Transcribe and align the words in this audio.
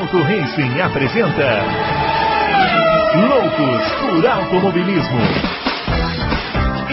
Auto 0.00 0.16
Racing 0.22 0.80
apresenta 0.80 1.60
Loucos 3.28 3.92
por 4.00 4.26
Automobilismo. 4.26 5.20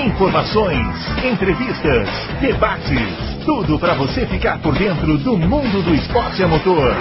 Informações, 0.05 0.85
entrevistas, 1.23 2.09
debates, 2.41 3.46
tudo 3.46 3.79
para 3.79 3.93
você 3.93 4.25
ficar 4.25 4.62
por 4.62 4.78
dentro 4.78 5.17
do 5.20 5.38
mundo 5.38 5.81
do 5.83 5.96
esporte 5.96 6.43
a 6.43 6.49
motor. 6.49 6.93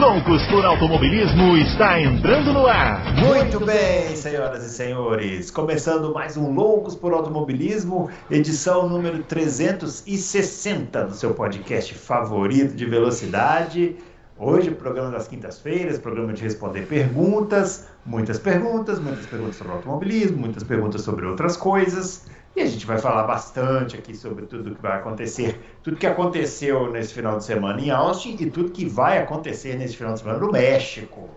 Loucos 0.00 0.44
por 0.48 0.64
Automobilismo 0.64 1.56
está 1.56 2.00
entrando 2.00 2.52
no 2.52 2.66
ar. 2.66 3.04
Muito 3.14 3.64
bem, 3.64 4.16
senhoras 4.16 4.64
e 4.64 4.70
senhores, 4.70 5.48
começando 5.48 6.12
mais 6.12 6.36
um 6.36 6.52
Loucos 6.52 6.96
por 6.96 7.12
Automobilismo, 7.12 8.10
edição 8.28 8.88
número 8.88 9.22
360 9.22 11.04
do 11.04 11.14
seu 11.14 11.34
podcast 11.34 11.94
favorito 11.94 12.74
de 12.74 12.84
velocidade. 12.84 13.96
Hoje, 14.36 14.72
programa 14.72 15.12
das 15.12 15.28
quintas-feiras, 15.28 15.96
programa 15.96 16.32
de 16.32 16.42
responder 16.42 16.86
perguntas, 16.86 17.86
muitas 18.04 18.36
perguntas, 18.36 18.98
muitas 18.98 19.26
perguntas 19.26 19.54
sobre 19.54 19.72
automobilismo, 19.74 20.38
muitas 20.38 20.64
perguntas 20.64 21.02
sobre 21.02 21.24
outras 21.24 21.56
coisas. 21.56 22.26
E 22.56 22.60
a 22.60 22.66
gente 22.66 22.84
vai 22.84 22.98
falar 22.98 23.22
bastante 23.22 23.96
aqui 23.96 24.12
sobre 24.12 24.46
tudo 24.46 24.74
que 24.74 24.82
vai 24.82 24.98
acontecer, 24.98 25.60
tudo 25.84 25.96
que 25.96 26.06
aconteceu 26.06 26.90
nesse 26.90 27.14
final 27.14 27.38
de 27.38 27.44
semana 27.44 27.80
em 27.80 27.90
Austin 27.90 28.36
e 28.40 28.50
tudo 28.50 28.72
que 28.72 28.84
vai 28.84 29.18
acontecer 29.18 29.76
nesse 29.76 29.96
final 29.96 30.14
de 30.14 30.18
semana 30.18 30.40
no 30.40 30.50
México. 30.50 31.30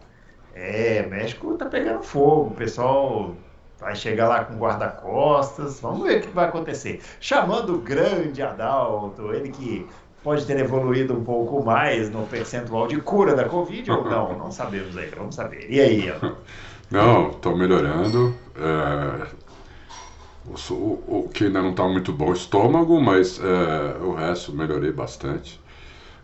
É, 0.56 1.06
México 1.06 1.54
tá 1.54 1.68
pegando 1.68 2.02
fogo, 2.02 2.50
o 2.50 2.56
pessoal 2.56 3.36
vai 3.80 3.96
chegar 3.96 4.28
lá 4.28 4.44
com 4.44 4.56
guarda-costas, 4.58 5.80
vamos 5.80 6.02
ver 6.02 6.18
o 6.18 6.22
que 6.22 6.30
vai 6.30 6.48
acontecer. 6.48 7.00
Chamando 7.20 7.76
o 7.76 7.78
grande 7.78 8.42
Adalto, 8.42 9.32
ele 9.34 9.50
que 9.50 9.88
pode 10.28 10.46
ter 10.46 10.60
evoluído 10.60 11.14
um 11.14 11.24
pouco 11.24 11.64
mais 11.64 12.10
no 12.10 12.28
percentual 12.28 12.86
de 12.86 13.00
cura 13.00 13.34
da 13.34 13.46
Covid 13.46 13.90
ou 13.90 14.04
não, 14.04 14.38
não 14.38 14.52
sabemos 14.52 14.98
aí, 14.98 15.10
vamos 15.16 15.36
saber. 15.36 15.68
E 15.70 15.80
aí? 15.80 16.14
Não, 16.92 17.32
estou 17.32 17.58
melhorando. 17.58 18.34
É, 18.56 19.28
o, 20.46 20.74
o, 20.74 21.26
o, 21.26 21.30
que 21.30 21.44
ainda 21.44 21.62
não 21.62 21.72
está 21.72 21.86
muito 21.86 22.14
bom 22.14 22.28
é 22.28 22.30
o 22.30 22.34
estômago, 22.34 23.02
mas 23.02 23.42
é, 23.42 24.02
o 24.02 24.14
resto 24.14 24.54
melhorei 24.54 24.94
bastante. 24.94 25.60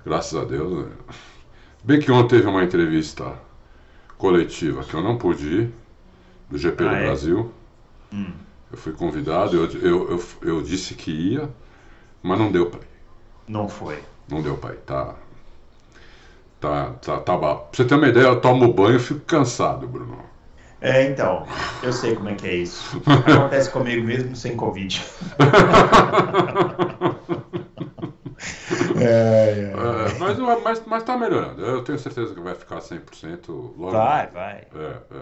Graças 0.06 0.42
a 0.42 0.46
Deus. 0.46 0.86
Né? 0.86 0.92
Bem 1.84 2.00
que 2.00 2.10
ontem 2.10 2.38
teve 2.38 2.48
uma 2.48 2.64
entrevista 2.64 3.34
coletiva 4.18 4.86
que 4.86 4.94
eu 4.94 5.02
não 5.02 5.18
pude 5.18 5.46
ir, 5.48 5.74
do 6.50 6.58
GP 6.58 6.86
ah, 6.86 6.90
do 6.90 6.96
é? 6.96 7.04
Brasil. 7.04 7.52
Hum. 8.14 8.32
Eu 8.72 8.78
fui 8.78 8.94
convidado, 8.94 9.58
eu, 9.58 9.66
eu, 9.82 10.12
eu, 10.12 10.24
eu 10.44 10.62
disse 10.62 10.94
que 10.94 11.12
ia, 11.12 11.50
mas 12.22 12.40
não 12.40 12.50
deu 12.50 12.68
para 12.68 12.80
ir. 12.80 12.93
Não 13.48 13.68
foi. 13.68 14.04
Não 14.30 14.42
deu, 14.42 14.58
pai. 14.58 14.76
Tá. 14.86 15.16
Tá, 16.60 16.92
tá, 17.02 17.20
tá 17.20 17.38
Pra 17.38 17.60
você 17.72 17.84
ter 17.84 17.96
uma 17.96 18.08
ideia, 18.08 18.26
eu 18.26 18.40
tomo 18.40 18.72
banho 18.72 18.96
e 18.96 19.00
fico 19.00 19.20
cansado, 19.22 19.86
Bruno. 19.88 20.18
É, 20.80 21.10
então, 21.10 21.46
eu 21.82 21.92
sei 21.94 22.16
como 22.16 22.30
é 22.30 22.36
que 22.36 22.48
é 22.48 22.56
isso. 22.56 23.02
Acontece 23.06 23.70
comigo 23.70 24.06
mesmo 24.06 24.36
sem 24.36 24.56
Covid. 24.56 25.02
é, 29.00 29.04
é. 29.04 29.74
É, 29.74 30.20
mas, 30.20 30.38
mas, 30.62 30.84
mas 30.86 31.04
tá 31.04 31.18
melhorando. 31.18 31.62
Eu 31.66 31.84
tenho 31.84 32.00
certeza 32.00 32.34
que 32.34 32.42
vai 32.42 32.56
ficar 32.56 32.80
100% 32.80 33.48
logo. 33.78 33.92
Vai, 33.92 34.28
vai. 34.28 34.68
É, 34.76 34.98
é. 35.12 35.22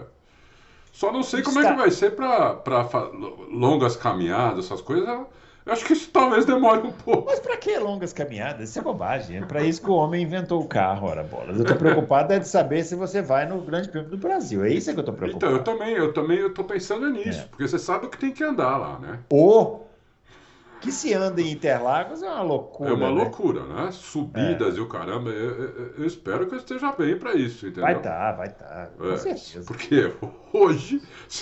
Só 0.92 1.10
não 1.12 1.22
sei 1.22 1.42
como 1.42 1.58
Está... 1.58 1.70
é 1.70 1.72
que 1.74 1.80
vai 1.80 1.90
ser 1.90 2.10
para 2.14 2.60
longas 3.50 3.96
caminhadas, 3.96 4.66
essas 4.66 4.80
coisas. 4.80 5.08
Eu 5.64 5.72
acho 5.72 5.84
que 5.84 5.92
isso 5.92 6.10
talvez 6.10 6.44
demore 6.44 6.80
um 6.80 6.92
pouco. 6.92 7.26
Mas 7.26 7.38
para 7.38 7.56
que 7.56 7.78
longas 7.78 8.12
caminhadas? 8.12 8.68
Isso 8.68 8.78
é 8.78 8.82
bobagem. 8.82 9.38
É 9.38 9.40
para 9.42 9.62
isso 9.62 9.80
que 9.80 9.88
o 9.88 9.94
homem 9.94 10.22
inventou 10.22 10.60
o 10.60 10.66
carro, 10.66 11.06
ora 11.06 11.22
bolas. 11.22 11.58
Eu 11.58 11.64
tô 11.64 11.76
preocupado 11.76 12.32
é 12.32 12.38
de 12.38 12.48
saber 12.48 12.82
se 12.84 12.96
você 12.96 13.22
vai 13.22 13.46
no 13.46 13.60
Grande 13.60 13.88
Prêmio 13.88 14.10
do 14.10 14.16
Brasil. 14.16 14.64
É 14.64 14.70
isso 14.70 14.92
que 14.92 14.98
eu 14.98 15.04
tô 15.04 15.12
preocupado. 15.12 15.52
Então, 15.52 15.56
eu 15.56 15.62
também, 15.62 15.94
eu 15.94 16.12
também 16.12 16.38
eu 16.38 16.52
tô 16.52 16.64
pensando 16.64 17.08
nisso, 17.08 17.42
é. 17.42 17.44
porque 17.44 17.66
você 17.66 17.78
sabe 17.78 18.06
o 18.06 18.08
que 18.08 18.18
tem 18.18 18.32
que 18.32 18.42
andar 18.42 18.76
lá, 18.76 18.98
né? 18.98 19.20
Ou 19.30 19.88
que 20.82 20.90
se 20.90 21.14
anda 21.14 21.40
em 21.40 21.52
Interlagos 21.52 22.22
é 22.24 22.28
uma 22.28 22.42
loucura. 22.42 22.90
É 22.90 22.92
uma 22.92 23.08
né? 23.08 23.22
loucura, 23.22 23.64
né? 23.64 23.90
Subidas 23.92 24.74
é. 24.74 24.78
e 24.78 24.80
o 24.80 24.88
caramba. 24.88 25.30
Eu, 25.30 25.50
eu, 25.50 25.94
eu, 25.98 26.04
espero 26.04 26.46
que 26.48 26.54
eu 26.54 26.58
esteja 26.58 26.90
bem 26.90 27.16
para 27.16 27.34
isso, 27.34 27.66
entendeu? 27.66 27.84
Vai 27.84 28.02
tá, 28.02 28.32
vai. 28.32 28.48
Tá, 28.50 28.90
com 28.98 29.12
é, 29.12 29.16
certeza. 29.16 29.64
Porque 29.64 30.12
hoje, 30.52 31.00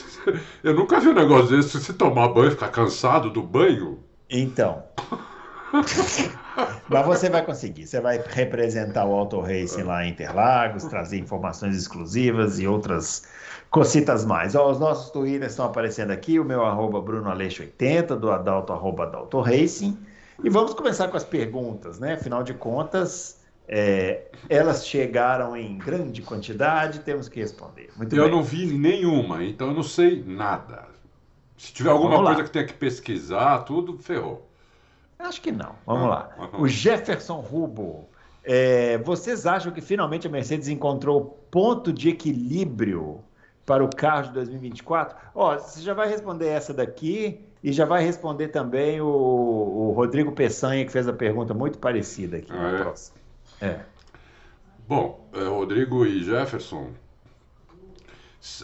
eu 0.63 0.75
nunca 0.75 1.01
vi 1.01 1.09
um 1.09 1.15
negócio 1.15 1.57
desse. 1.57 1.71
Se 1.71 1.81
você 1.81 1.95
tomar 1.95 2.29
banho 2.29 2.49
e 2.49 2.51
ficar 2.51 2.69
cansado 2.69 3.31
do 3.31 3.43
banho. 3.43 4.05
Então. 4.31 4.83
Mas 6.89 7.07
você 7.07 7.31
vai 7.31 7.45
conseguir. 7.45 7.87
Você 7.87 8.01
vai 8.01 8.23
representar 8.29 9.05
o 9.05 9.13
Auto 9.15 9.41
Racing 9.41 9.83
lá 9.85 10.05
em 10.05 10.11
Interlagos, 10.11 10.85
trazer 10.85 11.19
informações 11.19 11.77
exclusivas 11.77 12.59
e 12.59 12.67
outras 12.67 13.23
cositas 13.71 14.25
mais. 14.25 14.55
Ó, 14.55 14.71
os 14.71 14.81
nossos 14.81 15.11
twitters 15.11 15.53
estão 15.53 15.67
aparecendo 15.67 16.11
aqui. 16.11 16.39
O 16.41 16.45
meu 16.45 16.65
arroba 16.65 17.01
BrunoAleixo80, 17.01 18.17
do 18.17 18.31
Adalto 18.31 18.73
arroba 18.73 19.05
Adalto 19.05 19.41
Racing. 19.41 19.97
E 20.43 20.51
vamos 20.51 20.75
começar 20.75 21.09
com 21.09 21.17
as 21.17 21.25
perguntas, 21.25 21.99
né? 21.99 22.15
Afinal 22.15 22.43
de 22.43 22.55
contas, 22.55 23.41
é, 23.69 24.23
elas 24.49 24.87
chegaram 24.87 25.57
em 25.57 25.79
grande 25.79 26.23
quantidade, 26.23 27.01
temos 27.01 27.29
que 27.29 27.39
responder. 27.41 27.91
Muito 27.97 28.17
eu 28.17 28.25
bem. 28.25 28.33
não 28.33 28.43
vi 28.43 28.67
nenhuma, 28.67 29.45
então 29.45 29.69
eu 29.69 29.75
não 29.75 29.83
sei 29.83 30.25
nada. 30.27 30.90
Se 31.61 31.75
tiver 31.75 31.91
alguma 31.91 32.25
coisa 32.25 32.43
que 32.43 32.51
tenha 32.51 32.65
que 32.65 32.73
pesquisar, 32.73 33.59
tudo, 33.65 33.99
ferrou. 33.99 34.49
Acho 35.19 35.43
que 35.43 35.53
não. 35.53 35.75
Vamos 35.85 36.09
lá. 36.09 36.31
O 36.59 36.67
Jefferson 36.67 37.39
Rubo. 37.39 38.09
É, 38.43 38.97
vocês 38.97 39.45
acham 39.45 39.71
que 39.71 39.83
finalmente 39.83 40.27
a 40.27 40.31
Mercedes 40.31 40.69
encontrou 40.69 41.39
ponto 41.51 41.93
de 41.93 42.09
equilíbrio 42.09 43.21
para 43.67 43.85
o 43.85 43.95
carro 43.95 44.29
de 44.29 44.33
2024? 44.33 45.15
Ó, 45.35 45.59
você 45.59 45.83
já 45.83 45.93
vai 45.93 46.09
responder 46.09 46.47
essa 46.47 46.73
daqui 46.73 47.45
e 47.63 47.73
já 47.73 47.85
vai 47.85 48.03
responder 48.03 48.49
também 48.49 49.03
o, 49.03 49.07
o 49.07 49.93
Rodrigo 49.93 50.33
Peçanha, 50.33 50.87
que 50.87 50.91
fez 50.91 51.07
a 51.07 51.13
pergunta 51.13 51.53
muito 51.53 51.79
parecida 51.79 52.39
aqui. 52.39 52.53
Ah, 52.55 52.95
é? 53.61 53.67
é. 53.67 53.81
Bom, 54.89 55.29
é, 55.35 55.45
Rodrigo 55.45 56.07
e 56.07 56.25
Jefferson, 56.25 56.89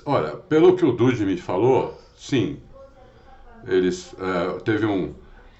olha, 0.06 0.34
pelo 0.34 0.74
que 0.74 0.86
o 0.86 0.92
Dude 0.92 1.26
me 1.26 1.36
falou, 1.36 2.00
sim, 2.16 2.58
eles 3.66 4.14
é, 4.18 4.60
teve 4.60 4.86
um 4.86 5.14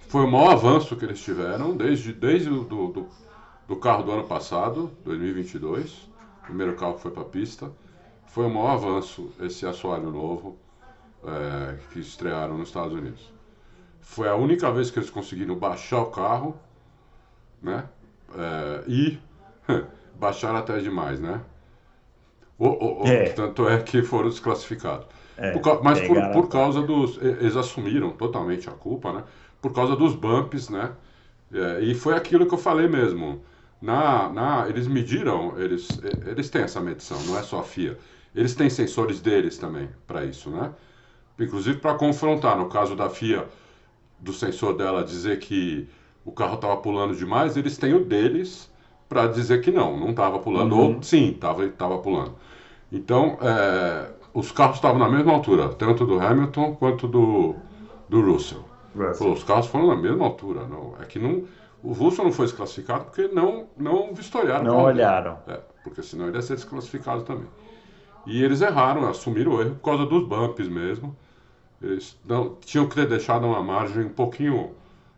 foi 0.08 0.22
o 0.24 0.30
maior 0.30 0.52
avanço 0.52 0.96
que 0.96 1.04
eles 1.04 1.20
tiveram 1.20 1.76
desde, 1.76 2.12
desde 2.12 2.48
o 2.48 2.62
do, 2.62 2.88
do, 2.88 3.08
do 3.66 3.76
carro 3.76 4.04
do 4.04 4.12
ano 4.12 4.24
passado, 4.24 4.90
2022, 5.04 6.08
primeiro 6.42 6.76
carro 6.76 6.94
que 6.94 7.00
foi 7.00 7.10
para 7.10 7.22
a 7.22 7.26
pista. 7.26 7.70
Foi 8.28 8.46
o 8.46 8.50
maior 8.50 8.70
avanço 8.70 9.32
esse 9.40 9.66
assoalho 9.66 10.10
novo 10.10 10.58
é, 11.24 11.76
que 11.92 11.98
estrearam 11.98 12.56
nos 12.56 12.68
Estados 12.68 12.92
Unidos. 12.92 13.32
Foi 14.00 14.28
a 14.28 14.36
única 14.36 14.70
vez 14.70 14.90
que 14.90 14.98
eles 14.98 15.10
conseguiram 15.10 15.56
baixar 15.56 16.00
o 16.00 16.06
carro, 16.06 16.56
né? 17.60 17.88
É, 18.36 18.84
e 18.86 19.18
baixaram 20.14 20.56
até 20.56 20.78
demais, 20.78 21.18
né? 21.18 21.40
O, 22.58 22.68
o, 22.68 23.02
o, 23.02 23.06
é. 23.06 23.30
Tanto 23.30 23.68
é 23.68 23.82
que 23.82 24.02
foram 24.02 24.28
desclassificados. 24.28 25.08
É, 25.36 25.52
por, 25.52 25.82
mas 25.82 26.00
por, 26.00 26.16
por 26.32 26.48
causa 26.48 26.82
dos. 26.82 27.18
Eles 27.20 27.56
assumiram 27.56 28.10
totalmente 28.10 28.68
a 28.68 28.72
culpa, 28.72 29.12
né? 29.12 29.24
Por 29.60 29.72
causa 29.72 29.94
dos 29.94 30.14
bumps, 30.14 30.68
né? 30.68 30.92
É, 31.52 31.80
e 31.80 31.94
foi 31.94 32.14
aquilo 32.14 32.46
que 32.46 32.54
eu 32.54 32.58
falei 32.58 32.88
mesmo. 32.88 33.42
Na, 33.80 34.30
na, 34.30 34.68
eles 34.68 34.86
mediram, 34.86 35.52
eles, 35.60 35.88
eles 36.26 36.48
têm 36.48 36.62
essa 36.62 36.80
medição, 36.80 37.22
não 37.24 37.38
é 37.38 37.42
só 37.42 37.60
a 37.60 37.62
FIA. 37.62 37.98
Eles 38.34 38.54
têm 38.54 38.70
sensores 38.70 39.20
deles 39.20 39.58
também 39.58 39.88
para 40.06 40.24
isso, 40.24 40.50
né? 40.50 40.72
Inclusive 41.38 41.78
para 41.78 41.94
confrontar, 41.94 42.56
no 42.56 42.68
caso 42.68 42.96
da 42.96 43.10
FIA, 43.10 43.46
do 44.18 44.32
sensor 44.32 44.76
dela 44.76 45.04
dizer 45.04 45.38
que 45.38 45.86
o 46.24 46.32
carro 46.32 46.54
estava 46.54 46.76
pulando 46.78 47.14
demais, 47.14 47.56
eles 47.56 47.76
têm 47.76 47.94
o 47.94 48.04
deles 48.04 48.70
para 49.08 49.26
dizer 49.26 49.60
que 49.60 49.70
não, 49.70 49.98
não 49.98 50.10
estava 50.10 50.38
pulando, 50.38 50.74
uhum. 50.74 50.96
ou 50.96 51.02
sim, 51.02 51.30
estava 51.30 51.98
pulando. 51.98 52.34
Então, 52.90 53.38
é, 53.40 54.10
os 54.36 54.52
carros 54.52 54.76
estavam 54.76 54.98
na 54.98 55.08
mesma 55.08 55.32
altura, 55.32 55.70
tanto 55.70 56.04
do 56.04 56.20
Hamilton 56.20 56.76
quanto 56.76 57.08
do, 57.08 57.56
do 58.06 58.20
Russell. 58.20 58.62
Pô, 59.16 59.32
os 59.32 59.42
carros 59.42 59.66
foram 59.66 59.86
na 59.86 59.96
mesma 59.96 60.26
altura. 60.26 60.66
Não, 60.66 60.94
é 61.00 61.06
que 61.06 61.18
não, 61.18 61.44
o 61.82 61.92
Russell 61.94 62.26
não 62.26 62.32
foi 62.32 62.44
desclassificado 62.44 63.06
porque 63.06 63.28
não, 63.28 63.66
não 63.78 64.12
vistoriaram. 64.12 64.64
Não 64.64 64.82
olharam. 64.82 65.38
É, 65.48 65.58
porque 65.82 66.02
senão 66.02 66.28
ele 66.28 66.36
ia 66.36 66.42
ser 66.42 66.54
desclassificado 66.54 67.22
também. 67.22 67.46
E 68.26 68.44
eles 68.44 68.60
erraram, 68.60 69.08
assumiram 69.08 69.52
o 69.52 69.60
erro 69.62 69.74
por 69.76 69.84
causa 69.84 70.04
dos 70.04 70.28
bumps 70.28 70.68
mesmo. 70.68 71.16
Eles 71.80 72.18
não, 72.22 72.56
tinham 72.56 72.86
que 72.86 72.94
ter 72.94 73.08
deixado 73.08 73.46
uma 73.46 73.62
margem 73.62 74.04
um 74.04 74.10
pouquinho. 74.10 74.72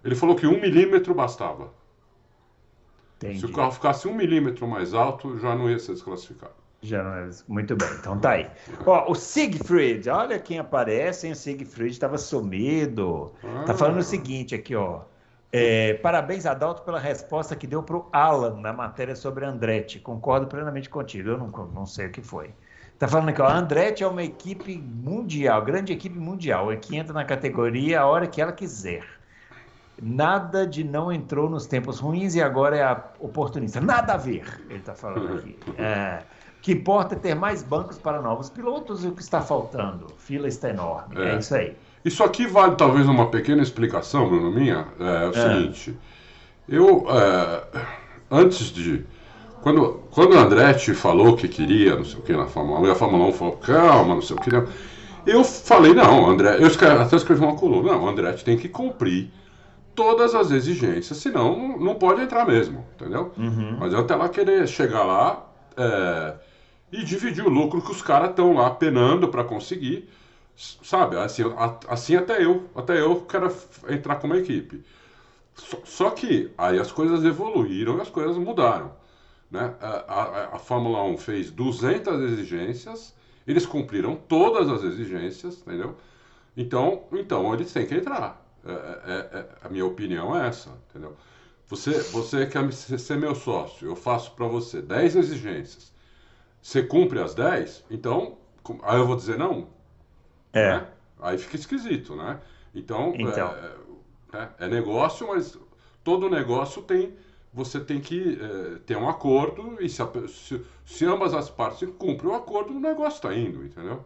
Ele 0.05 0.15
falou 0.15 0.37
que 0.37 0.47
um 0.47 0.61
milímetro 0.61 1.13
bastava. 1.13 1.73
Entendi. 3.17 3.41
Se 3.41 3.47
o 3.47 3.53
carro 3.53 3.73
ficasse 3.73 4.07
um 4.07 4.15
milímetro 4.15 4.69
mais 4.69 4.95
alto, 4.95 5.37
já 5.41 5.57
não 5.57 5.69
ia 5.69 5.81
ser 5.81 5.95
desclassificado. 5.95 6.68
É. 6.83 7.31
Muito 7.49 7.77
bem, 7.77 7.89
então 7.99 8.19
tá 8.19 8.31
aí. 8.33 8.49
Ó, 8.87 9.11
o 9.11 9.15
Siegfried, 9.15 10.09
olha 10.09 10.39
quem 10.39 10.59
aparece, 10.59 11.27
hein? 11.27 11.33
O 11.33 11.37
Siegfried 11.37 11.91
estava 11.93 12.17
sumido. 12.19 13.33
Ah. 13.43 13.65
Tá 13.67 13.75
falando 13.75 13.99
o 13.99 14.03
seguinte 14.03 14.55
aqui, 14.55 14.77
ó. 14.77 15.01
É, 15.51 15.95
parabéns, 15.95 16.45
Adalto, 16.47 16.83
pela 16.83 16.99
resposta 16.99 17.57
que 17.57 17.67
deu 17.67 17.83
para 17.83 17.97
o 17.97 18.07
Alan 18.13 18.61
na 18.61 18.73
matéria 18.73 19.17
sobre 19.17 19.45
Andretti. 19.45 19.99
Concordo 19.99 20.47
plenamente 20.47 20.89
contigo. 20.89 21.31
Eu 21.31 21.39
não, 21.39 21.49
não 21.49 21.87
sei 21.87 22.07
o 22.07 22.13
que 22.13 22.21
foi. 22.21 22.51
Está 22.99 23.09
falando 23.09 23.29
aqui, 23.31 23.41
ó, 23.41 23.47
a 23.47 23.57
Andretti 23.57 24.03
é 24.03 24.07
uma 24.07 24.25
equipe 24.25 24.77
mundial, 24.77 25.63
grande 25.63 25.93
equipe 25.93 26.19
mundial, 26.19 26.73
é 26.73 26.77
que 26.77 26.97
entra 26.97 27.13
na 27.13 27.25
categoria 27.25 28.01
a 28.01 28.07
hora 28.07 28.27
que 28.27 28.43
ela 28.43 28.53
quiser. 28.53 29.05
Nada 30.03 30.67
de 30.67 30.83
não 30.83 31.13
entrou 31.13 31.49
nos 31.49 31.67
tempos 31.67 32.01
ruins 32.01 32.35
e 32.35 32.43
agora 32.43 32.77
é 32.77 32.83
a 32.83 33.05
oportunista. 33.21 33.81
Nada 33.81 34.15
a 34.15 34.17
ver, 34.17 34.45
ele 34.69 34.81
está 34.81 34.95
falando 34.95 35.39
aqui. 35.39 35.57
É, 35.79 36.23
que 36.69 36.73
importa 36.73 37.15
é 37.15 37.19
ter 37.19 37.35
mais 37.35 37.63
bancos 37.63 37.97
para 37.97 38.21
novos 38.21 38.51
pilotos 38.51 39.03
e 39.03 39.09
o 39.09 39.13
que 39.13 39.23
está 39.23 39.41
faltando. 39.41 40.09
Fila 40.19 40.47
está 40.47 40.69
enorme. 40.69 41.17
É, 41.17 41.31
é 41.31 41.39
isso 41.39 41.55
aí. 41.55 41.75
Isso 42.05 42.23
aqui 42.23 42.47
vale 42.47 42.77
talvez 42.77 43.09
uma 43.09 43.31
pequena 43.31 43.63
explicação, 43.63 44.29
Bruno, 44.29 44.51
minha. 44.51 44.87
É, 45.01 45.29
o 45.29 45.31
é. 45.31 45.33
seguinte, 45.33 45.97
eu, 46.69 47.07
é, 47.09 47.63
antes 48.31 48.67
de... 48.67 49.03
Quando, 49.63 50.03
quando 50.11 50.35
o 50.35 50.39
Andretti 50.39 50.93
falou 50.93 51.35
que 51.37 51.49
queria, 51.49 51.97
não 51.97 52.05
sei 52.05 52.19
o 52.19 52.23
que, 52.23 52.37
na 52.37 52.47
Fórmula 52.47 52.81
1, 52.81 52.87
e 52.87 52.91
a 52.91 52.95
Fórmula 52.95 53.25
1 53.29 53.33
falou, 53.33 53.57
calma, 53.57 54.15
não 54.15 54.23
sei 54.23 54.37
o 54.37 54.39
que, 54.39 54.51
eu 55.27 55.45
falei, 55.45 55.95
não, 55.95 56.29
André, 56.29 56.57
eu 56.57 56.67
escrevi, 56.67 57.01
até 57.01 57.17
escrevi 57.17 57.43
uma 57.43 57.57
coluna, 57.57 57.93
não, 57.93 58.05
o 58.05 58.09
Andretti 58.09 58.45
tem 58.45 58.59
que 58.59 58.69
cumprir 58.69 59.31
todas 59.95 60.35
as 60.35 60.51
exigências, 60.51 61.17
senão 61.17 61.79
não 61.79 61.95
pode 61.95 62.21
entrar 62.21 62.47
mesmo, 62.47 62.85
entendeu? 62.95 63.33
Uhum. 63.39 63.79
Mas 63.81 63.95
até 63.95 64.15
lá 64.15 64.29
querer 64.29 64.69
chegar 64.69 65.03
lá 65.03 65.47
é, 65.79 66.35
e 66.91 67.05
dividir 67.05 67.45
o 67.45 67.51
lucro 67.51 67.83
que 67.83 67.91
os 67.91 68.03
caras 68.03 68.31
estão 68.31 68.55
lá 68.55 68.71
penando 68.71 69.29
para 69.29 69.45
conseguir, 69.45 70.09
sabe? 70.57 71.17
Assim, 71.17 71.43
assim 71.89 72.17
até 72.17 72.45
eu, 72.45 72.69
até 72.75 73.01
eu 73.01 73.21
quero 73.23 73.55
entrar 73.89 74.17
como 74.17 74.35
equipe. 74.35 74.83
Só, 75.55 75.79
só 75.85 76.11
que 76.11 76.51
aí 76.57 76.79
as 76.79 76.91
coisas 76.93 77.25
evoluíram 77.25 77.99
e 77.99 78.01
as 78.01 78.09
coisas 78.09 78.37
mudaram. 78.37 78.93
Né? 79.51 79.75
A, 79.81 79.89
a, 79.89 80.57
a, 80.57 80.59
Fórmula 80.59 81.03
1 81.05 81.19
fez 81.19 81.51
200 81.51 82.21
exigências, 82.23 83.15
eles 83.47 83.65
cumpriram 83.65 84.17
todas 84.17 84.69
as 84.69 84.83
exigências, 84.85 85.61
entendeu? 85.61 85.97
Então, 86.57 87.05
então 87.13 87.55
eles 87.55 87.73
têm 87.73 87.87
que 87.87 87.95
entrar. 87.95 88.45
É, 88.65 88.71
é, 88.71 89.39
é, 89.39 89.49
a 89.63 89.69
minha 89.69 89.87
opinião 89.87 90.37
é 90.37 90.49
essa, 90.49 90.71
entendeu? 90.91 91.17
Você, 91.69 91.93
você 92.11 92.47
quer 92.47 92.71
ser 92.73 93.17
meu 93.17 93.35
sócio, 93.35 93.89
eu 93.89 93.97
faço 93.97 94.33
para 94.33 94.47
você 94.47 94.83
10 94.83 95.17
exigências. 95.17 95.93
Você 96.69 96.83
cumpre 96.83 97.19
as 97.19 97.35
10, 97.35 97.87
então, 97.91 98.37
aí 98.83 98.99
eu 98.99 99.07
vou 99.07 99.17
dizer 99.17 99.39
não? 99.39 99.69
É. 100.53 100.73
Né? 100.73 100.87
Aí 101.19 101.39
fica 101.39 101.57
esquisito, 101.57 102.15
né? 102.15 102.39
Então, 102.75 103.15
então. 103.17 103.55
É, 104.35 104.37
é, 104.37 104.49
é 104.67 104.69
negócio, 104.69 105.29
mas 105.29 105.59
todo 106.05 106.29
negócio 106.29 106.83
tem 106.83 107.17
você 107.55 107.81
tem 107.81 107.99
que 107.99 108.39
é, 108.39 108.79
ter 108.81 108.99
um 108.99 109.09
acordo 109.09 109.79
e 109.81 109.89
se, 109.89 110.03
se, 110.29 110.63
se, 110.85 111.07
ambas 111.07 111.33
as 111.33 111.49
partes 111.49 111.89
cumprem 111.97 112.31
o 112.31 112.35
acordo, 112.35 112.77
o 112.77 112.79
negócio 112.79 113.17
está 113.17 113.35
indo, 113.35 113.65
entendeu? 113.65 114.05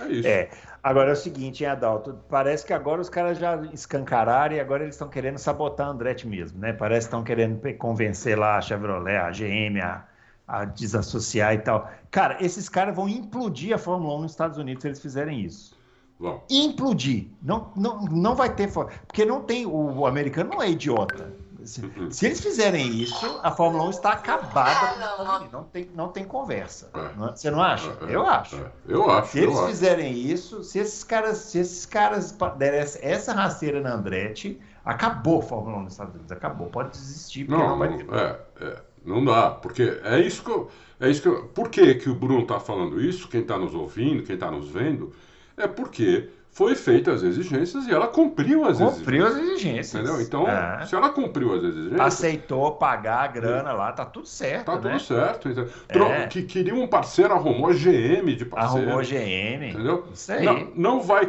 É 0.00 0.08
isso. 0.08 0.26
É. 0.26 0.48
Agora 0.82 1.10
é 1.10 1.12
o 1.12 1.16
seguinte, 1.16 1.64
hein, 1.64 1.70
Adalto? 1.70 2.18
Parece 2.30 2.64
que 2.64 2.72
agora 2.72 3.02
os 3.02 3.10
caras 3.10 3.36
já 3.36 3.56
escancararam 3.74 4.56
e 4.56 4.60
agora 4.60 4.84
eles 4.84 4.94
estão 4.94 5.10
querendo 5.10 5.36
sabotar 5.36 5.88
a 5.88 5.90
Andretti 5.90 6.26
mesmo, 6.26 6.60
né? 6.60 6.72
Parece 6.72 7.08
que 7.08 7.08
estão 7.08 7.22
querendo 7.22 7.60
convencer 7.76 8.38
lá 8.38 8.56
a 8.56 8.62
Chevrolet, 8.62 9.18
a 9.18 9.30
GM, 9.30 9.82
a, 9.82 10.08
a 10.50 10.64
desassociar 10.64 11.54
e 11.54 11.58
tal. 11.58 11.88
Cara, 12.10 12.36
esses 12.44 12.68
caras 12.68 12.94
vão 12.94 13.08
implodir 13.08 13.72
a 13.72 13.78
Fórmula 13.78 14.16
1 14.16 14.22
nos 14.22 14.32
Estados 14.32 14.58
Unidos 14.58 14.82
se 14.82 14.88
eles 14.88 15.00
fizerem 15.00 15.40
isso. 15.40 15.78
Vão. 16.18 16.42
Implodir. 16.50 17.28
Não, 17.40 17.70
não, 17.76 18.02
não 18.02 18.34
vai 18.34 18.52
ter. 18.52 18.68
Porque 18.70 19.24
não 19.24 19.42
tem. 19.42 19.64
O, 19.64 19.98
o 19.98 20.06
americano 20.06 20.50
não 20.50 20.62
é 20.62 20.68
idiota. 20.68 21.32
Se, 21.64 21.84
uhum. 21.84 22.10
se, 22.10 22.26
eles 22.26 22.40
fizerem 22.40 22.88
isso, 23.00 23.40
a 23.42 23.50
Fórmula 23.50 23.84
1 23.84 23.90
está 23.90 24.12
acabada. 24.12 25.48
Não 25.52 25.64
tem, 25.64 25.90
não 25.94 26.08
tem 26.08 26.24
conversa. 26.24 26.90
É. 26.94 27.16
Não, 27.16 27.28
é? 27.28 27.36
você 27.36 27.50
não 27.50 27.62
acha? 27.62 27.96
É, 28.08 28.14
eu 28.14 28.26
acho. 28.26 28.56
É. 28.56 28.70
Eu 28.88 29.10
acho. 29.10 29.32
Se 29.32 29.38
eles 29.38 29.56
acho. 29.56 29.66
fizerem 29.66 30.12
isso, 30.12 30.64
se 30.64 30.78
esses 30.78 31.04
caras, 31.04 31.36
se 31.36 31.58
esses 31.58 31.86
caras 31.86 32.36
derem 32.56 32.80
essa 32.80 33.32
rasteira 33.32 33.80
na 33.80 33.94
Andretti, 33.94 34.60
acabou 34.84 35.40
a 35.40 35.42
Fórmula 35.42 35.76
1 35.78 35.82
nos 35.82 35.92
Estados 35.92 36.14
Unidos. 36.14 36.32
Acabou. 36.32 36.68
Pode 36.68 36.90
desistir. 36.90 37.48
Não, 37.48 37.58
não, 37.58 37.78
vai 37.78 37.96
ter. 37.96 38.06
É, 38.12 38.40
é, 38.60 38.82
não 39.04 39.24
dá. 39.24 39.50
Porque 39.50 40.00
é 40.04 40.18
isso 40.20 40.42
que 40.42 40.50
eu. 40.50 40.70
É 40.98 41.08
isso 41.08 41.22
que 41.22 41.28
eu, 41.28 41.44
por 41.54 41.70
que, 41.70 41.94
que 41.94 42.10
o 42.10 42.14
Bruno 42.14 42.42
está 42.42 42.60
falando 42.60 43.00
isso? 43.00 43.26
Quem 43.26 43.40
está 43.40 43.56
nos 43.56 43.74
ouvindo, 43.74 44.22
quem 44.22 44.34
está 44.34 44.50
nos 44.50 44.68
vendo, 44.68 45.14
é 45.56 45.66
porque 45.66 46.28
foi 46.52 46.74
feita 46.74 47.12
as 47.12 47.22
exigências 47.22 47.86
e 47.86 47.92
ela 47.92 48.08
cumpriu 48.08 48.64
as 48.64 48.78
cumpriu 48.78 48.84
exigências. 48.84 48.98
Cumpriu 48.98 49.26
as 49.26 49.36
exigências. 49.36 49.94
Entendeu? 49.94 50.20
Então, 50.20 50.48
é. 50.48 50.84
se 50.84 50.94
ela 50.94 51.08
cumpriu 51.08 51.54
as 51.54 51.62
exigências. 51.62 52.00
Aceitou 52.00 52.72
pagar 52.72 53.24
a 53.24 53.26
grana 53.28 53.72
lá, 53.72 53.92
tá 53.92 54.04
tudo 54.04 54.26
certo. 54.26 54.66
Tá 54.66 54.74
né? 54.74 54.90
tudo 54.90 55.00
certo. 55.00 55.48
Então, 55.48 56.06
é. 56.06 56.26
Que 56.26 56.42
queria 56.42 56.74
um 56.74 56.86
parceiro, 56.86 57.32
arrumou 57.32 57.70
GM 57.70 58.36
de 58.36 58.44
parceiro. 58.44 58.88
Arrumou 58.88 59.02
GM. 59.02 59.70
Entendeu? 59.70 60.04
Isso 60.12 60.32
aí. 60.32 60.44
Não, 60.44 60.68
não 60.74 61.00
vai 61.00 61.26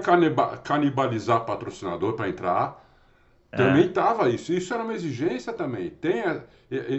canibalizar 0.63 1.45
patrocinador 1.45 2.13
para 2.13 2.27
entrar. 2.27 2.81
É. 3.51 3.57
Também 3.57 3.89
tava 3.89 4.29
isso. 4.29 4.53
Isso 4.53 4.73
era 4.73 4.83
uma 4.83 4.93
exigência 4.93 5.51
também. 5.51 5.89
Tem 5.89 6.21
a, 6.21 6.41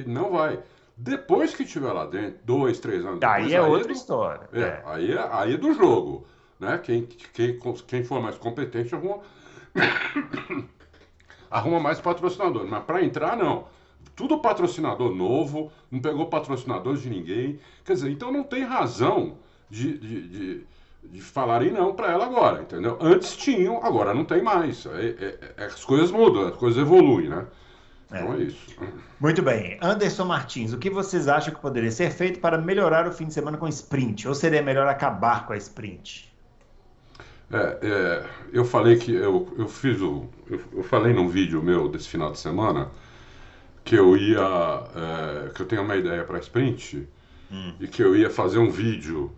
não 0.06 0.30
vai. 0.30 0.60
Depois 0.96 1.54
que 1.54 1.64
tiver 1.64 1.92
lá 1.92 2.06
dentro, 2.06 2.38
dois, 2.44 2.78
três 2.78 3.04
anos 3.04 3.18
depois, 3.18 3.46
aí 3.46 3.54
é 3.54 3.58
aí 3.58 3.64
outra 3.64 3.88
do, 3.88 3.92
história. 3.92 4.48
É, 4.52 4.60
é. 4.60 4.82
Aí, 4.84 5.12
é, 5.12 5.28
aí 5.30 5.54
é 5.54 5.56
do 5.56 5.72
jogo. 5.72 6.26
Né? 6.60 6.78
Quem, 6.78 7.06
quem, 7.06 7.58
quem 7.86 8.04
for 8.04 8.20
mais 8.22 8.36
competente 8.36 8.94
arruma, 8.94 9.20
arruma 11.50 11.80
mais 11.80 12.00
patrocinador. 12.00 12.66
Mas 12.66 12.84
para 12.84 13.02
entrar, 13.02 13.36
não. 13.36 13.66
Tudo 14.14 14.38
patrocinador 14.38 15.14
novo, 15.14 15.72
não 15.90 16.00
pegou 16.00 16.26
patrocinadores 16.26 17.02
de 17.02 17.08
ninguém. 17.08 17.58
Quer 17.84 17.94
dizer, 17.94 18.10
então 18.10 18.30
não 18.30 18.44
tem 18.44 18.62
razão 18.62 19.38
de, 19.70 19.96
de, 19.98 20.28
de, 20.28 20.66
de 21.02 21.20
falarem 21.20 21.70
não 21.70 21.94
para 21.94 22.12
ela 22.12 22.26
agora, 22.26 22.62
entendeu? 22.62 22.96
Antes 23.00 23.36
tinham, 23.36 23.84
agora 23.84 24.14
não 24.14 24.24
tem 24.24 24.42
mais. 24.42 24.86
É, 24.86 24.88
é, 24.88 25.38
é, 25.56 25.64
as 25.64 25.84
coisas 25.84 26.10
mudam, 26.10 26.46
as 26.46 26.56
coisas 26.56 26.80
evoluem, 26.80 27.28
né? 27.28 27.46
Então 28.06 28.34
é. 28.34 28.36
é 28.36 28.42
isso. 28.44 28.76
Muito 29.18 29.42
bem. 29.42 29.78
Anderson 29.80 30.24
Martins, 30.24 30.72
o 30.72 30.78
que 30.78 30.90
vocês 30.90 31.28
acham 31.28 31.52
que 31.52 31.60
poderia 31.60 31.90
ser 31.90 32.10
feito 32.10 32.40
para 32.40 32.58
melhorar 32.58 33.06
o 33.06 33.12
fim 33.12 33.26
de 33.26 33.34
semana 33.34 33.56
com 33.56 33.66
sprint? 33.68 34.28
Ou 34.28 34.34
seria 34.34 34.62
melhor 34.62 34.86
acabar 34.86 35.46
com 35.46 35.52
a 35.52 35.56
sprint? 35.56 36.32
É, 37.52 37.78
é, 37.82 38.26
eu 38.52 38.64
falei 38.64 38.96
que 38.96 39.12
eu, 39.14 39.52
eu 39.58 39.68
fiz 39.68 40.00
o. 40.00 40.28
Eu, 40.48 40.60
eu, 40.72 40.82
falei 40.82 41.12
num 41.12 41.28
vídeo 41.28 41.62
meu 41.62 41.88
desse 41.88 42.08
final 42.08 42.32
de 42.32 42.38
semana 42.38 42.90
que 43.84 43.94
eu 43.94 44.16
ia. 44.16 44.40
É, 44.96 45.48
que 45.50 45.60
eu 45.60 45.66
tenho 45.66 45.82
uma 45.82 45.96
ideia 45.96 46.24
para 46.24 46.38
sprint 46.38 47.06
hum. 47.50 47.74
e 47.78 47.86
que 47.86 48.02
eu 48.02 48.16
ia 48.16 48.30
fazer 48.30 48.58
um 48.58 48.70
vídeo 48.70 49.30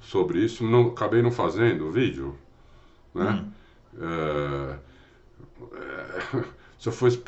sobre 0.00 0.38
isso. 0.38 0.64
Não, 0.64 0.88
acabei 0.88 1.22
não 1.22 1.30
fazendo 1.30 1.86
o 1.86 1.90
vídeo. 1.90 2.36
Né? 3.14 3.44
Hum. 3.94 4.02
É, 4.02 4.76
é, 5.76 6.44
se 6.78 6.88
eu 6.88 6.92
fosse. 6.92 7.22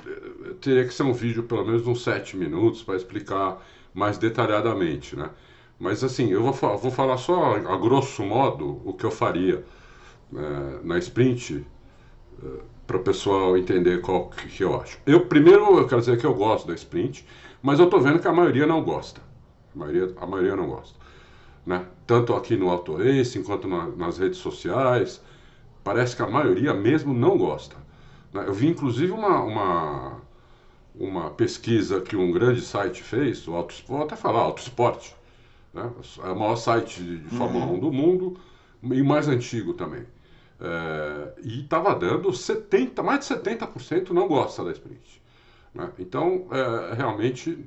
Teria 0.61 0.85
que 0.85 0.95
ser 0.95 1.02
um 1.02 1.12
vídeo 1.12 1.43
pelo 1.43 1.64
menos 1.64 1.83
de 1.83 1.88
uns 1.88 2.02
7 2.02 2.37
minutos 2.37 2.83
para 2.83 2.97
explicar 2.97 3.62
mais 3.93 4.19
detalhadamente. 4.19 5.17
Né? 5.17 5.29
Mas 5.79 6.02
assim, 6.02 6.31
eu 6.31 6.43
vou, 6.43 6.52
vou 6.79 6.91
falar 6.91 7.19
só 7.19 7.57
a 7.57 7.76
grosso 7.76 8.23
modo 8.25 8.81
o 8.85 8.95
que 8.95 9.05
eu 9.05 9.11
faria 9.11 9.64
é, 10.35 10.85
na 10.85 10.99
sprint 10.99 11.67
é, 12.43 12.47
para 12.87 12.97
o 12.97 13.00
pessoal 13.00 13.57
entender 13.57 14.00
qual 14.00 14.31
que, 14.31 14.49
que, 14.49 14.64
eu 14.64 14.81
acho. 14.81 14.99
Eu 15.07 15.26
primeiro 15.26 15.79
eu 15.79 15.87
quero 15.87 16.00
dizer 16.00 16.19
que 16.19 16.26
eu 16.26 16.35
gosto 16.35 16.67
da 16.67 16.75
sprint, 16.75 17.26
mas 17.61 17.79
eu 17.79 17.87
estou 17.87 18.00
vendo 18.00 18.19
que 18.19 18.29
a 18.29 18.33
maioria 18.33 18.67
não 18.67 18.83
gosta. 18.83 19.21
A 19.75 19.79
maioria, 19.79 20.14
a 20.21 20.26
maioria 20.26 20.57
não 20.57 20.67
gosta. 20.67 20.99
Né? 21.64 21.87
Tanto 22.07 22.35
aqui 22.35 22.57
no 22.57 22.71
Auto 22.71 22.97
Racing 22.97 23.42
quanto 23.42 23.69
na, 23.69 23.87
nas 23.87 24.19
redes 24.19 24.38
sociais, 24.38 25.23
parece 25.85 26.16
que 26.16 26.23
a 26.23 26.28
maioria 26.28 26.75
mesmo 26.75 27.14
não 27.14 27.38
gosta. 27.38 27.76
Né? 28.33 28.45
Eu 28.47 28.54
vi 28.54 28.69
inclusive 28.69 29.12
uma, 29.12 29.42
uma, 29.42 30.21
uma 30.95 31.31
pesquisa 31.31 32.00
que 32.00 32.16
um 32.16 32.33
grande 32.33 32.61
site 32.61 33.02
fez, 33.02 33.47
o 33.47 33.54
Auto, 33.54 33.75
vou 33.87 34.02
até 34.02 34.16
falar, 34.16 34.40
Auto 34.40 34.62
Esporte, 34.62 35.14
né? 35.73 35.90
é 36.25 36.28
o 36.28 36.38
maior 36.38 36.57
site 36.57 37.02
de, 37.02 37.19
de 37.19 37.37
Fórmula 37.37 37.66
uhum. 37.66 37.76
1 37.76 37.81
do 37.81 37.92
mundo 37.92 38.40
e 38.83 39.02
mais 39.02 39.28
antigo 39.28 39.75
também. 39.75 40.04
É, 40.61 41.33
e 41.42 41.61
estava 41.61 41.95
dando 41.95 42.33
70, 42.33 43.02
mais 43.02 43.26
de 43.26 43.35
70% 43.35 44.11
não 44.11 44.28
gosta 44.28 44.64
da 44.64 44.71
sprint. 44.71 45.21
Né? 45.75 45.90
Então, 45.99 46.47
é, 46.50 46.95
realmente, 46.95 47.59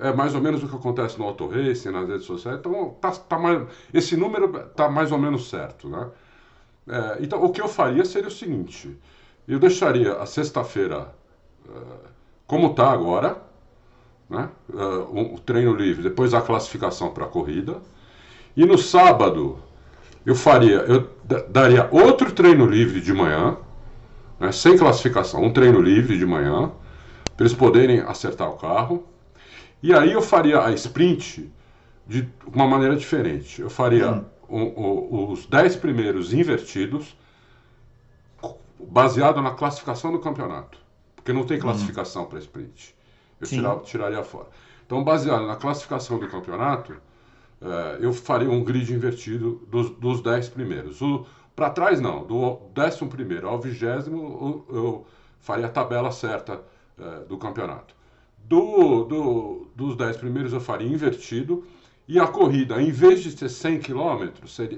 é 0.00 0.12
mais 0.12 0.34
ou 0.34 0.40
menos 0.40 0.62
o 0.62 0.68
que 0.68 0.74
acontece 0.74 1.18
no 1.18 1.24
Auto 1.26 1.46
Racing, 1.46 1.90
nas 1.90 2.08
redes 2.08 2.24
sociais. 2.24 2.58
Então, 2.58 2.96
tá, 3.00 3.10
tá 3.10 3.38
mais, 3.38 3.66
esse 3.92 4.16
número 4.16 4.56
está 4.56 4.88
mais 4.88 5.12
ou 5.12 5.18
menos 5.18 5.48
certo. 5.48 5.88
Né? 5.88 6.08
É, 6.88 7.18
então, 7.20 7.42
o 7.42 7.50
que 7.50 7.60
eu 7.60 7.68
faria 7.68 8.04
seria 8.04 8.28
o 8.28 8.32
seguinte: 8.32 8.98
eu 9.46 9.58
deixaria 9.58 10.14
a 10.14 10.26
sexta-feira 10.26 11.14
é, 11.68 11.80
como 12.46 12.68
está 12.68 12.90
agora, 12.90 13.36
né? 14.28 14.48
É, 14.72 14.82
o 14.82 15.38
treino 15.38 15.74
livre, 15.74 16.02
depois 16.02 16.32
a 16.34 16.40
classificação 16.40 17.10
para 17.10 17.24
a 17.24 17.28
corrida, 17.28 17.78
e 18.56 18.64
no 18.64 18.78
sábado 18.78 19.58
eu 20.24 20.34
faria, 20.34 20.78
eu 20.78 21.08
daria 21.48 21.88
outro 21.90 22.32
treino 22.32 22.66
livre 22.66 23.00
de 23.00 23.12
manhã, 23.12 23.56
né, 24.38 24.52
sem 24.52 24.76
classificação, 24.76 25.42
um 25.42 25.52
treino 25.52 25.80
livre 25.80 26.18
de 26.18 26.26
manhã, 26.26 26.70
para 27.36 27.46
eles 27.46 27.56
poderem 27.56 28.00
acertar 28.00 28.48
o 28.50 28.56
carro. 28.56 29.04
E 29.82 29.92
aí 29.94 30.12
eu 30.12 30.22
faria 30.22 30.62
a 30.64 30.72
sprint 30.72 31.50
de 32.06 32.28
uma 32.52 32.66
maneira 32.66 32.96
diferente. 32.96 33.60
Eu 33.62 33.70
faria 33.70 34.24
Hum. 34.48 35.30
os 35.32 35.46
10 35.46 35.76
primeiros 35.76 36.32
invertidos, 36.32 37.16
baseado 38.78 39.40
na 39.40 39.52
classificação 39.52 40.12
do 40.12 40.18
campeonato. 40.18 40.78
Porque 41.16 41.32
não 41.32 41.44
tem 41.44 41.58
classificação 41.58 42.24
para 42.26 42.38
sprint. 42.38 42.94
Eu 43.40 43.46
tirar- 43.46 43.76
tiraria 43.80 44.22
fora. 44.24 44.48
Então, 44.86 45.04
baseado 45.04 45.46
na 45.46 45.56
classificação 45.56 46.18
do 46.18 46.28
campeonato, 46.28 46.94
eh, 47.62 47.98
eu 48.00 48.12
faria 48.12 48.50
um 48.50 48.64
grid 48.64 48.92
invertido 48.92 49.62
dos, 49.70 49.90
dos 49.90 50.22
10 50.22 50.48
primeiros. 50.48 50.98
Para 51.54 51.70
trás, 51.70 52.00
não. 52.00 52.24
Do 52.24 52.56
décimo 52.74 53.08
primeiro 53.10 53.46
ao 53.48 53.60
vigésimo, 53.60 54.64
eu, 54.68 54.76
eu 54.76 55.06
faria 55.40 55.66
a 55.66 55.68
tabela 55.68 56.10
certa 56.10 56.60
eh, 56.98 57.24
do 57.28 57.36
campeonato. 57.38 57.94
Do, 58.48 59.04
do- 59.04 59.66
dos 59.76 59.96
10 59.96 60.16
primeiros, 60.16 60.52
eu 60.52 60.60
faria 60.60 60.88
invertido. 60.88 61.64
E 62.08 62.18
a 62.18 62.26
corrida, 62.26 62.82
em 62.82 62.90
vez 62.90 63.22
de 63.22 63.34
ter 63.36 63.48
100 63.48 63.78
km, 63.80 64.28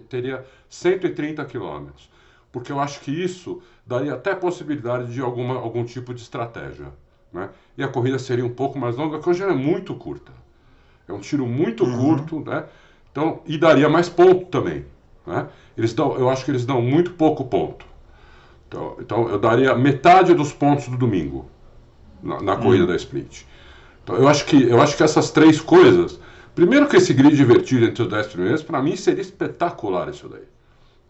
teria 0.09 0.45
130 0.69 1.45
km. 1.47 2.09
Porque 2.52 2.71
eu 2.71 2.78
acho 2.78 3.00
que 3.00 3.11
isso 3.11 3.62
daria 3.87 4.12
até 4.14 4.35
possibilidade 4.35 5.12
de 5.12 5.21
alguma, 5.23 5.54
algum 5.54 5.85
tipo 5.85 6.12
de 6.12 6.21
estratégia. 6.21 6.92
Né? 7.33 7.49
E 7.78 7.83
a 7.83 7.88
corrida 7.88 8.19
seria 8.19 8.45
um 8.45 8.50
pouco 8.54 8.78
mais 8.78 8.97
longa, 8.97 9.16
porque 9.16 9.31
hoje 9.31 9.42
ela 9.42 9.52
é 9.52 9.57
muito 9.57 9.95
curta. 9.95 10.33
É 11.09 11.12
um 11.12 11.21
tiro 11.21 11.47
muito 11.47 11.85
curto, 11.85 12.40
né? 12.40 12.64
Então, 13.11 13.40
e 13.47 13.59
daria 13.59 13.88
mais 13.88 14.09
ponto 14.09 14.47
também. 14.47 14.85
Né? 15.26 15.49
Eles 15.76 15.95
dão, 15.95 16.16
eu 16.19 16.28
acho 16.31 16.45
que 16.45 16.50
eles 16.50 16.66
dão 16.66 16.83
muito 16.83 17.12
pouco 17.12 17.45
ponto. 17.47 17.87
Então, 18.69 18.97
então 19.00 19.28
eu 19.28 19.38
daria 19.38 19.75
metade 19.75 20.35
dos 20.35 20.52
pontos 20.52 20.88
do 20.88 20.97
domingo 20.97 21.47
na, 22.23 22.41
na 22.41 22.57
corrida 22.57 22.87
da 22.87 22.97
sprint. 22.97 23.47
Então, 24.02 24.17
eu 24.17 24.29
acho 24.29 24.45
que 24.47 24.62
eu 24.62 24.81
acho 24.81 24.97
que 24.97 25.02
essas 25.02 25.31
três 25.31 25.61
coisas, 25.61 26.19
primeiro 26.55 26.88
que 26.88 26.97
esse 26.97 27.12
grid 27.12 27.41
invertido 27.41 27.85
entre 27.87 28.02
os 28.02 28.09
10 28.09 28.26
primeiros, 28.29 28.62
para 28.62 28.83
mim 28.83 28.97
seria 28.97 29.23
espetacular 29.23 30.09
isso 30.09 30.29
daí, 30.29 30.45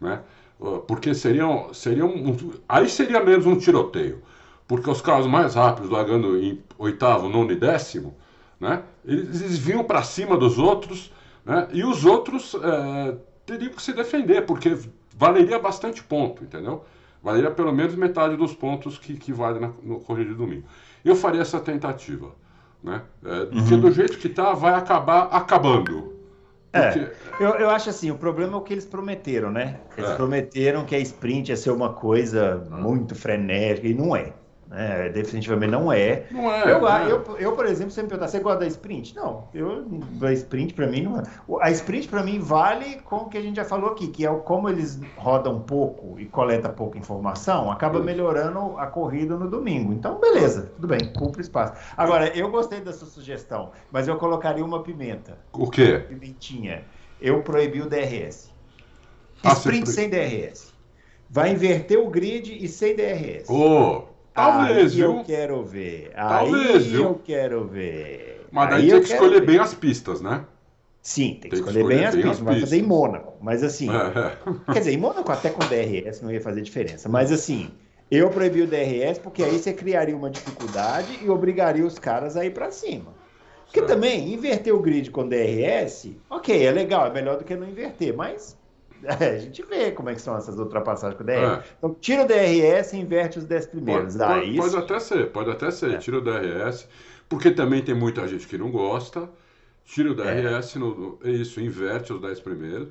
né? 0.00 0.20
Uh, 0.60 0.78
Porque 0.80 1.14
seriam 1.14 1.72
seriam 1.72 2.08
um, 2.08 2.52
aí 2.68 2.88
seria 2.88 3.22
menos 3.22 3.46
um 3.46 3.56
tiroteio, 3.56 4.22
porque 4.68 4.88
os 4.88 5.00
carros 5.00 5.26
mais 5.26 5.54
rápidos 5.54 5.90
largando 5.90 6.38
em 6.38 6.62
oitavo, 6.78 7.28
nono 7.28 7.50
e 7.52 7.56
décimo, 7.56 8.14
né? 8.60 8.82
Eles, 9.04 9.42
eles 9.42 9.58
vinham 9.58 9.82
para 9.84 10.02
cima 10.02 10.36
dos 10.36 10.58
outros, 10.58 11.12
né? 11.44 11.68
E 11.72 11.82
os 11.84 12.04
outros 12.04 12.54
eh, 12.54 13.16
teriam 13.44 13.72
que 13.72 13.82
se 13.82 13.92
defender, 13.92 14.42
porque 14.46 14.76
valeria 15.16 15.58
bastante 15.58 16.02
ponto, 16.02 16.44
entendeu? 16.44 16.84
Valeria 17.22 17.50
pelo 17.50 17.72
menos 17.72 17.94
metade 17.94 18.36
dos 18.36 18.54
pontos 18.54 18.98
que, 18.98 19.14
que 19.14 19.32
vale 19.32 19.60
na, 19.60 19.70
no 19.82 20.00
corrida 20.00 20.30
de 20.30 20.36
domingo. 20.36 20.64
Eu 21.04 21.16
faria 21.16 21.40
essa 21.42 21.58
tentativa, 21.60 22.30
né? 22.82 23.02
Eh, 23.24 23.46
Porque 23.46 23.76
do 23.76 23.90
jeito 23.90 24.18
que 24.18 24.28
tá, 24.28 24.52
vai 24.52 24.74
acabar 24.74 25.24
acabando. 25.32 26.12
É, 26.72 26.90
Porque- 26.90 27.12
eu, 27.44 27.50
eu 27.50 27.70
acho 27.70 27.90
assim, 27.90 28.10
o 28.10 28.16
problema 28.16 28.54
é 28.54 28.56
o 28.56 28.60
que 28.62 28.72
eles 28.72 28.86
prometeram, 28.86 29.50
né? 29.50 29.80
Eles 29.96 30.10
É. 30.10 30.14
prometeram 30.14 30.84
que 30.86 30.94
a 30.94 30.98
sprint 30.98 31.50
ia 31.50 31.56
ser 31.56 31.70
uma 31.70 31.92
coisa 31.92 32.66
muito 32.70 33.14
frenética, 33.14 33.86
e 33.88 33.92
não 33.94 34.16
é. 34.16 34.32
Né? 34.72 35.10
definitivamente 35.10 35.70
não 35.70 35.92
é. 35.92 36.26
Não 36.30 36.50
é. 36.50 36.72
Eu, 36.72 36.80
né? 36.80 37.06
eu, 37.10 37.36
eu, 37.38 37.52
por 37.52 37.66
exemplo, 37.66 37.92
sempre 37.92 38.10
perguntar, 38.10 38.28
você 38.28 38.40
gosta 38.40 38.60
da 38.60 38.66
sprint? 38.66 39.14
Não, 39.14 39.48
eu, 39.52 39.84
a 40.22 40.32
sprint 40.32 40.74
pra 40.74 40.86
mim 40.86 41.02
não 41.02 41.18
é. 41.18 41.22
A 41.60 41.70
sprint 41.70 42.08
pra 42.08 42.22
mim 42.22 42.38
vale 42.38 42.96
com 43.02 43.16
o 43.16 43.28
que 43.28 43.36
a 43.36 43.42
gente 43.42 43.56
já 43.56 43.64
falou 43.64 43.90
aqui, 43.90 44.08
que 44.08 44.24
é 44.24 44.30
o 44.30 44.40
como 44.40 44.68
eles 44.68 44.98
rodam 45.16 45.60
pouco 45.60 46.18
e 46.18 46.24
coletam 46.24 46.72
pouca 46.72 46.98
informação, 46.98 47.70
acaba 47.70 48.00
melhorando 48.00 48.78
a 48.78 48.86
corrida 48.86 49.36
no 49.36 49.48
domingo. 49.48 49.92
Então, 49.92 50.18
beleza, 50.18 50.72
tudo 50.74 50.88
bem, 50.88 51.12
cumpre 51.12 51.42
espaço. 51.42 51.74
Agora, 51.96 52.28
eu 52.36 52.50
gostei 52.50 52.80
da 52.80 52.92
sua 52.92 53.06
sugestão, 53.06 53.70
mas 53.90 54.08
eu 54.08 54.16
colocaria 54.16 54.64
uma 54.64 54.82
pimenta 54.82 55.38
O 55.52 55.70
quê? 55.70 56.04
pimentinha. 56.08 56.84
Eu 57.20 57.42
proibi 57.42 57.80
o 57.80 57.88
DRS. 57.88 58.50
Ah, 59.44 59.52
Sprint 59.52 59.88
sem 59.90 60.08
DRS. 60.08 60.72
Vai 61.28 61.52
inverter 61.52 61.98
o 61.98 62.08
grid 62.10 62.62
e 62.62 62.68
sem 62.68 62.94
DRS. 62.94 63.48
Ô, 63.48 64.04
talvez, 64.34 64.92
Aí 64.92 64.98
eu 64.98 65.14
viu? 65.14 65.22
quero 65.22 65.64
ver. 65.64 66.12
Talvez, 66.26 66.86
Aí 66.86 66.86
viu? 66.86 67.02
eu 67.02 67.18
quero 67.18 67.66
ver. 67.66 68.46
Mas 68.50 68.70
daí 68.70 68.84
Aí 68.84 68.88
tem 68.88 68.98
eu 68.98 69.00
que 69.00 69.08
escolher 69.08 69.40
ver. 69.40 69.44
bem 69.44 69.58
as 69.58 69.74
pistas, 69.74 70.20
né? 70.20 70.46
Sim, 71.02 71.38
tem 71.40 71.50
que 71.50 71.54
Tem 71.54 71.62
que 71.62 71.70
escolher, 71.70 71.70
escolher 71.70 72.00
bem 72.00 72.04
as 72.04 72.16
pistas. 72.16 72.44
vai 72.44 72.56
fazer 72.56 72.76
em. 72.78 72.82
Mônaco. 72.82 73.36
Mas 73.40 73.62
assim, 73.62 74.10
É, 74.14 74.36
quer 74.70 74.80
dizer, 74.80 74.92
em 74.92 74.98
Mônaco 74.98 75.32
até 75.32 75.50
com 75.50 75.66
DRS 75.66 76.22
não 76.22 76.30
ia 76.32 76.40
fazer 76.40 76.62
diferença. 76.62 77.08
Mas 77.08 77.32
assim, 77.32 77.78
eu 78.10 78.30
proibi 78.30 78.62
o 78.62 78.68
DRS 78.68 79.18
porque 79.20 79.42
aí 79.44 79.58
você 79.58 79.72
criaria 79.74 80.16
uma 80.16 80.30
dificuldade 80.30 81.18
e 81.22 81.28
obrigaria 81.30 81.86
os 81.86 81.98
caras 81.98 82.36
a 82.36 82.44
ir 82.46 82.52
pra 82.52 82.70
cima. 82.70 83.18
Porque 83.66 83.82
Certo. 83.82 83.86
também, 83.86 84.32
inverter 84.34 84.74
o 84.74 84.80
grid 84.80 85.10
com 85.10 85.28
DRS, 85.28 86.22
ok, 86.30 86.64
é 86.66 86.70
legal, 86.70 87.06
é 87.06 87.12
melhor 87.12 87.38
do 87.38 87.44
que 87.44 87.56
não 87.56 87.68
inverter, 87.68 88.14
mas 88.16 88.58
a 89.08 89.38
gente 89.38 89.62
vê 89.64 89.90
como 89.92 90.10
é 90.10 90.14
que 90.14 90.20
são 90.20 90.36
essas 90.36 90.58
ultrapassagens 90.58 91.16
com 91.16 91.24
o 91.24 91.26
DRS. 91.26 91.58
É. 91.58 91.64
Então, 91.78 91.94
tira 92.00 92.22
o 92.22 92.26
DRS 92.26 92.92
e 92.92 93.00
inverte 93.00 93.38
os 93.38 93.44
10 93.44 93.66
Pode, 93.66 93.76
primeiros. 93.76 94.16
pode- 94.16 94.56
pode 94.56 94.68
isso- 94.68 94.78
até 94.78 94.98
ser, 95.00 95.30
pode 95.30 95.50
até 95.50 95.70
ser. 95.70 95.94
É. 95.94 95.98
Tira 95.98 96.18
o 96.18 96.20
DRS, 96.20 96.86
porque 97.28 97.50
também 97.50 97.82
tem 97.82 97.94
muita 97.94 98.26
gente 98.28 98.46
que 98.46 98.56
não 98.58 98.70
gosta. 98.70 99.28
Tira 99.84 100.10
o 100.10 100.14
DRS, 100.14 100.76
no, 100.78 100.94
no- 100.94 101.18
isso, 101.28 101.60
inverte 101.60 102.12
os 102.12 102.20
10 102.20 102.38
primeiros. 102.40 102.88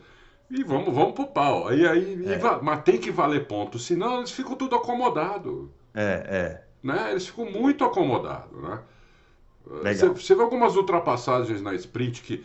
E 0.50 0.63
vamos, 0.63 0.94
vamos 0.94 1.13
pro 1.13 1.27
pau. 1.27 1.70
Aí, 1.70 1.88
aí, 1.88 2.22
e 2.25 2.34
É. 2.34 2.38
va- 2.38 2.60
mas 2.62 2.84
tem 2.84 2.98
que 2.98 3.10
valer 3.10 3.48
ponto, 3.48 3.80
senão 3.80 4.18
eles 4.18 4.32
ficam 4.32 4.56
tudo 4.56 4.75
acomodado. 4.75 5.72
É, 5.94 6.62
Né? 6.84 7.12
Eles 7.12 7.27
ficam 7.27 7.46
muito 7.50 7.84
acomodados. 7.86 8.62
Né? 8.62 8.80
Legal. 9.68 9.94
Você, 9.94 10.10
você 10.10 10.36
vê 10.36 10.41
algumas 10.41 10.75
ultrapassagens 10.75 11.62
na 11.62 11.74
sprint 11.75 12.22
que, 12.24 12.44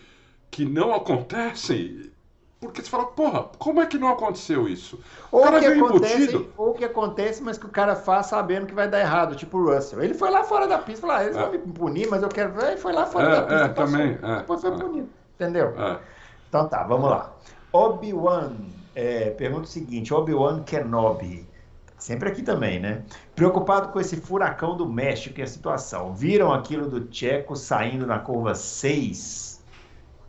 que 0.51 0.65
não 0.65 0.95
acontecem. 0.95 2.13
Porque 2.67 2.83
você 2.83 2.91
fala, 2.91 3.07
porra, 3.07 3.45
como 3.59 3.81
é 3.81 3.87
que 3.87 3.99
não 3.99 4.09
aconteceu 4.09 4.69
isso? 4.69 4.99
Ou 5.33 5.43
cara 5.43 5.61
que, 5.61 5.69
veio 5.71 5.85
acontece, 5.87 6.15
embutido. 6.17 6.53
ou 6.57 6.75
que 6.75 6.85
acontece, 6.85 7.43
mas 7.43 7.59
que 7.59 7.67
o 7.67 7.71
cara 7.71 7.97
faz 7.97 8.27
sabendo 8.27 8.67
que 8.67 8.75
vai 8.75 8.89
dar 8.89 9.01
errado, 9.01 9.35
tipo 9.37 9.59
o 9.59 9.75
Russell. 9.75 10.03
Ele 10.03 10.15
foi 10.15 10.31
lá 10.31 10.45
fora 10.45 10.67
da 10.67 10.79
pista, 10.79 11.03
falou, 11.07 11.17
ah, 11.17 11.25
eles 11.25 11.37
É. 11.37 11.41
vão 11.41 11.51
me 11.53 11.59
punir, 11.59 12.09
mas 12.09 12.23
eu 12.23 12.29
quero. 12.29 12.53
Ele 12.65 12.77
foi 12.77 12.93
lá 12.93 13.07
fora 13.07 13.27
É, 13.29 13.31
da 13.37 13.43
pista. 13.43 13.55
é, 13.55 13.69
passou. 13.69 13.85
também, 13.99 14.19
é, 14.23 14.37
Depois 14.39 14.61
foi 14.61 14.71
é. 14.71 14.77
punido. 14.77 15.09
Entendeu? 15.35 15.75
É. 15.81 15.99
Então 16.49 16.69
tá, 16.69 16.83
vamos 16.85 17.11
lá. 17.11 17.33
Obi-Wan 17.73 18.53
é, 18.95 19.31
pergunta 19.31 19.65
o 19.65 19.67
seguinte: 19.67 20.13
Obi-Wan 20.15 20.63
Kenobi. 20.63 21.47
Sempre 21.99 22.29
aqui 22.29 22.43
também, 22.43 22.79
né? 22.79 23.03
Preocupado 23.35 23.89
com 23.89 23.99
esse 23.99 24.17
furacão 24.19 24.77
do 24.77 24.87
México 24.87 25.41
e 25.41 25.43
a 25.43 25.47
situação. 25.47 26.13
Viram 26.15 26.53
aquilo 26.53 26.89
do 26.89 27.01
Tcheco 27.07 27.57
saindo 27.57 28.07
na 28.07 28.19
curva 28.19 28.55
6? 28.55 29.56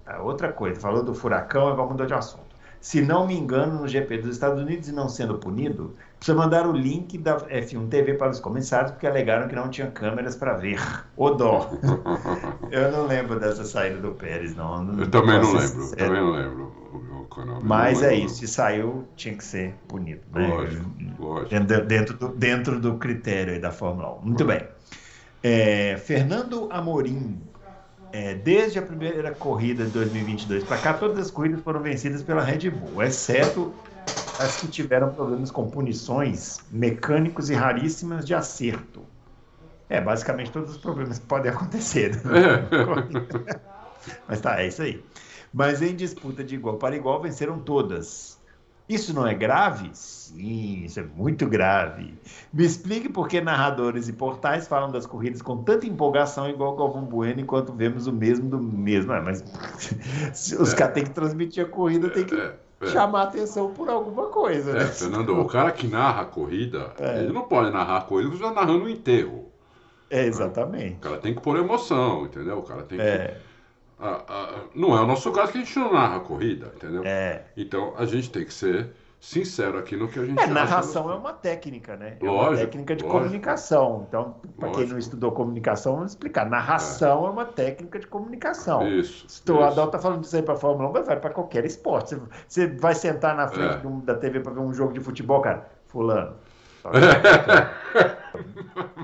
Ah, 0.07 0.21
outra 0.21 0.51
coisa, 0.53 0.79
falou 0.79 1.03
do 1.03 1.13
furacão, 1.13 1.67
agora 1.67 1.89
mudou 1.89 2.05
de 2.05 2.13
assunto. 2.13 2.47
Se 2.79 3.01
não 3.01 3.25
me 3.27 3.35
engano, 3.35 3.81
no 3.81 3.87
GP 3.87 4.19
dos 4.19 4.31
Estados 4.35 4.61
Unidos 4.61 4.87
e 4.87 4.91
não 4.91 5.09
sendo 5.09 5.37
punido, 5.39 5.95
precisa 6.17 6.37
mandar 6.37 6.67
o 6.67 6.71
link 6.71 7.17
da 7.17 7.37
F1 7.37 7.89
TV 7.89 8.13
para 8.13 8.29
os 8.29 8.39
comissários, 8.39 8.91
porque 8.91 9.07
alegaram 9.07 9.47
que 9.47 9.55
não 9.55 9.67
tinha 9.67 9.89
câmeras 9.89 10.35
para 10.35 10.53
ver. 10.53 10.79
Ô 11.17 11.31
dó. 11.31 11.69
Eu 12.71 12.91
não 12.91 13.07
lembro 13.07 13.39
dessa 13.39 13.65
saída 13.65 13.97
do 13.99 14.11
Pérez, 14.11 14.55
não. 14.55 14.99
Eu 14.99 15.09
também 15.09 15.39
não 15.39 15.51
lembro, 15.53 15.83
sincero. 15.83 16.05
também 16.05 16.21
não 16.21 16.31
lembro. 16.31 16.63
o- 16.93 16.97
o 16.97 17.63
Mas 17.63 17.99
não 18.01 18.07
é 18.09 18.15
isso, 18.15 18.35
se 18.35 18.47
saiu, 18.47 19.07
tinha 19.15 19.35
que 19.35 19.43
ser 19.43 19.73
punido. 19.87 20.21
Né? 20.33 20.47
Lógico, 20.47 20.85
lógico. 21.19 21.49
Dentro, 21.49 21.85
dentro 21.85 22.17
do, 22.17 22.27
dentro 22.29 22.79
do 22.79 22.97
critério 22.97 23.59
da 23.59 23.71
Fórmula 23.71 24.15
1. 24.19 24.21
Muito 24.21 24.45
bem. 24.45 24.61
É, 25.43 25.97
Fernando 25.97 26.67
Amorim. 26.71 27.41
É, 28.11 28.33
desde 28.35 28.79
a 28.79 28.81
primeira 28.81 29.33
corrida 29.33 29.85
de 29.85 29.91
2022 29.91 30.63
para 30.63 30.77
cá, 30.77 30.93
todas 30.93 31.17
as 31.17 31.31
corridas 31.31 31.61
foram 31.61 31.81
vencidas 31.81 32.23
pela 32.23 32.41
Red 32.41 32.69
Bull, 32.69 33.03
exceto 33.03 33.73
as 34.39 34.57
que 34.57 34.67
tiveram 34.67 35.13
problemas 35.13 35.51
com 35.51 35.69
punições 35.69 36.59
mecânicos 36.71 37.49
e 37.49 37.53
raríssimas 37.53 38.25
de 38.25 38.33
acerto. 38.33 39.01
É, 39.89 40.01
basicamente 40.01 40.51
todos 40.51 40.71
os 40.71 40.77
problemas 40.77 41.19
que 41.19 41.25
podem 41.25 41.51
acontecer. 41.51 42.15
né? 42.25 42.67
Mas 44.27 44.41
tá, 44.41 44.61
é 44.61 44.67
isso 44.67 44.81
aí. 44.81 45.03
Mas 45.53 45.81
em 45.81 45.95
disputa 45.95 46.43
de 46.43 46.55
igual 46.55 46.77
para 46.77 46.95
igual 46.95 47.21
venceram 47.21 47.59
todas. 47.59 48.36
Isso 48.89 49.13
não 49.13 49.27
é 49.27 49.33
grave? 49.33 49.89
Sim, 49.93 50.83
isso 50.85 50.99
é 50.99 51.03
muito 51.03 51.45
grave. 51.45 52.13
Me 52.53 52.63
explique 52.65 53.09
por 53.09 53.27
que 53.27 53.41
narradores 53.41 54.07
e 54.07 54.13
portais 54.13 54.65
falam 54.67 54.89
das 54.91 55.05
corridas 55.05 55.41
com 55.41 55.61
tanta 55.63 55.85
empolgação 55.85 56.49
igual 56.49 56.75
Galvão 56.75 57.03
Bueno, 57.03 57.41
enquanto 57.41 57.73
vemos 57.73 58.07
o 58.07 58.13
mesmo 58.13 58.49
do 58.49 58.59
mesmo. 58.59 59.11
É, 59.11 59.19
mas 59.19 59.43
os 60.57 60.73
É. 60.73 60.75
caras 60.75 60.93
têm 60.93 61.03
que 61.03 61.09
transmitir 61.09 61.65
a 61.65 61.67
corrida, 61.67 62.09
tem 62.09 62.23
que 62.25 62.35
É, 62.35 62.55
é. 62.81 62.87
chamar 62.87 63.23
atenção 63.23 63.73
por 63.73 63.89
alguma 63.89 64.27
coisa, 64.27 64.71
É, 64.71 64.73
né? 64.75 64.85
Fernando, 64.85 65.37
o 65.37 65.45
cara 65.45 65.71
que 65.71 65.87
narra 65.87 66.21
a 66.21 66.25
corrida, 66.25 66.93
ele 67.19 67.33
não 67.33 67.43
pode 67.43 67.71
narrar 67.71 67.97
a 67.97 68.01
corrida 68.01 68.35
já 68.37 68.51
narrando 68.53 68.85
o 68.85 68.89
enterro. 68.89 69.51
É, 70.09 70.21
O 70.21 70.27
exatamente. 70.27 70.95
cara 71.01 71.17
tem 71.17 71.35
que 71.35 71.41
pôr 71.41 71.57
emoção, 71.57 72.25
entendeu? 72.25 72.59
O 72.59 72.63
cara 72.63 72.83
tem 72.83 72.97
que. 72.97 73.03
É, 73.99 74.05
Ah, 74.05 74.23
ah, 74.27 74.59
não 74.75 74.95
é 74.95 75.01
o 75.01 75.07
nosso 75.07 75.31
caso 75.31 75.51
que 75.51 75.57
a 75.57 75.61
gente 75.61 75.77
não 75.79 75.91
narra 75.93 76.17
a 76.17 76.19
corrida, 76.19 76.71
entendeu? 76.75 77.01
é, 77.05 77.43
Então 77.55 77.93
a 77.97 78.05
gente 78.05 78.29
tem 78.29 78.45
que 78.45 78.53
ser 78.53 78.89
sincero 79.19 79.79
aqui 79.79 79.95
no 79.97 80.07
que 80.07 80.19
a 80.19 80.25
gente 80.25 80.39
É, 80.39 80.45
narração 80.45 81.09
é 81.11 81.15
uma 81.15 81.33
técnica, 81.33 81.95
né? 81.97 82.17
É 82.19 82.23
uma 82.23 82.31
Lógico, 82.33 82.57
técnica 82.65 82.95
de 82.95 83.03
lógico. 83.03 83.19
comunicação. 83.19 84.05
Então, 84.07 84.35
para 84.59 84.69
quem 84.69 84.81
não 84.81 84.81
Lógico. 84.81 84.99
estudou 84.99 85.31
comunicação, 85.31 85.95
vamos 85.95 86.11
explicar. 86.11 86.47
Narração 86.47 87.25
é, 87.25 87.29
uma 87.31 87.45
técnica 87.45 87.97
de 87.97 88.05
comunicação. 88.05 88.87
Isso. 88.87 89.25
Se 89.27 89.41
o 89.51 89.55
isso. 89.55 89.63
Adal 89.63 89.87
tá 89.89 89.97
falando 89.97 90.21
disso 90.21 90.35
aí 90.35 90.43
para 90.43 90.55
Fórmula 90.55 90.89
1, 90.89 90.93
mas 90.93 91.07
vai 91.07 91.19
para 91.19 91.31
qualquer 91.31 91.65
esporte. 91.65 92.13
Você, 92.15 92.21
você 92.47 92.67
vai 92.67 92.93
sentar 92.93 93.35
na 93.35 93.47
frente 93.47 93.83
É. 93.87 94.05
da 94.05 94.13
TV 94.13 94.39
para 94.41 94.53
ver 94.53 94.59
um 94.59 94.71
jogo 94.73 94.93
de 94.93 94.99
futebol, 94.99 95.41
cara. 95.41 95.67
Fulano. 95.87 96.35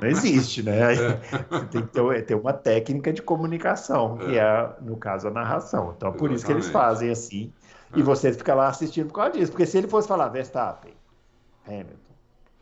Não 0.02 0.08
existe, 0.08 0.64
né? 0.64 0.84
Aí 0.84 0.96
Você 0.96 1.66
tem 1.72 1.82
que 1.82 1.88
ter, 1.94 2.26
ter 2.26 2.36
uma 2.36 2.54
técnica 2.54 3.12
de 3.14 3.22
comunicação, 3.22 4.18
que 4.18 4.38
é, 4.38 4.70
no 4.82 4.98
caso, 4.98 5.28
a 5.28 5.32
narração. 5.32 5.94
Então, 5.96 6.12
por 6.14 6.32
isso 6.32 6.46
que 6.46 6.52
eles 6.52 6.66
Exatamente. 6.66 6.90
fazem 6.92 7.10
assim. 7.12 7.54
E 7.96 8.02
você 8.02 8.34
fica 8.34 8.56
lá 8.56 8.68
assistindo 8.68 9.08
por 9.08 9.14
causa 9.16 9.32
disso. 9.34 9.52
Porque 9.52 9.66
se 9.66 9.78
ele 9.78 9.88
fosse 9.88 10.08
falar 10.08 10.28
Verstappen, 10.30 10.94
Hamilton, 11.68 11.94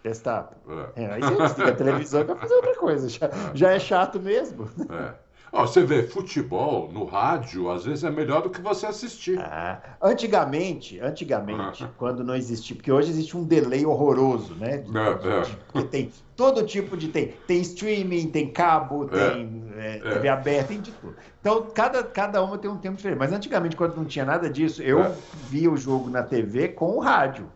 Verstappen, 0.04 0.58
É. 0.96 1.04
é, 1.04 1.14
aí 1.14 1.22
você 1.22 1.36
desliga 1.44 1.72
a 1.72 1.76
televisão 1.76 2.22
e 2.22 2.24
vai 2.26 2.36
fazer 2.36 2.54
outra 2.56 2.76
coisa. 2.76 3.08
Já, 3.10 3.30
já 3.54 3.72
é 3.72 3.80
chato 3.80 4.20
mesmo. 4.20 4.70
É. 4.90 5.14
Ó, 5.54 5.68
você 5.68 5.84
vê, 5.84 6.04
futebol 6.04 6.90
no 6.94 7.04
rádio, 7.04 7.70
às 7.70 7.84
vezes 7.84 8.06
é 8.06 8.10
melhor 8.10 8.42
do 8.42 8.50
que 8.50 8.62
você 8.62 8.86
assistir. 8.86 9.38
Ah, 9.38 9.82
antigamente, 10.02 10.98
antigamente, 11.02 11.86
quando 11.98 12.24
não 12.24 12.34
existia, 12.34 12.74
porque 12.74 12.90
hoje 12.90 13.10
existe 13.10 13.36
um 13.36 13.44
delay 13.44 13.86
horroroso, 13.86 14.56
né? 14.56 14.78
De- 14.78 14.98
É, 14.98 15.14
de- 15.16 15.28
é. 15.28 15.42
de- 15.42 15.58
porque 15.58 15.88
tem 15.90 16.12
todo 16.38 16.66
tipo 16.66 16.96
de 16.96 17.10
tem, 17.10 17.34
tem 17.46 17.60
streaming, 17.60 18.28
tem 18.32 18.50
cabo, 18.50 19.10
É, 19.12 19.30
tem 19.32 19.64
é, 19.78 20.00
TV 20.00 20.30
aberta, 20.30 20.70
tem 20.70 20.80
de 20.80 20.92
tudo. 20.94 21.16
Então 21.42 21.68
cada, 21.74 22.02
cada 22.02 22.42
uma 22.42 22.58
tem 22.58 22.72
um 22.72 22.78
tempo 22.78 22.96
diferente. 22.96 23.20
Mas 23.20 23.34
antigamente, 23.34 23.76
quando 23.76 23.98
não 23.98 24.06
tinha 24.06 24.24
nada 24.24 24.50
disso, 24.50 24.82
eu 24.82 25.14
via 25.50 25.70
o 25.70 25.76
jogo 25.76 26.10
na 26.10 26.24
TV 26.24 26.70
com 26.70 26.92
o 26.96 27.00
rádio, 27.00 27.52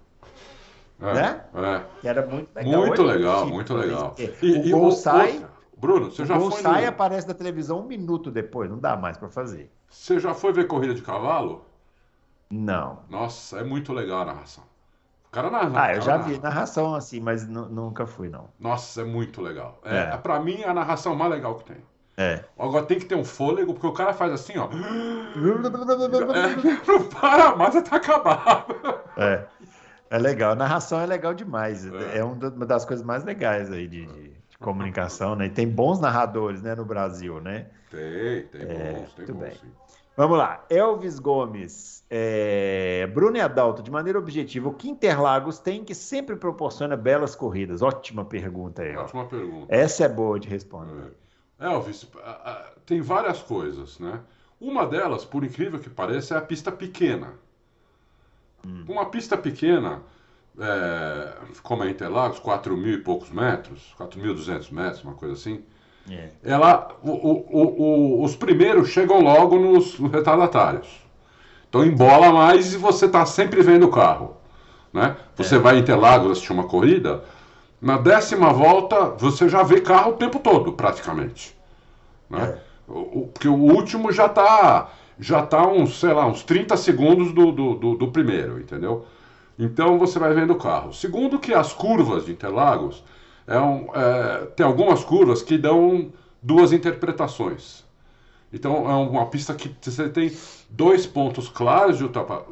É, 1.02 1.14
né? 1.14 1.42
é. 1.54 1.82
que 2.02 2.08
era 2.10 2.26
muito 2.26 2.50
legal. 2.54 2.86
Muito 2.88 3.04
Hoje, 3.04 3.14
legal, 3.14 3.42
tipo, 3.44 3.54
muito 3.54 3.74
legal. 3.74 4.16
E- 4.20 4.24
o 4.52 4.66
e 4.66 4.72
gol 4.72 4.88
o- 4.88 4.92
sai, 4.92 5.32
outra, 5.36 5.55
Bruno, 5.86 6.12
você 6.12 6.22
o 6.24 6.26
já 6.26 6.38
gol 6.38 6.52
foi 6.52 6.62
sai 6.62 6.82
e 6.82 6.84
no- 6.84 6.90
aparece 6.90 7.28
na 7.28 7.34
televisão 7.34 7.80
um 7.80 7.86
minuto 7.86 8.30
depois. 8.32 8.70
Não 8.70 8.80
dá 8.80 8.96
mais 8.96 9.18
para 9.18 9.30
fazer. 9.30 9.72
Você 9.90 10.20
já 10.20 10.34
foi 10.34 10.52
ver 10.54 10.68
corrida 10.68 10.94
de 10.94 11.02
cavalo? 11.02 11.64
Não. 12.50 13.00
Nossa, 13.10 13.60
é 13.60 13.64
muito 13.64 13.92
legal 13.94 14.22
a 14.22 14.26
narração. 14.26 14.64
O 15.28 15.32
cara 15.32 15.50
narra. 15.50 15.72
Ah, 15.76 15.94
eu 15.96 16.02
já 16.02 16.12
cara 16.14 16.24
vi 16.24 16.32
narra. 16.38 16.44
narração 16.44 16.96
assim, 16.96 17.20
mas 17.20 17.48
nu- 17.48 17.68
nunca 17.68 18.06
fui, 18.06 18.30
não. 18.30 18.50
Nossa, 18.60 19.02
é 19.02 19.04
muito 19.04 19.42
legal. 19.42 19.80
É, 19.84 19.98
É. 20.14 20.18
Pra 20.18 20.40
mim, 20.40 20.62
é 20.62 20.70
a 20.70 20.74
narração 20.74 21.16
mais 21.16 21.32
legal 21.32 21.56
que 21.56 21.66
tem. 21.66 21.78
É. 22.18 22.46
Agora 22.58 22.86
tem 22.86 22.98
que 22.98 23.04
ter 23.06 23.16
um 23.16 23.26
fôlego, 23.26 23.74
porque 23.74 23.88
o 23.88 23.92
cara 23.92 24.14
faz 24.14 24.32
assim, 24.32 24.54
ó. 24.58 24.70
É, 26.34 26.88
não 26.88 27.10
para 27.10 27.56
mais 27.56 27.76
até 27.76 27.96
acabar. 27.96 28.66
É. 29.18 29.46
É 30.10 30.18
legal. 30.18 30.52
A 30.52 30.56
narração 30.56 31.00
é 31.02 31.06
legal 31.06 31.34
demais. 31.34 31.86
É. 31.86 32.20
É, 32.20 32.24
um 32.24 32.34
uma 32.34 32.66
das 32.66 32.86
coisas 32.86 33.06
mais 33.06 33.24
legais 33.26 33.72
aí 33.72 33.88
de- 33.88 34.06
de 34.06 34.25
comunicação, 34.66 35.36
né? 35.36 35.46
E 35.46 35.50
tem 35.50 35.68
bons 35.68 36.00
narradores, 36.00 36.62
né, 36.62 36.74
no 36.76 36.84
Brasil, 36.86 37.40
né? 37.40 37.68
Tem, 37.90 38.44
tem 38.48 38.62
É, 38.62 38.94
bons, 38.94 39.14
tem 39.14 39.26
muito 39.26 39.34
bons, 39.34 39.40
bem. 39.42 39.54
sim. 39.54 39.72
Vamos 40.18 40.38
lá. 40.38 40.66
Elvis 40.70 41.20
Gomes. 41.20 42.04
É... 42.10 43.06
Bruno 43.14 43.36
e 43.38 43.42
Adalto, 43.42 43.84
de 43.84 43.92
maneira 43.92 44.18
objetiva, 44.18 44.70
o 44.70 44.74
que 44.74 44.90
Interlagos 44.90 45.60
tem 45.60 45.84
que 45.84 45.94
sempre 45.94 46.36
proporciona 46.38 46.96
belas 46.96 47.36
corridas? 47.36 47.82
Ótima 47.82 48.24
pergunta 48.24 48.82
aí. 48.82 48.96
ó. 48.96 49.02
Ótima 49.04 49.26
pergunta. 49.26 49.74
Essa 49.76 50.06
é 50.06 50.10
boa 50.10 50.40
de 50.40 50.48
responder. 50.48 51.12
É. 51.60 51.66
Elvis, 51.68 52.08
tem 52.86 53.02
várias 53.02 53.42
coisas, 53.42 54.00
né? 54.00 54.22
Uma 54.60 54.86
delas, 54.86 55.26
por 55.26 55.44
incrível 55.44 55.80
que 55.80 55.90
pareça, 55.90 56.36
é 56.36 56.38
a 56.38 56.42
pista 56.42 56.72
pequena. 56.72 57.34
Hum. 58.66 58.86
Uma 58.88 59.06
pista 59.10 59.38
pequena, 59.38 60.02
é, 60.60 61.28
como 61.64 61.84
é 61.84 61.90
Interlagos, 61.90 62.40
4 62.40 62.76
mil 62.78 62.94
e 62.94 62.98
poucos 63.02 63.30
metros, 63.30 63.94
4.200 63.98 64.72
metros, 64.72 65.04
uma 65.04 65.14
coisa 65.14 65.34
assim, 65.34 65.62
É. 66.10 66.30
ela, 66.44 66.96
o- 67.04 67.12
o- 67.12 67.82
o- 68.20 68.24
os 68.24 68.36
primeiros 68.36 68.90
chegam 68.90 69.22
logo 69.22 69.58
nos 69.60 69.98
retardatários. 70.00 70.88
Então 71.70 71.84
embola 71.84 72.32
mais 72.32 72.74
e 72.74 72.78
você 72.78 73.06
está 73.06 73.26
sempre 73.26 73.62
vendo 73.62 73.88
o 73.88 73.92
carro. 73.92 74.38
Né? 74.94 75.18
Você 75.36 75.56
É. 75.56 75.60
vai 75.60 75.78
em 75.78 75.82
Interlagos 75.82 76.32
assistir 76.32 76.54
uma 76.54 76.64
corrida, 76.68 77.24
na 77.82 77.98
décima 77.98 78.54
volta 78.54 79.10
você 79.18 79.50
já 79.50 79.62
vê 79.62 79.82
carro 79.82 80.12
o 80.12 80.16
tempo 80.16 80.40
todo, 80.40 80.72
praticamente. 80.72 81.54
Né? 82.30 82.58
O, 82.88 83.00
o- 83.24 83.28
porque 83.34 83.48
o 83.50 83.56
último 83.56 84.12
já 84.12 84.28
está 84.28 84.90
já 85.18 85.42
tá 85.46 85.66
uns, 85.66 86.00
sei 86.02 86.12
lá, 86.14 86.26
uns 86.28 86.44
30 86.44 86.76
segundos 86.76 87.32
do, 87.34 87.50
do, 87.52 87.76
do- 87.76 87.96
do 87.96 88.08
primeiro, 88.12 88.60
entendeu? 88.60 89.06
Então 89.58 89.98
você 89.98 90.20
vai 90.20 90.34
vendo 90.34 90.52
o 90.54 90.58
carro. 90.58 90.94
Segundo 90.94 91.40
que 91.40 91.54
as 91.54 91.74
curvas 91.74 92.26
de 92.26 92.32
Interlagos, 92.32 93.04
é 93.48 93.60
um, 93.60 93.88
é, 93.96 94.46
tem 94.56 94.66
algumas 94.66 95.04
curvas 95.04 95.42
que 95.42 95.58
dão 95.58 96.12
duas 96.42 96.74
interpretações. 96.74 97.86
Então 98.54 98.90
é 98.90 98.94
uma 98.96 99.26
pista 99.28 99.54
que 99.54 99.76
você 99.82 100.10
tem 100.10 100.32
dois 100.70 101.06
pontos 101.06 101.50
claros 101.50 101.98
de, 101.98 102.06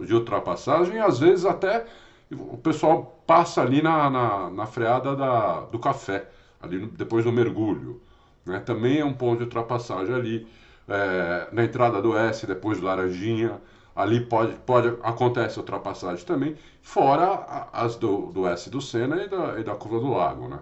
de 0.06 0.14
ultrapassagem 0.14 0.96
e 0.96 1.00
às 1.00 1.20
vezes 1.20 1.46
até 1.46 1.86
o 2.32 2.58
pessoal 2.58 3.22
passa 3.28 3.62
ali 3.62 3.82
na, 3.82 4.10
na, 4.10 4.50
na 4.50 4.66
freada 4.66 5.16
da, 5.16 5.62
do 5.62 5.80
café, 5.80 6.28
ali 6.62 6.78
no- 6.80 6.88
depois 6.88 7.24
do 7.26 7.32
mergulho. 7.32 8.02
né? 8.46 8.60
Também 8.60 9.00
é 9.00 9.06
um 9.06 9.14
ponto 9.14 9.38
de 9.40 9.44
ultrapassagem 9.46 10.14
ali. 10.14 10.48
é, 10.88 11.48
na 11.52 11.64
entrada 11.64 12.02
do 12.02 12.18
S, 12.18 12.46
depois 12.46 12.80
do 12.80 12.86
Laranjinha, 12.86 13.62
ali 13.96 14.22
pode, 14.26 14.54
pode 14.66 14.90
acontece 15.04 15.60
ultrapassagem 15.60 16.26
também, 16.26 16.56
fora 16.82 17.70
as 17.72 17.96
do, 17.96 18.32
do 18.32 18.48
S 18.48 18.70
do 18.70 18.82
Senna 18.82 19.24
e 19.24 19.28
da, 19.30 19.60
e 19.60 19.64
da 19.64 19.76
curva 19.76 20.00
do 20.00 20.12
Lago, 20.12 20.48
né? 20.48 20.60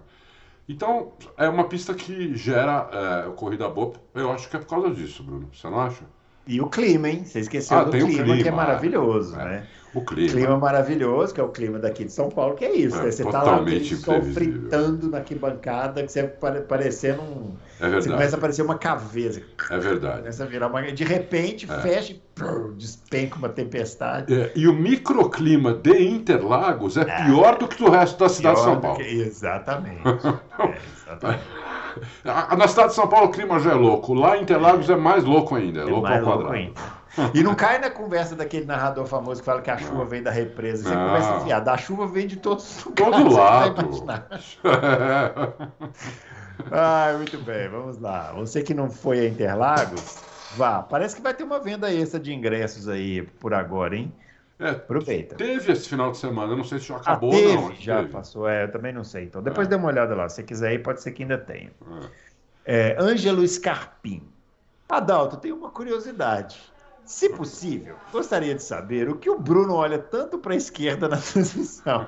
Então, 0.68 1.14
é 1.38 1.50
uma 1.50 1.66
pista 1.68 1.94
que 1.94 2.36
gera 2.36 2.90
é, 3.28 3.32
corrida 3.36 3.68
boa. 3.70 3.94
Eu 4.14 4.32
acho 4.32 4.50
que 4.50 4.56
é 4.56 4.60
por 4.60 4.68
causa 4.68 4.92
disso, 4.92 5.24
Bruno. 5.24 5.50
Você 5.54 5.70
não 5.70 5.80
acha? 5.80 6.06
E 6.48 6.60
o 6.60 6.68
clima, 6.68 7.08
hein? 7.10 7.24
Você 7.24 7.40
esqueceu 7.40 7.78
Ah, 7.78 7.84
do 7.84 7.90
o 7.90 7.92
clima, 7.92 8.24
que 8.26 8.32
é 8.32 8.36
clima, 8.38 8.58
maravilhoso, 8.58 9.36
é. 9.40 9.46
né? 9.46 9.64
O 9.94 10.02
clima. 10.06 10.30
Clima 10.30 10.58
maravilhoso, 10.58 11.34
que 11.34 11.42
é 11.42 11.44
o 11.44 11.50
clima 11.50 11.78
daqui 11.78 12.06
de 12.06 12.14
São 12.14 12.30
Paulo, 12.30 12.56
que 12.56 12.64
é 12.64 12.74
isso. 12.74 12.98
É, 12.98 13.04
né? 13.04 13.12
Você 13.12 13.26
tá 13.26 13.44
lá 13.44 13.62
sol 14.04 14.22
fritando 14.24 15.10
na 15.10 15.18
arquibancada, 15.18 16.02
que 16.02 16.12
você 16.12 16.24
pare- 16.24 16.62
parecendo 16.62 17.22
um. 17.22 17.52
É 17.78 17.84
Você 17.84 17.90
verdade. 17.90 18.10
começa 18.10 18.38
a 18.38 18.40
parecer 18.40 18.62
uma 18.62 18.78
caveira. 18.78 19.42
É 19.70 19.78
verdade. 19.78 20.20
Começa 20.20 20.44
a 20.44 20.48
virar 20.48 20.68
uma. 20.68 20.82
De 20.82 21.04
repente, 21.04 21.70
É. 21.70 21.80
fecha 21.82 22.14
e 22.14 22.22
prrr, 22.34 22.72
despenca 22.78 23.36
uma 23.38 23.50
tempestade. 23.50 24.34
É, 24.34 24.52
e 24.56 24.66
o 24.68 24.74
microclima 24.74 25.74
de 25.74 26.02
Interlagos 26.02 26.96
é 26.96 27.04
pior 27.26 27.58
do 27.58 27.68
que 27.68 27.78
do 27.84 27.90
resto 27.92 28.18
da 28.18 28.30
cidade 28.30 28.56
de 28.58 28.64
São 28.64 28.80
Paulo. 28.80 28.98
que- 28.98 29.04
Exatamente. 29.04 30.02
É, 30.58 30.78
exatamente. 31.06 31.44
Na 32.58 32.68
cidade 32.68 32.90
de 32.90 32.96
São 32.96 33.08
Paulo 33.08 33.28
o 33.28 33.32
clima 33.32 33.60
já 33.60 33.72
é 33.72 33.76
louco. 33.76 34.14
Lá 34.14 34.38
em 34.38 34.42
Interlagos 34.44 34.90
é 34.90 34.96
mais 34.96 35.24
louco 35.24 35.56
ainda. 35.56 35.82
É, 35.82 35.84
É 35.84 35.86
louco 35.86 36.08
ao 36.08 36.14
louco 36.14 36.26
quadrado. 36.44 36.54
ainda. 36.54 36.80
E 37.34 37.44
não 37.44 37.54
cai 37.54 37.78
na 37.78 37.90
conversa 37.90 38.36
daquele 38.38 38.66
narrador 38.66 39.06
famoso 39.06 39.42
que 39.42 39.46
fala 39.46 39.62
que 39.62 39.70
a 39.70 39.78
chuva 39.78 40.06
vem 40.06 40.24
da 40.24 40.32
represa. 40.32 40.88
Você 40.88 40.96
Não. 40.96 41.08
começa 41.08 41.30
a 41.36 41.40
fiar, 41.42 41.68
a 41.68 41.78
chuva 41.78 42.08
vem 42.08 42.26
de 42.26 42.38
todos 42.38 42.78
os 42.78 42.86
lugares. 42.86 43.16
Todo 43.18 43.30
não 43.30 43.36
lado. 43.36 43.86
Ah, 46.72 47.14
muito 47.18 47.38
bem, 47.40 47.68
vamos 47.70 48.00
lá. 48.00 48.32
Você 48.36 48.62
que 48.62 48.74
não 48.74 48.90
foi 48.90 49.20
a 49.20 49.28
Interlagos, 49.28 50.20
vá. 50.56 50.82
Parece 50.82 51.16
que 51.16 51.22
vai 51.22 51.34
ter 51.34 51.44
uma 51.44 51.60
venda 51.60 51.92
extra 51.94 52.20
de 52.20 52.34
ingressos 52.34 52.88
aí 52.88 53.24
por 53.24 53.54
agora, 53.54 53.96
hein? 53.96 54.14
É, 54.62 54.70
Aproveita. 54.70 55.36
teve 55.36 55.72
esse 55.72 55.90
final 55.90 56.12
de 56.12 56.18
semana. 56.18 56.54
Eu 56.54 56.58
não 56.58 56.64
sei 56.64 56.78
se 56.80 56.86
já 56.88 56.96
Ah, 56.96 57.00
acabou 57.00 57.32
teve? 57.32 57.48
ou 57.58 57.62
não. 57.70 57.76
Já 57.76 57.98
Teve. 57.98 58.10
passou, 58.10 58.48
é, 58.48 58.64
eu 58.66 58.72
também 58.72 58.94
não 58.94 59.04
sei. 59.04 59.24
Então 59.26 59.42
depois 59.42 59.66
É. 59.68 59.72
dê 59.72 59.76
uma 59.76 59.88
olhada 59.88 60.14
lá. 60.16 60.30
Se 60.30 60.44
quiser 60.44 60.74
ir, 60.74 60.84
pode 60.84 61.02
ser 61.02 61.12
que 61.12 61.24
ainda 61.24 61.38
tenha. 61.38 61.72
É. 62.64 62.92
É, 62.92 62.98
Ângelo 63.02 63.46
Scarpim. 63.48 64.22
Adalto, 64.88 65.38
tem 65.38 65.52
uma 65.52 65.72
curiosidade. 65.72 66.62
Se 67.04 67.28
possível, 67.30 67.96
gostaria 68.12 68.54
de 68.54 68.62
saber 68.62 69.10
o 69.10 69.16
que 69.18 69.30
o 69.30 69.38
Bruno 69.40 69.74
olha 69.74 69.98
tanto 69.98 70.38
para 70.38 70.54
a 70.54 70.56
esquerda 70.56 71.10
na 71.10 71.18
transmissão. 71.34 72.08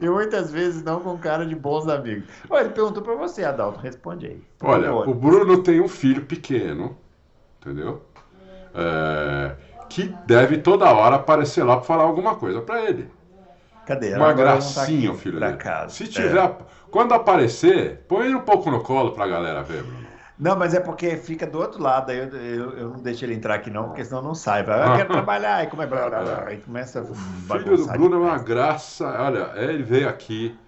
e 0.00 0.08
muitas 0.08 0.52
vezes 0.52 0.82
não 0.84 1.00
com 1.00 1.18
cara 1.18 1.44
de 1.44 1.54
bons 1.56 1.88
amigos. 1.88 2.28
Olha, 2.48 2.64
ele 2.66 2.70
perguntou 2.74 3.02
para 3.02 3.14
você, 3.16 3.44
Adalto. 3.44 3.80
Responde 3.80 4.26
aí. 4.26 4.42
Olha, 4.62 4.94
Olha. 4.94 5.10
o 5.10 5.14
Bruno 5.14 5.62
tem 5.62 5.80
um 5.80 5.88
filho 5.88 6.24
pequeno, 6.24 6.96
entendeu? 7.60 8.02
É, 8.74 9.56
que 9.94 10.14
deve 10.26 10.58
toda 10.58 10.92
hora 10.92 11.16
aparecer 11.16 11.62
lá 11.64 11.76
para 11.76 11.84
falar 11.84 12.04
alguma 12.04 12.34
coisa 12.36 12.60
para 12.60 12.82
ele. 12.82 13.08
Cadê? 13.86 14.14
Uma 14.14 14.26
tá 14.28 14.32
gracinha, 14.32 15.12
o 15.12 15.14
filho 15.14 15.38
dele. 15.38 15.56
casa. 15.56 15.90
Se 15.90 16.04
É. 16.04 16.06
tiver, 16.06 16.56
quando 16.90 17.12
aparecer, 17.12 18.00
põe 18.08 18.26
ele 18.26 18.34
um 18.34 18.40
pouco 18.40 18.70
no 18.70 18.82
colo 18.82 19.12
pra 19.12 19.26
galera 19.26 19.62
ver, 19.62 19.82
Bruno. 19.82 20.04
Não, 20.36 20.56
mas 20.56 20.74
é 20.74 20.80
porque 20.80 21.16
fica 21.16 21.46
do 21.46 21.58
outro 21.60 21.80
lado, 21.80 22.10
aí 22.10 22.18
eu, 22.18 22.24
eu, 22.28 22.70
eu 22.78 22.88
não 22.88 22.98
deixo 23.00 23.24
ele 23.24 23.34
entrar 23.34 23.54
aqui 23.54 23.70
não, 23.70 23.84
porque 23.84 24.04
senão 24.04 24.20
não 24.20 24.34
sai. 24.34 24.64
Vai, 24.64 24.82
eu 24.92 24.96
quero 24.96 25.12
trabalhar, 25.12 25.56
aí, 25.56 25.66
come... 25.68 25.86
blá, 25.86 26.08
blá, 26.08 26.22
blá, 26.22 26.44
aí 26.48 26.56
começa 26.56 26.98
a 26.98 27.02
O 27.02 27.14
filho 27.14 27.76
do 27.76 27.86
Bruno 27.86 28.16
é 28.16 28.18
uma 28.18 28.38
graça. 28.38 29.06
Olha, 29.06 29.52
ele 29.56 29.82
veio 29.84 30.08
aqui. 30.08 30.58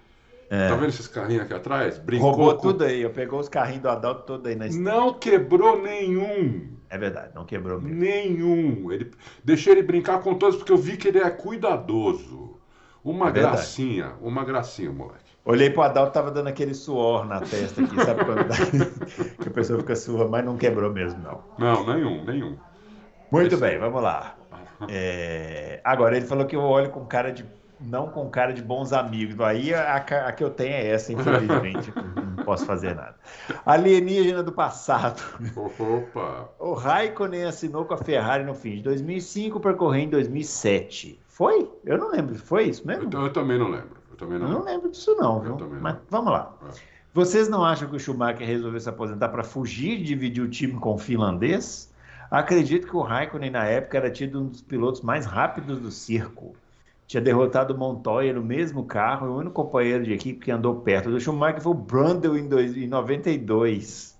É. 0.49 0.69
Tá 0.69 0.75
vendo 0.75 0.87
esses 0.87 1.07
carrinhos 1.07 1.43
aqui 1.43 1.53
atrás? 1.53 1.97
Brincou 1.97 2.31
Roubou 2.31 2.55
com- 2.55 2.61
tudo 2.61 2.85
aí, 2.85 3.01
eu 3.01 3.09
pegou 3.09 3.39
os 3.41 3.49
carrinhos 3.49 3.81
do 3.81 3.89
Adalto 3.89 4.23
todo 4.25 4.47
aí 4.47 4.55
na 4.55 4.67
estrada. 4.67 4.89
Não 4.97 5.13
quebrou 5.15 5.81
nenhum. 5.81 6.76
É 6.89 6.97
verdade, 6.97 7.31
não 7.35 7.45
quebrou 7.45 7.81
mesmo. 7.81 7.99
Nenhum. 7.99 8.91
Ele... 8.91 9.11
Deixei 9.43 9.73
ele 9.73 9.83
brincar 9.83 10.19
com 10.19 10.35
todos 10.35 10.55
porque 10.55 10.71
eu 10.71 10.77
vi 10.77 10.97
que 10.97 11.07
ele 11.07 11.19
é 11.19 11.29
cuidadoso. 11.29 12.57
Uma 13.03 13.29
É 13.29 13.31
gracinha, 13.31 14.13
uma 14.21 14.43
gracinha, 14.43 14.91
moleque. 14.91 15.27
Olhei 15.45 15.69
pro 15.69 15.81
Adalto, 15.81 16.11
tava 16.11 16.29
dando 16.29 16.47
aquele 16.47 16.73
suor 16.73 17.25
na 17.25 17.39
testa 17.39 17.81
aqui, 17.81 17.95
sabe 18.03 18.25
quando 18.25 18.47
dá? 18.47 18.55
que 19.41 19.47
a 19.47 19.51
pessoa 19.51 19.79
fica 19.79 19.95
suor, 19.95 20.29
mas 20.29 20.43
não 20.43 20.57
quebrou 20.57 20.91
mesmo, 20.91 21.23
não. 21.23 21.41
Não, 21.57 21.85
nenhum, 21.85 22.25
nenhum. 22.25 22.57
Muito 23.31 23.57
bem, 23.57 23.77
vamos 23.77 24.01
lá. 24.01 24.35
É, 24.87 25.81
Agora, 25.83 26.15
ele 26.15 26.27
falou 26.27 26.45
que 26.45 26.55
eu 26.55 26.61
olho 26.61 26.91
com 26.91 27.03
cara 27.03 27.31
de. 27.31 27.43
Não 27.79 28.07
com 28.09 28.29
cara 28.29 28.51
de 28.53 28.61
bons 28.61 28.91
amigos. 28.93 29.39
Aí 29.39 29.73
a, 29.73 29.95
a 29.97 30.31
que 30.31 30.43
eu 30.43 30.49
tenho 30.49 30.73
é 30.73 30.87
essa, 30.87 31.13
infelizmente. 31.13 31.93
não 32.35 32.43
posso 32.43 32.65
fazer 32.65 32.95
nada. 32.95 33.15
Alienígena 33.65 34.41
do 34.43 34.51
passado. 34.51 35.21
Opa! 35.55 36.49
O 36.59 36.73
Raikkonen 36.73 37.43
assinou 37.45 37.85
com 37.85 37.93
a 37.93 37.97
Ferrari 37.97 38.43
no 38.43 38.53
fim 38.55 38.77
de 38.77 38.81
2005 38.83 39.59
para 39.59 39.73
correr 39.73 40.01
em 40.01 40.09
2007. 40.09 41.19
Foi? 41.27 41.69
Eu 41.85 41.97
não 41.97 42.11
lembro. 42.11 42.35
Foi 42.35 42.63
isso 42.63 42.85
mesmo? 42.87 43.09
Eu, 43.13 43.21
eu 43.23 43.33
também 43.33 43.57
não 43.59 43.69
lembro. 43.69 43.97
Eu 44.11 44.17
também 44.17 44.39
Eu 44.39 44.43
não 44.47 44.59
não 44.59 44.63
lembro. 44.63 44.89
disso 44.89 45.15
não, 45.15 45.35
Eu 45.37 45.41
viu? 45.43 45.55
também 45.57 45.75
não. 45.75 45.81
Mas 45.81 45.95
vamos 46.09 46.31
lá. 46.31 46.53
É. 46.67 46.71
Vocês 47.13 47.47
não 47.49 47.63
acham 47.63 47.87
que 47.89 47.95
o 47.95 47.99
Schumacher 47.99 48.45
resolveu 48.47 48.79
se 48.79 48.89
aposentar 48.89 49.29
para 49.29 49.43
fugir 49.43 49.99
e 49.99 50.03
dividir 50.03 50.41
o 50.43 50.49
time 50.49 50.73
com 50.79 50.93
o 50.93 50.97
finlandês? 50.97 51.91
Acredito 52.29 52.87
que 52.87 52.95
o 52.95 53.01
Raikkonen 53.01 53.49
na 53.51 53.65
época 53.65 53.97
era 53.97 54.11
tido 54.11 54.41
um 54.41 54.47
dos 54.47 54.61
pilotos 54.61 55.01
mais 55.01 55.25
rápidos 55.25 55.79
do 55.79 55.89
circo. 55.91 56.55
Tinha 57.07 57.21
derrotado 57.21 57.73
o 57.73 57.77
Montoya 57.77 58.33
no 58.33 58.43
mesmo 58.43 58.85
carro 58.85 59.27
e 59.27 59.29
o 59.31 59.37
único 59.37 59.53
companheiro 59.55 60.03
de 60.03 60.13
equipe 60.13 60.45
que 60.45 60.51
andou 60.51 60.81
perto 60.81 61.09
do 61.11 61.19
Schumacher 61.19 61.61
foi 61.61 61.71
o 61.73 61.75
Brundle 61.75 62.37
em, 62.37 62.47
dois- 62.49 62.77
em 62.77 62.87
92. 62.87 64.17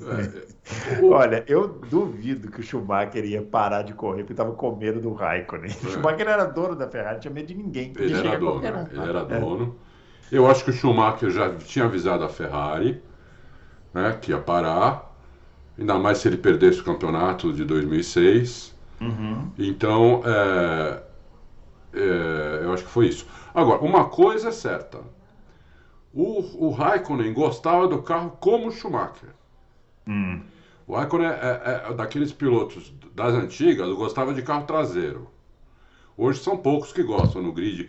É, 0.00 0.30
Olha, 1.02 1.44
eu 1.48 1.66
duvido 1.68 2.50
que 2.50 2.60
o 2.60 2.62
Schumacher 2.62 3.24
ia 3.24 3.42
parar 3.42 3.82
de 3.82 3.94
correr 3.94 4.22
porque 4.22 4.32
estava 4.32 4.52
com 4.52 4.76
medo 4.76 5.00
do 5.00 5.12
Raikkonen. 5.12 5.70
O 5.84 5.88
Schumacher 5.88 6.28
era 6.28 6.44
dono 6.44 6.76
da 6.76 6.88
Ferrari, 6.88 7.14
não 7.14 7.20
tinha 7.20 7.34
medo 7.34 7.46
de 7.48 7.54
ninguém. 7.54 7.92
Ele 7.98 8.14
era 8.14 8.38
dono, 8.38 8.60
um. 8.60 8.86
ele 8.86 9.08
era 9.08 9.20
É. 9.20 9.40
dono. 9.40 9.76
Eu 10.30 10.46
acho 10.48 10.64
que 10.64 10.70
o 10.70 10.72
Schumacher 10.72 11.30
já 11.30 11.54
tinha 11.56 11.84
avisado 11.86 12.24
a 12.24 12.28
Ferrari 12.28 13.02
né, 13.94 14.18
que 14.20 14.30
ia 14.32 14.38
parar, 14.38 15.10
ainda 15.78 15.98
mais 15.98 16.18
se 16.18 16.28
ele 16.28 16.36
perdesse 16.38 16.80
o 16.80 16.84
campeonato 16.84 17.52
de 17.52 17.64
2006. 17.64 18.74
Uhum. 19.00 19.52
Então, 19.58 20.22
é, 20.24 21.02
é, 21.92 22.60
eu 22.64 22.72
acho 22.72 22.84
que 22.84 22.90
foi 22.90 23.06
isso. 23.08 23.26
Agora, 23.54 23.80
uma 23.82 24.04
coisa 24.08 24.48
é 24.48 24.52
certa: 24.52 25.00
o, 26.12 26.66
o 26.66 26.70
Raikkonen 26.70 27.32
gostava 27.32 27.86
do 27.88 28.02
carro 28.02 28.36
como 28.40 28.68
o 28.68 28.70
Schumacher. 28.72 29.30
Hum. 30.06 30.40
O 30.86 30.94
Raikkonen 30.94 31.26
é, 31.28 31.30
é- 31.86 31.90
é 31.90 31.94
daqueles 31.94 32.32
pilotos 32.32 32.92
das 33.14 33.34
antigas, 33.34 33.88
gostava 33.94 34.34
de 34.34 34.42
carro 34.42 34.64
traseiro. 34.66 35.28
Hoje 36.16 36.40
são 36.40 36.56
poucos 36.56 36.92
que 36.92 37.02
gostam. 37.02 37.42
No 37.42 37.52
grid 37.52 37.88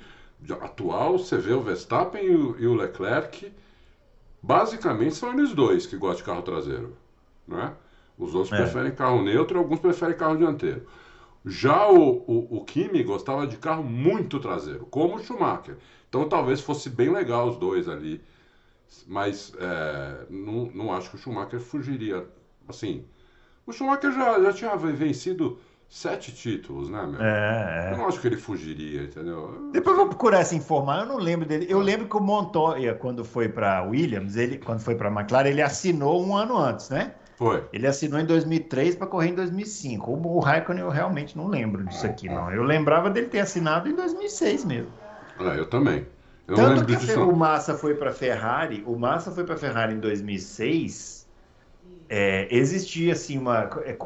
atual, 0.62 1.18
você 1.18 1.38
vê 1.38 1.54
o 1.54 1.62
Verstappen 1.62 2.24
e 2.26 2.36
o, 2.36 2.56
e 2.60 2.68
o 2.68 2.74
Leclerc. 2.76 3.52
Basicamente 4.42 5.16
são 5.16 5.32
eles 5.34 5.54
dois 5.54 5.86
que 5.86 5.96
gostam 5.98 6.18
de 6.18 6.24
carro 6.24 6.42
traseiro. 6.42 6.96
Né? 7.48 7.74
Os 8.18 8.34
outros 8.34 8.54
É. 8.54 8.58
preferem 8.64 8.92
carro 8.92 9.22
neutro 9.22 9.58
e 9.58 9.60
alguns 9.60 9.80
preferem 9.80 10.16
carro 10.16 10.38
dianteiro. 10.38 10.86
Já 11.45 11.88
o, 11.89 12.23
o, 12.27 12.58
o 12.58 12.65
Kimi 12.65 13.04
gostava 13.04 13.47
de 13.47 13.58
carro 13.58 13.84
muito 13.84 14.39
traseiro, 14.39 14.86
como 14.88 15.15
o 15.15 15.19
Schumacher. 15.23 15.77
Então 16.08 16.27
talvez 16.30 16.62
fosse 16.62 16.89
bem 16.89 17.10
legal 17.12 17.47
os 17.49 17.58
dois 17.58 17.88
ali. 17.89 18.21
Mas 19.08 19.54
é, 19.58 20.25
não, 20.30 20.65
não 20.73 20.93
acho 20.93 21.10
que 21.10 21.15
o 21.15 21.19
Schumacher 21.19 21.60
fugiria. 21.60 22.27
Assim, 22.67 23.06
o 23.65 23.71
Schumacher 23.71 24.12
já, 24.12 24.39
já 24.41 24.54
tinha 24.54 24.75
vencido 24.75 25.60
sete 25.89 26.32
títulos, 26.34 26.89
né, 26.89 27.06
meu? 27.06 27.21
É, 27.21 27.89
Eu 27.91 27.95
é. 27.95 27.97
não 27.97 28.08
acho 28.08 28.19
que 28.21 28.27
ele 28.27 28.38
fugiria, 28.38 29.04
entendeu? 29.04 29.69
Depois 29.71 29.95
eu 29.95 30.01
vou 30.04 30.10
procurar 30.10 30.43
se 30.45 30.56
informar, 30.56 31.01
eu 31.01 31.06
não 31.06 31.17
lembro 31.17 31.45
dele. 31.47 31.65
Eu 31.69 31.80
lembro 31.80 32.08
que 32.08 32.15
o 32.15 32.21
Montoya, 32.21 32.93
quando 32.95 33.25
foi 33.25 33.49
para 33.49 33.84
Williams, 33.84 34.36
ele, 34.38 34.58
quando 34.58 34.80
foi 34.80 34.95
para 34.95 35.10
McLaren, 35.12 35.49
ele 35.49 35.62
assinou 35.62 36.23
um 36.25 36.36
ano 36.36 36.58
antes, 36.58 36.89
né? 36.89 37.15
Foi. 37.41 37.63
Ele 37.73 37.88
assinou 37.88 38.19
em 38.19 38.25
2003 38.25 38.95
para 38.95 39.08
correr 39.08 39.30
em 39.30 39.34
2005. 39.34 40.12
O, 40.12 40.36
o 40.38 40.39
Raikkonen 40.39 40.84
eu 40.84 40.89
realmente 40.89 41.36
não 41.36 41.47
lembro 41.47 41.84
disso 41.84 42.06
aqui, 42.06 42.30
não. 42.30 42.51
Eu 42.51 42.62
lembrava 42.62 43.10
dele 43.10 43.30
ter 43.30 43.39
assinado 43.39 43.89
em 43.89 43.95
2006 43.95 44.63
mesmo. 44.63 44.91
É, 45.39 45.58
eu 45.60 45.65
também. 45.67 46.06
Eu 46.47 46.56
Tanto 46.56 46.86
que 46.86 46.95
disso. 46.95 47.19
o. 47.19 47.36
Massa 47.36 47.73
foi 47.75 47.95
para 47.95 48.12
Ferrari, 48.12 48.84
o 48.86 48.95
Massa 48.95 49.32
foi 49.32 49.43
para 49.43 49.58
Ferrari 49.58 49.95
em 49.95 49.99
2006. 49.99 51.27
é, 52.10 52.47
existia 52.56 53.13
assim 53.13 53.39
uma. 53.39 53.69
é, 53.86 53.97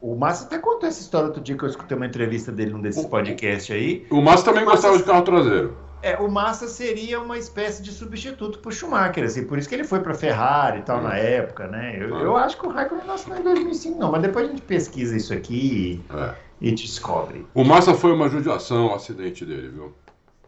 O 0.00 0.14
Massa 0.16 0.46
até 0.46 0.58
contou 0.58 0.88
essa 0.88 1.02
história 1.02 1.26
outro 1.26 1.42
dia 1.42 1.58
que 1.58 1.64
eu 1.64 1.68
escutei 1.68 1.94
uma 1.94 2.06
entrevista 2.06 2.50
dele 2.50 2.70
num 2.70 2.80
desses 2.80 3.04
O- 3.04 3.08
podcasts 3.10 3.74
aí. 3.74 4.06
O 4.10 4.22
Massa 4.22 4.46
também 4.46 4.64
gostava 4.64 4.96
de 4.96 5.04
carro 5.04 5.22
traseiro. 5.24 5.76
É, 6.00 6.16
o 6.16 6.30
Massa 6.30 6.68
seria 6.68 7.20
uma 7.20 7.36
espécie 7.38 7.82
de 7.82 7.90
substituto 7.90 8.60
para 8.60 8.68
o 8.68 8.72
Schumacher, 8.72 9.24
assim, 9.24 9.44
por 9.44 9.58
isso 9.58 9.68
que 9.68 9.74
ele 9.74 9.84
foi 9.84 10.00
para 10.00 10.14
Ferrari 10.14 10.78
e 10.78 10.82
tal 10.82 11.02
na 11.02 11.16
época, 11.16 11.66
né? 11.66 11.96
Eu, 12.00 12.14
Ah. 12.16 12.20
eu 12.20 12.36
acho 12.36 12.56
que 12.58 12.66
o 12.66 12.70
Raikkonen 12.70 13.04
não 13.06 13.14
assinou 13.14 13.38
em 13.38 13.42
2005, 13.42 13.98
não, 13.98 14.12
mas 14.12 14.22
depois 14.22 14.46
a 14.46 14.50
gente 14.50 14.62
pesquisa 14.62 15.16
isso 15.16 15.32
aqui 15.34 16.00
É. 16.10 16.34
e, 16.60 16.68
e 16.68 16.72
descobre. 16.72 17.46
O 17.52 17.64
Massa 17.64 17.94
foi 17.94 18.12
uma 18.12 18.28
judiação, 18.28 18.86
o 18.88 18.94
acidente 18.94 19.44
dele, 19.44 19.68
viu? 19.68 19.92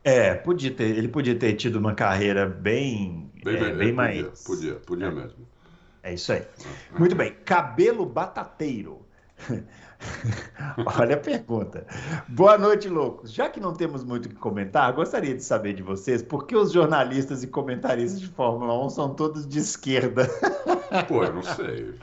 É, 0.05 0.35
podia 0.35 0.71
ter, 0.71 0.85
ele 0.97 1.09
podia 1.09 1.35
ter 1.35 1.53
tido 1.55 1.77
uma 1.77 1.95
carreira 1.95 2.47
bem, 2.47 3.31
Bem, 3.45 3.57
é, 3.57 3.59
bem 3.59 3.73
podia, 3.75 3.93
mais. 3.95 4.45
Podia, 4.45 4.75
podia 4.77 5.11
mesmo. 5.11 5.47
É 6.03 6.15
isso 6.15 6.33
aí. 6.33 6.43
Muito 6.99 7.15
bem. 7.15 7.35
Cabelo 7.45 8.07
batateiro. 8.07 9.01
Olha 10.99 11.15
a 11.15 11.19
pergunta. 11.19 11.87
Boa 12.29 12.57
noite, 12.57 12.89
loucos. 12.89 13.33
Já 13.33 13.49
que 13.49 13.61
não 13.61 13.73
temos 13.73 14.05
muito 14.05 14.27
o 14.27 14.29
que 14.29 14.35
comentar, 14.35 14.93
gostaria 14.93 15.35
de 15.35 15.43
saber 15.43 15.75
de 15.75 15.83
vocês 15.83 16.23
por 16.23 16.47
que 16.47 16.57
os 16.57 16.73
jornalistas 16.73 17.43
e 17.43 17.47
comentaristas 17.47 18.21
de 18.21 18.29
Fórmula 18.29 18.79
1 18.87 18.91
são 18.91 19.15
todos 19.15 19.47
de 19.47 19.59
esquerda. 19.59 20.29
Pô, 21.09 21.25
eu 21.25 21.35
não 21.35 21.43
sei. 21.43 21.95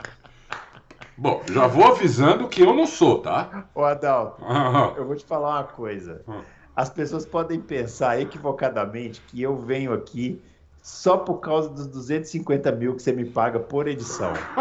Bom, 1.16 1.42
já 1.50 1.66
vou 1.66 1.84
avisando 1.84 2.46
que 2.48 2.62
eu 2.62 2.72
não 2.72 2.86
sou, 2.86 3.20
tá? 3.20 3.64
Ô, 3.74 3.82
Adalto, 3.82 4.42
Ah, 4.46 4.92
eu 4.96 5.04
vou 5.04 5.16
te 5.16 5.24
falar 5.24 5.56
uma 5.56 5.64
coisa. 5.64 6.22
Hum. 6.28 6.42
As 6.76 6.88
pessoas 6.88 7.26
podem 7.26 7.60
pensar 7.60 8.20
equivocadamente 8.20 9.20
que 9.26 9.42
eu 9.42 9.56
venho 9.56 9.92
aqui 9.92 10.40
só 10.80 11.16
por 11.16 11.38
causa 11.38 11.68
dos 11.68 11.88
250 11.88 12.70
mil 12.72 12.94
que 12.94 13.02
você 13.02 13.12
me 13.12 13.24
paga 13.24 13.58
por 13.58 13.88
edição. 13.88 14.32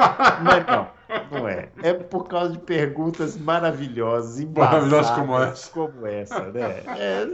Mas 0.43 0.65
não, 0.65 0.87
não 1.31 1.47
é. 1.47 1.69
É 1.81 1.93
por 1.93 2.27
causa 2.27 2.51
de 2.53 2.59
perguntas 2.59 3.37
maravilhosas, 3.37 4.39
embasadas 4.39 4.89
Maravilhosas 4.89 5.15
como 5.15 5.37
essa. 5.37 5.71
como 5.71 6.07
essa, 6.07 6.51
né? 6.51 6.83
É 6.97 7.27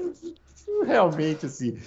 realmente 0.86 1.46
assim. 1.46 1.78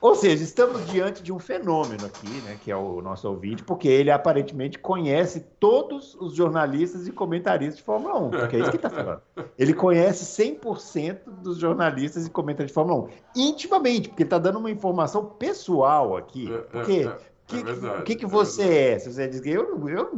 Ou 0.00 0.14
seja, 0.14 0.44
estamos 0.44 0.86
diante 0.90 1.22
de 1.22 1.32
um 1.32 1.38
fenômeno 1.38 2.04
aqui, 2.06 2.28
né, 2.42 2.56
que 2.62 2.70
é 2.70 2.76
o 2.76 3.00
nosso 3.00 3.28
ouvinte, 3.28 3.62
porque 3.64 3.88
ele 3.88 4.10
aparentemente 4.10 4.78
conhece 4.78 5.40
todos 5.58 6.14
os 6.16 6.34
jornalistas 6.34 7.08
e 7.08 7.12
comentaristas 7.12 7.78
de 7.78 7.82
Fórmula 7.82 8.18
1, 8.18 8.30
porque 8.30 8.56
é 8.56 8.58
isso 8.60 8.70
que 8.70 8.76
ele 8.76 8.86
está 8.86 8.90
falando. 8.90 9.22
Ele 9.58 9.72
conhece 9.72 10.42
100% 10.44 11.18
dos 11.42 11.58
jornalistas 11.58 12.26
e 12.26 12.30
comentaristas 12.30 12.68
de 12.68 12.74
Fórmula 12.74 13.08
1, 13.36 13.40
intimamente, 13.48 14.08
porque 14.08 14.22
ele 14.22 14.26
está 14.26 14.38
dando 14.38 14.58
uma 14.58 14.70
informação 14.70 15.24
pessoal 15.24 16.16
aqui. 16.16 16.52
É, 16.52 16.58
Porque 16.58 17.10
é, 17.52 17.56
é 17.56 17.58
que, 17.58 17.64
verdade, 17.64 18.00
o 18.00 18.04
que, 18.04 18.14
que 18.16 18.24
é 18.24 18.28
você 18.28 18.62
é? 18.64 18.98
Se 18.98 19.12
você 19.12 19.28
diz 19.28 19.40
que 19.40 19.50
eu, 19.50 19.78
não- 19.78 19.88
eu 19.88 20.10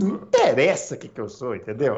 não 0.00 0.08
interessa 0.16 0.94
o 0.94 0.98
que, 0.98 1.08
que 1.08 1.20
eu 1.20 1.28
sou, 1.28 1.54
entendeu? 1.54 1.96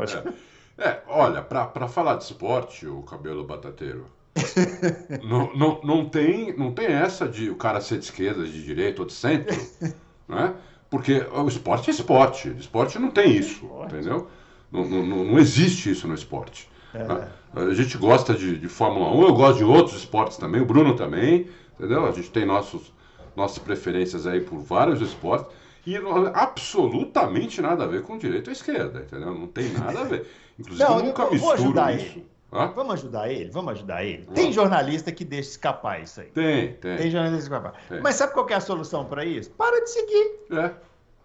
É, 0.76 1.00
olha, 1.08 1.40
pra, 1.42 1.66
pra 1.66 1.86
falar 1.88 2.16
de 2.16 2.24
esporte, 2.24 2.86
o 2.86 3.02
cabelo 3.02 3.44
batateiro, 3.44 4.06
não, 5.22 5.54
não, 5.54 5.80
não, 5.82 6.08
tem, 6.08 6.56
não 6.56 6.72
tem 6.72 6.86
essa 6.86 7.28
de 7.28 7.48
o 7.50 7.56
cara 7.56 7.80
ser 7.80 7.98
de 7.98 8.04
esquerda, 8.04 8.44
de 8.44 8.64
direita 8.64 9.02
ou 9.02 9.06
de 9.06 9.12
centro, 9.12 9.56
né? 10.28 10.54
Porque 10.90 11.24
o 11.32 11.48
esporte 11.48 11.90
é 11.90 11.92
esporte. 11.92 12.48
O 12.48 12.58
esporte 12.58 12.98
não 12.98 13.10
tem 13.10 13.36
isso, 13.36 13.64
Esporte. 13.64 13.94
entendeu? 13.94 14.28
Não, 14.70 14.84
não, 14.84 15.24
não 15.24 15.38
existe 15.38 15.90
isso 15.90 16.06
no 16.06 16.14
esporte. 16.14 16.68
É. 16.92 17.02
né? 17.04 17.28
A 17.54 17.74
gente 17.74 17.96
gosta 17.98 18.34
de, 18.34 18.56
de 18.58 18.68
Fórmula 18.68 19.10
1, 19.12 19.22
eu 19.22 19.34
gosto 19.34 19.58
de 19.58 19.64
outros 19.64 19.96
esportes 19.96 20.36
também, 20.36 20.60
o 20.60 20.64
Bruno 20.66 20.94
também, 20.94 21.48
entendeu? 21.78 22.06
A 22.06 22.12
gente 22.12 22.30
tem 22.30 22.44
nossos, 22.44 22.92
nossas 23.36 23.58
preferências 23.58 24.26
aí 24.26 24.40
por 24.40 24.58
vários 24.58 25.00
esportes. 25.00 25.52
E 25.86 25.96
absolutamente 26.32 27.60
nada 27.60 27.84
a 27.84 27.86
ver 27.86 28.02
com 28.02 28.16
direita 28.16 28.48
ou 28.50 28.52
esquerda, 28.52 29.00
entendeu? 29.00 29.34
Não 29.34 29.46
tem 29.46 29.68
nada 29.70 30.00
a 30.00 30.04
ver. 30.04 30.26
Inclusive, 30.58 30.88
Não, 30.88 30.98
eu 30.98 31.04
nunca 31.04 31.22
eu 31.24 31.26
vou 31.26 31.32
misturo 31.32 31.52
ajudar 31.54 31.94
isso. 31.94 32.04
ele. 32.06 32.26
Hã? 32.52 32.72
Vamos 32.74 32.94
ajudar 32.94 33.28
ele? 33.30 33.50
Vamos 33.50 33.72
ajudar 33.72 34.04
ele? 34.04 34.26
Tem 34.32 34.52
jornalista 34.52 35.10
que 35.10 35.24
deixa 35.24 35.50
escapar 35.50 36.00
isso 36.00 36.20
aí. 36.20 36.28
Tem, 36.28 36.72
tem. 36.74 36.96
Tem 36.96 37.10
jornalista 37.10 37.48
que 37.48 37.54
escapar. 37.54 37.72
Tem. 37.88 38.00
Mas 38.00 38.14
sabe 38.14 38.32
qual 38.32 38.48
é 38.48 38.54
a 38.54 38.60
solução 38.60 39.04
para 39.04 39.24
isso? 39.24 39.50
Para 39.50 39.80
de 39.82 39.90
seguir. 39.90 40.40
É. 40.52 40.70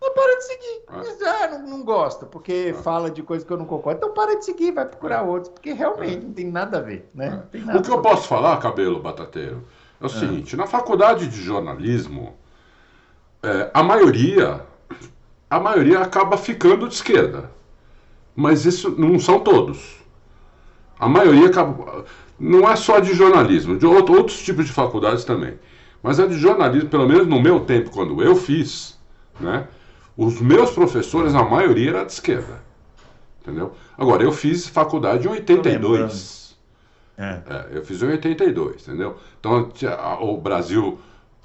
Não 0.01 0.13
para 0.13 0.35
de 0.37 0.43
seguir. 0.43 0.81
Ah. 0.87 0.99
Diz, 1.01 1.21
Ah, 1.21 1.47
não, 1.49 1.67
não 1.67 1.83
gosto, 1.83 2.25
porque 2.25 2.73
fala 2.83 3.11
de 3.11 3.21
coisa 3.21 3.45
que 3.45 3.51
eu 3.53 3.57
não 3.57 3.65
concordo. 3.65 3.97
Então 3.99 4.13
para 4.13 4.35
de 4.39 4.45
seguir, 4.45 4.71
vai 4.71 4.85
procurar 4.85 5.21
outros, 5.21 5.49
porque 5.53 5.71
realmente 5.73 6.25
não 6.25 6.33
tem 6.33 6.49
nada 6.49 6.79
a 6.79 6.81
ver, 6.81 7.07
né? 7.13 7.29
Não 7.29 7.41
tem 7.47 7.61
nada 7.61 7.77
É. 7.77 7.81
O 7.81 7.83
que 7.83 7.91
eu 7.91 8.01
posso 8.01 8.27
falar, 8.27 8.57
cabelo 8.57 8.99
batateiro, 8.99 9.63
é 10.01 10.05
o 10.05 10.09
seguinte: 10.09 10.55
na 10.55 10.65
faculdade 10.65 11.27
de 11.27 11.41
jornalismo, 11.41 12.35
é, 13.43 13.69
a 13.73 13.83
maioria, 13.83 14.61
a 15.49 15.59
maioria 15.59 15.99
acaba 15.99 16.37
ficando 16.37 16.87
de 16.87 16.93
esquerda. 16.93 17.51
Mas 18.35 18.65
isso 18.65 18.95
não 18.97 19.19
são 19.19 19.39
todos. 19.39 19.97
A 20.97 21.09
maioria 21.09 21.47
acaba. 21.47 22.05
Não 22.39 22.69
é 22.69 22.75
só 22.75 22.99
de 22.99 23.13
jornalismo, 23.13 23.77
de 23.77 23.85
outros 23.85 24.41
tipos 24.41 24.65
de 24.65 24.71
faculdades 24.71 25.25
também. 25.25 25.59
Mas 26.01 26.19
é 26.19 26.25
de 26.25 26.35
jornalismo, 26.35 26.89
pelo 26.89 27.07
menos 27.07 27.27
no 27.27 27.41
meu 27.41 27.59
tempo, 27.61 27.91
quando 27.91 28.23
eu 28.23 28.35
fiz, 28.35 28.97
né? 29.39 29.67
Os 30.15 30.39
meus 30.39 30.71
professores, 30.71 31.35
a 31.35 31.43
maioria 31.43 31.89
era 31.89 32.05
de 32.05 32.13
esquerda. 32.13 32.63
Entendeu? 33.41 33.73
Agora, 33.97 34.23
eu 34.23 34.31
fiz 34.31 34.67
faculdade 34.67 35.27
em 35.27 35.31
82. 35.31 36.38
É. 37.19 37.41
É, 37.53 37.77
eu 37.77 37.85
fiz 37.85 38.01
em 38.01 38.07
82, 38.07 38.87
entendeu? 38.87 39.17
Então, 39.39 39.69
o 40.21 40.37
Brasil 40.37 40.97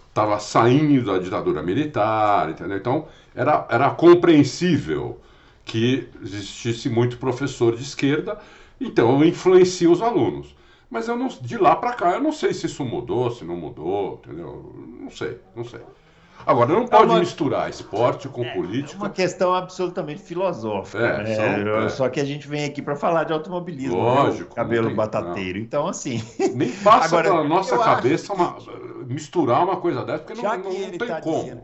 estava 0.09 0.39
saindo 0.39 1.05
da 1.05 1.19
ditadura 1.19 1.65
militar, 1.65 2.49
entendeu? 2.51 2.77
Então, 2.77 3.09
era, 3.35 3.67
era 3.69 3.91
compreensível 3.91 5.21
que 5.65 6.09
existisse 6.23 6.89
muito 6.89 7.19
professor 7.19 7.75
de 7.75 7.83
esquerda, 7.83 8.39
então 8.81 9.19
eu 9.19 9.27
influencio 9.27 9.91
os 9.91 10.01
alunos. 10.01 10.55
Mas 10.89 11.09
eu 11.09 11.17
não, 11.17 11.27
de 11.27 11.59
lá 11.59 11.75
para 11.75 11.93
cá, 11.95 12.13
eu 12.13 12.21
não 12.21 12.31
sei 12.31 12.55
se 12.55 12.67
isso 12.67 12.85
mudou, 12.85 13.29
se 13.33 13.45
não 13.45 13.57
mudou, 13.57 14.23
entendeu? 14.25 14.73
Não 15.01 15.11
sei, 15.11 15.41
não 15.57 15.65
sei. 15.65 15.81
Agora, 16.47 16.73
não 16.73 16.87
pode 16.87 17.05
é 17.05 17.07
uma... 17.07 17.21
misturar 17.21 17.71
esporte 17.71 18.29
com 18.29 18.45
é, 18.45 18.51
política. 18.53 18.95
É 18.95 19.07
uma 19.07 19.11
questão 19.11 19.55
absolutamente 19.55 20.21
filosófica. 20.21 20.99
É, 20.99 21.23
né? 21.23 21.35
só, 21.35 21.43
é. 21.43 21.89
só, 21.89 22.09
que 22.09 22.21
a 22.21 22.25
gente 22.25 22.47
vem 22.47 22.65
aqui 22.65 22.83
para 22.83 22.95
falar 22.97 23.25
de 23.25 23.33
automobilismo. 23.33 23.97
Lógico. 23.97 24.51
Né? 24.51 24.57
Cabelo 24.57 24.89
tem, 24.89 24.97
batateiro. 24.97 25.59
Não. 25.59 25.65
Então, 25.65 25.87
assim. 25.89 26.23
Nem 26.55 26.71
passa 26.71 27.07
Agora, 27.07 27.31
pela 27.31 27.45
nossa 27.45 27.79
cabeça 27.79 28.33
uma, 28.35 28.59
misturar 29.07 29.65
uma 29.65 29.77
coisa 29.77 30.05
dessa, 30.05 30.23
porque 30.23 30.43
não, 30.43 30.59
não, 30.59 30.65
não 30.65 30.91
tem 30.91 30.99
tá 30.99 31.21
como. 31.21 31.61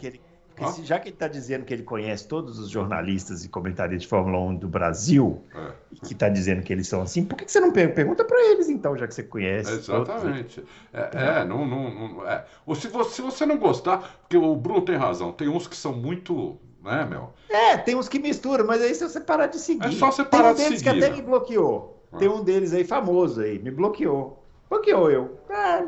Já 0.84 0.98
que 0.98 1.08
ele 1.08 1.14
está 1.14 1.28
dizendo 1.28 1.64
que 1.64 1.72
ele 1.72 1.82
conhece 1.82 2.26
todos 2.26 2.58
os 2.58 2.68
jornalistas 2.68 3.44
e 3.44 3.48
comentaristas 3.48 4.02
de 4.02 4.08
Fórmula 4.08 4.38
1 4.50 4.56
do 4.56 4.68
Brasil, 4.68 5.42
é. 5.54 5.72
que 6.04 6.12
está 6.12 6.28
dizendo 6.28 6.62
que 6.62 6.72
eles 6.72 6.86
são 6.86 7.02
assim, 7.02 7.24
por 7.24 7.36
que, 7.36 7.50
você 7.50 7.60
não 7.60 7.72
pergunta 7.72 8.24
para 8.24 8.38
eles 8.50 8.68
então, 8.68 8.96
já 8.96 9.06
que 9.06 9.14
você 9.14 9.22
conhece? 9.22 9.72
Exatamente. 9.72 10.64
É, 10.92 11.10
é, 11.12 11.44
não, 11.44 11.66
não, 11.66 11.90
não, 11.90 12.26
é. 12.28 12.44
Ou 12.66 12.74
se 12.74 12.88
você, 12.88 13.16
se 13.16 13.22
você 13.22 13.46
não 13.46 13.58
gostar, 13.58 14.20
porque 14.20 14.36
o 14.36 14.54
Bruno 14.56 14.82
tem 14.82 14.96
razão, 14.96 15.32
tem 15.32 15.48
uns 15.48 15.66
que 15.66 15.76
são 15.76 15.92
muito. 15.92 16.58
Né, 16.82 17.04
meu? 17.04 17.34
É, 17.50 17.76
tem 17.76 17.94
uns 17.94 18.08
que 18.08 18.18
misturam, 18.18 18.66
mas 18.66 18.80
aí 18.80 18.94
se 18.94 19.06
você 19.06 19.20
parar 19.20 19.48
de 19.48 19.58
seguir. 19.58 19.88
É 19.88 19.92
só 19.92 20.10
você 20.10 20.24
parar 20.24 20.54
tem 20.54 20.64
um 20.64 20.68
deles 20.68 20.82
que 20.82 20.88
até 20.88 21.10
me 21.10 21.20
bloqueou. 21.20 22.06
Tem 22.18 22.26
ah. 22.26 22.32
um 22.32 22.42
deles 22.42 22.72
aí 22.72 22.84
famoso 22.84 23.42
aí, 23.42 23.58
me 23.58 23.70
bloqueou. 23.70 24.39
Bloqueou 24.70 25.10
eu. 25.10 25.36
Ah, 25.50 25.84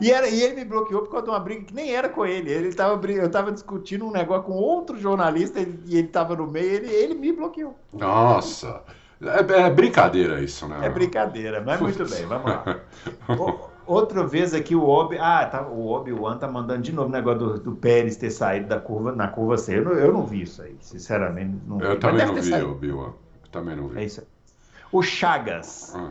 e, 0.00 0.10
era, 0.10 0.28
e 0.28 0.42
ele 0.42 0.56
me 0.56 0.64
bloqueou 0.64 1.02
por 1.02 1.10
causa 1.10 1.24
de 1.24 1.30
uma 1.30 1.38
briga 1.38 1.64
que 1.64 1.72
nem 1.72 1.94
era 1.94 2.08
com 2.08 2.26
ele. 2.26 2.50
ele 2.50 2.74
tava, 2.74 3.00
eu 3.06 3.26
estava 3.26 3.52
discutindo 3.52 4.04
um 4.04 4.10
negócio 4.10 4.42
com 4.42 4.54
outro 4.54 4.98
jornalista 4.98 5.60
e 5.60 5.96
ele 5.96 6.08
estava 6.08 6.34
no 6.34 6.48
meio, 6.48 6.66
ele, 6.66 6.90
ele 6.90 7.14
me 7.14 7.32
bloqueou. 7.32 7.76
Nossa! 7.92 8.82
É, 9.22 9.60
é, 9.60 9.70
brincadeira 9.70 10.40
isso, 10.40 10.66
né? 10.66 10.80
É 10.82 10.90
brincadeira, 10.90 11.62
mas 11.64 11.80
muito 11.80 12.04
bem, 12.10 12.26
vamos 12.26 12.44
lá. 12.44 12.80
outra 13.86 14.26
vez 14.26 14.52
aqui 14.52 14.74
o 14.74 14.82
Obi. 14.82 15.16
Ah, 15.18 15.46
tá, 15.46 15.62
o 15.68 15.86
Obi-Wan 15.86 16.38
tá 16.38 16.48
mandando 16.48 16.82
de 16.82 16.92
novo 16.92 17.08
o 17.08 17.12
negócio 17.12 17.38
do, 17.38 17.60
do, 17.60 17.76
Pérez 17.76 18.16
ter 18.16 18.30
saído 18.30 18.66
da 18.66 18.80
curva, 18.80 19.12
na 19.12 19.28
curva 19.28 19.56
C. 19.56 19.78
Eu 19.78 19.84
não, 19.84 19.92
eu 19.92 20.12
não 20.12 20.26
vi 20.26 20.42
isso 20.42 20.60
aí, 20.60 20.76
sinceramente. 20.80 21.56
Não 21.68 21.80
eu 21.80 21.92
vi. 21.92 21.98
também 21.98 22.26
não 22.26 22.34
vi, 22.34 22.54
Obi-Wan. 22.54 23.12
Também 23.52 23.76
não 23.76 23.86
vi. 23.86 24.00
É 24.00 24.04
isso 24.04 24.20
aí. 24.22 24.26
O 24.90 25.02
Chagas. 25.02 25.94
Ah. 25.94 26.10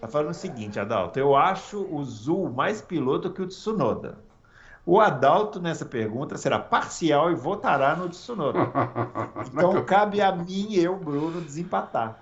Tá 0.00 0.06
falando 0.06 0.30
o 0.30 0.34
seguinte, 0.34 0.78
Adalto, 0.78 1.18
eu 1.18 1.34
acho 1.34 1.82
o 1.92 2.04
Zul 2.04 2.50
mais 2.50 2.80
piloto 2.80 3.32
que 3.32 3.42
o 3.42 3.46
Tsunoda. 3.46 4.18
O 4.86 5.00
Adalto, 5.00 5.60
nessa 5.60 5.84
pergunta, 5.84 6.38
será 6.38 6.58
parcial 6.58 7.30
e 7.30 7.34
votará 7.34 7.96
no 7.96 8.08
Tsunoda. 8.08 8.58
Então 9.52 9.84
cabe 9.84 10.20
a 10.20 10.30
mim 10.30 10.68
e 10.70 10.82
eu, 10.82 10.96
Bruno, 10.96 11.40
desempatar. 11.40 12.18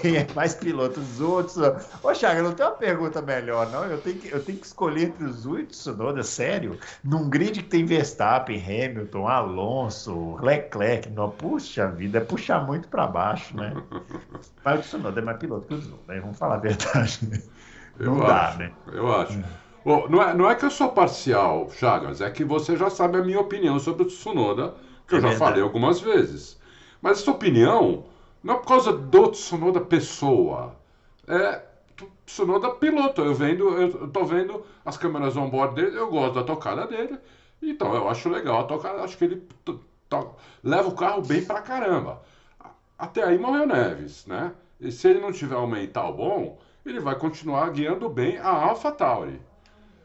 Quem 0.00 0.16
é 0.16 0.26
mais 0.34 0.54
piloto, 0.54 0.98
os 0.98 1.20
outros. 1.20 1.56
Ô, 2.02 2.12
Chaga, 2.12 2.42
não 2.42 2.52
tem 2.52 2.66
uma 2.66 2.72
pergunta 2.72 3.22
melhor, 3.22 3.70
não. 3.70 3.84
Eu 3.84 4.00
tenho 4.00 4.18
que, 4.18 4.28
eu 4.28 4.42
tenho 4.42 4.58
que 4.58 4.66
escolher 4.66 5.04
entre 5.04 5.24
os 5.24 5.36
Zu 5.42 5.60
e 5.60 5.62
o 5.62 5.66
Tsunoda, 5.66 6.22
sério? 6.24 6.76
Num 7.04 7.28
grid 7.30 7.62
que 7.62 7.68
tem 7.68 7.84
Verstappen, 7.84 8.60
Hamilton, 8.60 9.28
Alonso, 9.28 10.36
Leclerc. 10.42 11.08
Não, 11.10 11.30
puxa 11.30 11.88
vida, 11.88 12.18
é 12.18 12.20
puxar 12.20 12.66
muito 12.66 12.88
para 12.88 13.06
baixo, 13.06 13.56
né? 13.56 13.72
Mas 14.64 14.80
o 14.80 14.82
Tsunoda 14.82 15.20
é 15.20 15.24
mais 15.24 15.38
piloto 15.38 15.68
que 15.68 15.74
o 15.74 15.80
Zu, 15.80 16.00
né? 16.08 16.18
Vamos 16.20 16.36
falar 16.36 16.56
a 16.56 16.58
verdade. 16.58 17.20
Né? 17.22 17.40
Não 18.00 18.18
eu 18.18 18.26
dá, 18.26 18.48
acho, 18.48 18.58
né? 18.58 18.72
Eu 18.92 19.14
acho. 19.14 19.44
Bom, 19.84 20.08
não, 20.08 20.20
é, 20.20 20.34
não 20.34 20.50
é 20.50 20.54
que 20.56 20.64
eu 20.64 20.70
sou 20.70 20.88
parcial, 20.88 21.70
Chagas, 21.70 22.20
é 22.20 22.28
que 22.30 22.42
você 22.42 22.76
já 22.76 22.90
sabe 22.90 23.18
a 23.18 23.22
minha 23.22 23.38
opinião 23.38 23.78
sobre 23.78 24.02
o 24.02 24.06
Tsunoda, 24.06 24.74
que 25.06 25.14
é 25.14 25.18
eu 25.18 25.22
já 25.22 25.28
verdade. 25.28 25.38
falei 25.38 25.62
algumas 25.62 26.00
vezes. 26.00 26.58
Mas 27.00 27.20
essa 27.20 27.30
opinião 27.30 28.04
não 28.44 28.54
é 28.54 28.58
por 28.58 28.68
causa 28.68 28.92
do 28.92 29.30
Tsunoda 29.30 29.80
pessoa. 29.80 30.76
É 31.26 31.62
Tsunoda 32.26 32.70
piloto. 32.72 33.22
Eu 33.22 33.34
vendo, 33.34 33.70
eu 33.70 34.08
tô 34.08 34.24
vendo 34.26 34.62
as 34.84 34.98
câmeras 34.98 35.34
on-board 35.34 35.74
dele, 35.74 35.96
eu 35.96 36.10
gosto 36.10 36.34
da 36.34 36.44
tocada 36.44 36.86
dele. 36.86 37.18
Então 37.62 37.94
eu 37.94 38.06
acho 38.06 38.28
legal 38.28 38.60
a 38.60 38.64
tocada, 38.64 39.02
acho 39.02 39.16
que 39.16 39.24
ele 39.24 39.48
leva 40.62 40.88
o 40.88 40.94
carro 40.94 41.22
bem 41.22 41.42
pra 41.42 41.62
caramba. 41.62 42.22
Até 42.98 43.24
aí 43.24 43.38
morreu 43.38 43.66
Neves, 43.66 44.26
né? 44.26 44.52
E 44.78 44.92
se 44.92 45.08
ele 45.08 45.20
não 45.20 45.32
tiver 45.32 45.56
um 45.56 45.66
mental 45.66 46.12
bom, 46.14 46.60
ele 46.84 47.00
vai 47.00 47.18
continuar 47.18 47.70
guiando 47.70 48.10
bem 48.10 48.36
a 48.36 48.48
Alpha 48.48 48.92
Tauri. 48.92 49.40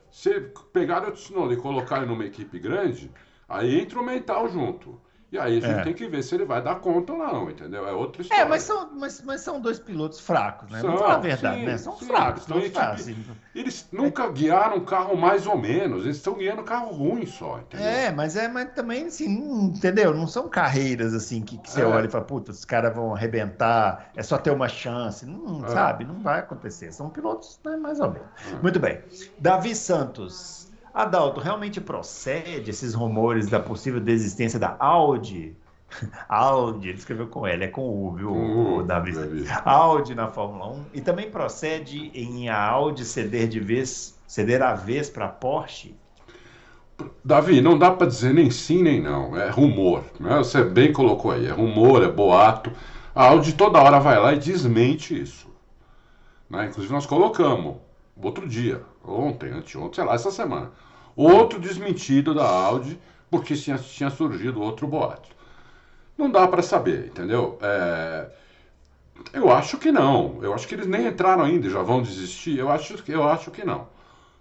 Se 0.10 0.40
pegar 0.72 1.06
o 1.06 1.12
Tsunoda 1.12 1.54
e 1.54 1.58
colocar 1.58 1.98
ele 1.98 2.06
numa 2.06 2.26
equipe 2.26 2.58
grande, 2.58 3.12
aí 3.50 3.82
entra 3.82 4.00
o 4.00 4.06
mental 4.06 4.48
junto. 4.48 5.00
E 5.32 5.38
aí 5.38 5.60
a 5.60 5.62
gente 5.62 5.80
é. 5.80 5.84
tem 5.84 5.94
que 5.94 6.08
ver 6.08 6.24
se 6.24 6.34
ele 6.34 6.44
vai 6.44 6.60
dar 6.62 6.76
conta 6.76 7.14
ou 7.14 7.20
não, 7.20 7.52
entendeu? 7.52 7.88
É 7.88 7.92
outra 7.92 8.22
é, 8.22 8.24
história. 8.24 8.42
É, 8.42 8.46
mas 8.46 8.64
são, 8.64 8.90
mas, 8.94 9.22
mas 9.22 9.42
são 9.42 9.62
dois 9.62 9.78
pilotos 9.78 10.20
fracos, 10.20 10.72
né? 10.72 10.80
São, 10.80 10.90
Vamos 10.90 11.02
falar 11.02 11.16
a 11.16 11.20
verdade, 11.20 11.60
sim, 11.60 11.66
né? 11.66 11.78
São 11.78 11.98
sim, 11.98 12.06
fracos, 12.08 12.44
são 12.46 12.62
fracos. 12.62 13.08
Eles 13.54 13.88
nunca 13.92 14.24
é. 14.24 14.32
guiaram 14.32 14.78
um 14.78 14.86
carro 14.86 15.16
mais 15.16 15.46
ou 15.46 15.56
menos, 15.56 16.04
eles 16.04 16.18
estão 16.18 16.34
guiando 16.34 16.64
carro 16.64 16.92
ruim 16.92 17.28
só, 17.28 17.60
entendeu? 17.60 17.86
É, 17.86 18.12
mas 18.12 18.36
é, 18.36 18.48
mas 18.48 18.74
também, 18.74 19.06
assim, 19.06 19.28
não, 19.28 19.66
entendeu? 19.66 20.16
Não 20.16 20.26
são 20.26 20.50
carreiras 20.50 21.14
assim 21.14 21.44
que, 21.44 21.60
que 21.60 21.70
você 21.70 21.82
é. 21.82 21.86
olha 21.86 22.08
e 22.08 22.10
fala, 22.10 22.26
puta, 22.26 22.52
os 22.52 22.66
caras 22.66 22.96
vão 22.96 23.14
arrebentar, 23.14 24.10
é 24.16 24.24
só 24.24 24.38
ter 24.38 24.50
uma 24.50 24.68
chance. 24.68 25.28
Não, 25.28 25.64
é. 25.64 25.70
sabe? 25.70 26.06
Não 26.06 26.20
vai 26.22 26.40
acontecer. 26.40 26.92
São 26.92 27.08
pilotos, 27.10 27.60
né, 27.64 27.78
mais 27.78 28.00
ou 28.00 28.10
menos. 28.10 28.28
É. 28.52 28.56
Muito 28.64 28.80
bem. 28.80 29.00
Davi 29.38 29.76
Santos. 29.76 30.69
Adalto, 30.94 31.40
realmente 31.40 31.80
procede 31.80 32.70
esses 32.70 32.94
rumores 32.94 33.48
da 33.48 33.60
possível 33.60 34.00
desistência 34.00 34.60
da 34.60 34.76
Audi? 34.80 35.56
Audi, 36.28 36.90
ele 36.90 36.98
escreveu 36.98 37.28
com 37.28 37.46
L, 37.48 37.64
é 37.64 37.68
com 37.68 37.90
U, 37.90 38.12
viu, 38.14 38.32
uh, 38.32 38.84
Davi? 38.84 39.14
Audi 39.66 40.16
na 40.16 40.28
Fórmula 40.28 40.68
1. 40.72 40.86
E 40.94 41.02
também 41.02 41.30
procede 41.30 42.12
em 42.14 42.50
a 42.50 42.62
Audi 42.62 43.06
ceder 43.06 43.48
de 43.48 43.60
vez, 43.60 44.20
ceder 44.28 44.62
a 44.62 44.74
vez 44.74 45.10
para 45.10 45.26
a 45.26 45.30
Porsche? 45.30 45.96
Davi, 47.24 47.62
não 47.62 47.78
dá 47.78 47.92
para 47.92 48.08
dizer 48.08 48.34
nem 48.34 48.52
sim 48.52 48.84
nem 48.84 49.02
não, 49.02 49.36
é 49.38 49.50
rumor. 49.50 50.04
Né? 50.20 50.38
Você 50.38 50.64
bem 50.64 50.92
colocou 50.92 51.32
aí, 51.32 51.48
é 51.48 51.52
rumor, 51.52 52.04
é 52.04 52.12
boato. 52.12 52.72
A 53.16 53.26
Audi 53.26 53.54
toda 53.54 53.82
hora 53.82 54.00
vai 54.00 54.20
lá 54.20 54.34
e 54.34 54.40
desmente 54.40 55.20
isso. 55.20 55.48
Né? 56.50 56.66
Inclusive 56.68 56.94
nós 56.94 57.06
colocamos 57.06 57.78
outro 58.22 58.48
dia, 58.48 58.82
ontem, 59.04 59.52
anteontem, 59.52 59.96
sei 59.96 60.04
lá, 60.04 60.14
essa 60.14 60.32
semana. 60.32 60.72
Outro 61.16 61.60
desmentido 61.60 62.34
da 62.34 62.48
Audi, 62.48 63.00
porque 63.30 63.56
tinha, 63.56 63.78
tinha 63.78 64.10
surgido 64.10 64.62
outro 64.62 64.88
boato. 64.88 65.30
Não 66.18 66.30
dá 66.30 66.48
para 66.48 66.62
saber, 66.62 67.08
entendeu? 67.08 67.58
É... 67.62 68.30
Eu 69.34 69.52
acho 69.52 69.78
que 69.78 69.92
não. 69.92 70.40
Eu 70.42 70.54
acho 70.54 70.68
que 70.68 70.76
eles 70.76 70.88
nem 70.88 71.08
entraram 71.08 71.44
ainda 71.44 71.68
e 71.68 71.70
já 71.70 71.82
vão 71.82 72.02
desistir. 72.02 72.58
Eu 72.58 72.70
acho, 72.70 73.02
eu 73.08 73.28
acho 73.28 73.52
que 73.52 73.66
não. 73.66 73.88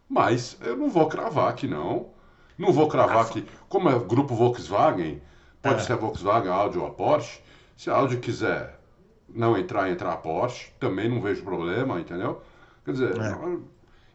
Mas 0.09 0.57
eu 0.61 0.77
não 0.77 0.89
vou 0.89 1.09
cravar 1.09 1.55
que 1.55 1.67
não. 1.67 2.11
Não 2.57 2.73
vou 2.73 2.89
cravar 2.89 3.29
que, 3.29 3.45
como 3.69 3.89
é 3.89 3.99
grupo 3.99 4.35
Volkswagen, 4.35 5.23
pode 5.63 5.81
é. 5.81 5.85
ser 5.85 5.93
a 5.93 5.97
Volkswagen, 5.97 6.51
a 6.51 6.55
Audi 6.55 6.79
ou 6.79 6.87
a 6.87 6.91
Porsche. 6.91 7.41
Se 7.77 7.91
a 7.91 7.95
Audi 7.95 8.17
quiser 8.17 8.81
não 9.29 9.57
entrar, 9.57 9.91
entrar 9.91 10.13
a 10.13 10.17
Porsche, 10.17 10.73
também 10.81 11.09
não 11.09 11.21
vejo 11.21 11.45
problema, 11.45 12.01
entendeu? 12.01 12.43
Quer 12.85 12.93
dizer, 12.93 13.21
é. 13.21 13.59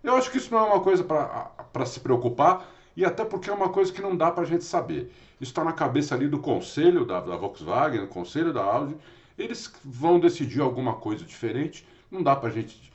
Eu 0.03 0.15
acho 0.15 0.29
que 0.29 0.37
isso 0.37 0.51
não 0.51 0.59
é 0.59 0.63
uma 0.63 0.81
coisa 0.81 1.03
para 1.03 1.85
se 1.85 1.99
preocupar 1.99 2.69
e 2.95 3.05
até 3.05 3.23
porque 3.25 3.49
é 3.49 3.53
uma 3.53 3.69
coisa 3.69 3.91
que 3.91 4.01
não 4.01 4.15
dá 4.15 4.31
para 4.31 4.43
a 4.43 4.45
gente 4.45 4.63
saber. 4.63 5.11
Isso 5.39 5.51
está 5.51 5.63
na 5.63 5.73
cabeça 5.73 6.13
ali 6.13 6.27
do 6.27 6.39
conselho 6.39 7.05
da, 7.05 7.19
da 7.19 7.35
Volkswagen, 7.35 8.01
do 8.01 8.07
conselho 8.07 8.53
da 8.53 8.63
Audi. 8.63 8.95
Eles 9.37 9.73
vão 9.83 10.19
decidir 10.19 10.61
alguma 10.61 10.93
coisa 10.93 11.25
diferente. 11.25 11.87
Não 12.11 12.21
dá 12.21 12.35
para 12.35 12.49
a 12.49 12.51
gente 12.51 12.91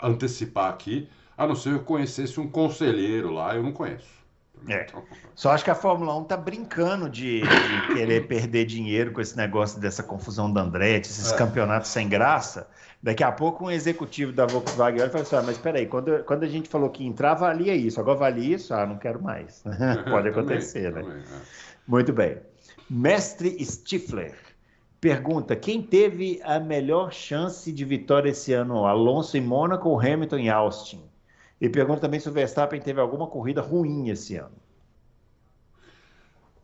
antecipar 0.00 0.70
aqui, 0.70 1.08
a 1.36 1.46
não 1.46 1.54
ser 1.54 1.72
eu 1.72 1.80
conhecesse 1.80 2.38
um 2.40 2.48
conselheiro 2.48 3.30
lá, 3.32 3.54
eu 3.54 3.62
não 3.62 3.72
conheço. 3.72 4.21
É. 4.68 4.86
Só 5.34 5.50
acho 5.50 5.64
que 5.64 5.70
a 5.70 5.74
Fórmula 5.74 6.16
1 6.18 6.24
tá 6.24 6.36
brincando 6.36 7.08
de, 7.08 7.40
de 7.40 7.94
querer 7.94 8.26
perder 8.28 8.64
dinheiro 8.64 9.12
com 9.12 9.20
esse 9.20 9.36
negócio 9.36 9.80
dessa 9.80 10.02
confusão 10.02 10.52
da 10.52 10.62
Andretti, 10.62 11.08
esses 11.08 11.32
é. 11.32 11.36
campeonatos 11.36 11.90
sem 11.90 12.08
graça. 12.08 12.68
Daqui 13.02 13.24
a 13.24 13.32
pouco 13.32 13.64
um 13.64 13.70
executivo 13.70 14.32
da 14.32 14.46
Volkswagen 14.46 15.00
olha 15.00 15.08
e 15.08 15.10
fala 15.10 15.24
assim, 15.24 15.36
ah, 15.36 15.42
mas 15.42 15.58
peraí, 15.58 15.86
quando, 15.86 16.22
quando 16.22 16.44
a 16.44 16.48
gente 16.48 16.68
falou 16.68 16.88
que 16.88 17.04
entrar, 17.04 17.34
valia 17.34 17.74
isso, 17.74 17.98
agora 17.98 18.18
valia 18.18 18.54
isso, 18.54 18.72
ah, 18.72 18.86
não 18.86 18.96
quero 18.96 19.20
mais. 19.20 19.64
Pode 20.08 20.28
acontecer, 20.28 20.92
também, 20.92 21.08
né? 21.08 21.10
Também, 21.10 21.22
é. 21.22 21.42
Muito 21.86 22.12
bem. 22.12 22.38
Mestre 22.88 23.64
Stifler, 23.64 24.34
pergunta: 25.00 25.56
quem 25.56 25.82
teve 25.82 26.40
a 26.44 26.60
melhor 26.60 27.12
chance 27.12 27.72
de 27.72 27.84
vitória 27.84 28.30
esse 28.30 28.52
ano? 28.52 28.86
Alonso 28.86 29.36
em 29.36 29.40
Mônaco 29.40 29.88
ou 29.88 29.98
Hamilton 30.00 30.36
em 30.36 30.48
Austin? 30.48 31.02
E 31.62 31.68
pergunta 31.68 32.00
também 32.00 32.18
se 32.18 32.28
o 32.28 32.32
Verstappen 32.32 32.80
teve 32.80 33.00
alguma 33.00 33.28
corrida 33.28 33.62
ruim 33.62 34.08
esse 34.08 34.34
ano. 34.34 34.56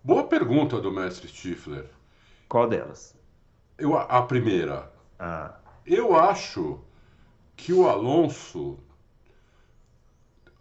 Boa 0.02 0.24
pergunta 0.24 0.80
do 0.80 0.90
mestre 0.90 1.28
Stifler. 1.28 1.88
Qual 2.48 2.68
delas? 2.68 3.14
Eu, 3.78 3.96
a 3.96 4.20
primeira. 4.22 4.90
Ah. 5.16 5.54
Eu 5.86 6.16
acho 6.16 6.80
que 7.54 7.72
o 7.72 7.88
Alonso. 7.88 8.76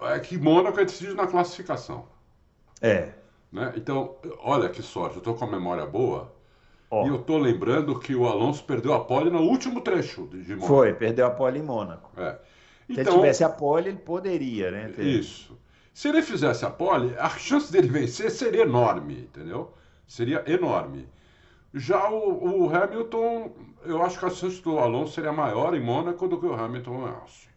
É 0.02 0.20
que 0.20 0.38
Mônaco 0.38 0.80
é 0.80 0.86
decidido 0.86 1.16
na 1.16 1.26
classificação. 1.26 2.08
É. 2.80 3.14
Né? 3.52 3.74
Então, 3.76 4.18
olha 4.44 4.70
que 4.70 4.84
sorte, 4.84 5.16
eu 5.16 5.20
estou 5.20 5.34
com 5.34 5.46
a 5.46 5.52
memória 5.52 5.88
boa. 5.88 6.32
Ó. 6.92 7.06
E 7.06 7.08
eu 7.08 7.16
estou 7.16 7.40
lembrando 7.40 8.00
que 8.00 8.14
o 8.14 8.28
Alonso 8.28 8.64
perdeu 8.66 8.94
a 8.94 9.04
pole 9.04 9.32
no 9.32 9.42
último 9.42 9.82
trecho 9.82 10.28
de 10.28 10.50
Mônaco. 10.50 10.68
Foi, 10.68 10.94
perdeu 10.94 11.26
a 11.26 11.32
pole 11.32 11.58
em 11.58 11.64
Mônaco. 11.64 12.12
É. 12.22 12.38
Se 12.88 12.94
Então, 12.94 13.04
ele 13.14 13.22
tivesse 13.22 13.44
a 13.44 13.50
pole, 13.50 13.90
ele 13.90 13.98
poderia, 13.98 14.72
né? 14.72 14.90
ter- 14.96 15.04
Isso. 15.06 15.58
Se 15.94 16.08
ele 16.08 16.22
fizesse 16.22 16.66
a 16.66 16.70
pole, 16.70 17.14
a 17.18 17.30
chance 17.30 17.72
dele 17.72 17.88
vencer 17.88 18.32
seria 18.32 18.62
enorme, 18.64 19.22
entendeu? 19.22 19.74
Seria 20.08 20.44
enorme. 20.48 21.08
Já 21.74 22.10
o, 22.10 22.64
o 22.66 22.74
Hamilton, 22.76 23.52
eu 23.84 24.02
acho 24.02 24.18
que 24.20 24.26
a 24.26 24.30
chance 24.30 24.62
do 24.62 24.80
Alonso 24.80 25.14
seria 25.14 25.34
maior 25.34 25.74
em 25.76 25.82
Mônaco 25.82 26.28
do 26.28 26.40
que 26.40 26.46
o 26.46 26.54
Hamilton 26.54 27.08
em 27.08 27.10
Austin. 27.12 27.50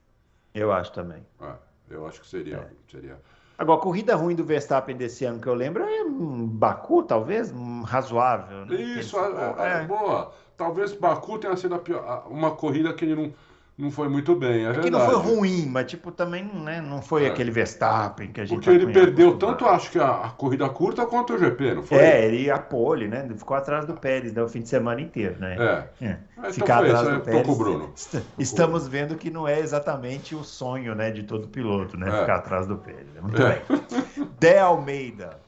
Eu 0.54 0.72
acho 0.72 0.92
também. 0.92 1.24
É, 1.40 1.52
eu 1.90 2.06
acho 2.06 2.20
que 2.20 2.26
seria. 2.26 2.56
É. 2.56 2.68
seria. 2.90 3.18
Agora, 3.56 3.78
a 3.78 3.82
corrida 3.82 4.16
ruim 4.16 4.34
do 4.34 4.42
Verstappen 4.42 4.96
desse 4.96 5.24
ano 5.26 5.38
que 5.38 5.46
eu 5.46 5.54
lembro 5.54 5.84
é 5.84 6.02
um 6.02 6.46
Baku, 6.46 7.02
talvez, 7.02 7.52
um 7.52 7.82
razoável. 7.82 8.64
Né? 8.66 8.74
Isso, 8.74 9.16
Ele- 9.18 9.36
é, 9.60 9.82
é, 9.82 9.84
boa. 9.84 10.32
Talvez 10.56 10.92
Baku 10.92 11.38
tenha 11.38 11.54
sido 11.56 11.74
a 11.74 11.78
pior- 11.78 12.26
uma 12.28 12.50
corrida 12.52 12.92
que 12.94 13.04
ele 13.04 13.14
não, 13.14 13.32
não 13.80 13.90
foi 13.90 14.08
muito 14.08 14.34
bem, 14.34 14.66
é 14.66 14.72
que 14.72 14.80
verdade. 14.80 14.90
não 14.90 15.00
foi 15.00 15.14
ruim, 15.34 15.66
mas 15.66 15.86
tipo, 15.86 16.10
também 16.12 16.44
né, 16.44 16.80
não 16.80 17.00
foi 17.02 17.24
É. 17.24 17.28
aquele 17.28 17.50
Verstappen 17.50 18.30
que 18.32 18.40
a 18.40 18.44
gente 18.44 18.56
Porque 18.56 18.70
tá 18.70 18.76
ele 18.76 18.92
perdeu 18.92 19.36
tanto, 19.38 19.64
acho 19.66 19.90
que 19.90 19.98
a, 19.98 20.26
a 20.26 20.30
corrida 20.30 20.68
curta 20.68 21.06
quanto 21.06 21.34
o 21.34 21.38
GP, 21.38 21.74
não 21.74 21.82
foi? 21.82 21.98
É, 21.98 22.24
ele 22.26 22.50
a 22.50 22.58
pole, 22.58 23.08
né? 23.08 23.28
Ficou 23.36 23.56
atrás 23.56 23.84
do 23.86 23.94
Pérez 23.94 24.32
né, 24.32 24.42
o 24.42 24.48
fim 24.48 24.60
de 24.60 24.68
semana 24.68 25.00
inteiro, 25.00 25.36
né? 25.40 25.56
É. 26.00 26.04
É. 26.06 26.16
Então 26.38 26.52
Ficar 26.52 26.84
atrás 26.84 27.02
isso, 27.08 27.12
do 27.18 27.20
Pérez. 27.20 27.46
com 27.46 27.52
o 27.52 27.56
Bruno. 27.56 27.92
est- 27.96 28.22
Estamos 28.38 28.86
vendo 28.88 29.14
que 29.16 29.30
não 29.30 29.46
é 29.48 29.58
exatamente 29.60 30.34
o 30.34 30.44
sonho, 30.44 30.94
né, 30.94 31.10
de 31.10 31.22
todo 31.22 31.48
piloto, 31.48 31.96
né? 31.96 32.08
É. 32.08 32.20
Ficar 32.20 32.36
atrás 32.36 32.66
do 32.66 32.76
Pérez. 32.76 33.06
Muito 33.20 33.40
É. 33.42 33.62
bem. 33.68 34.28
Dé 34.38 34.58
Almeida. 34.60 35.38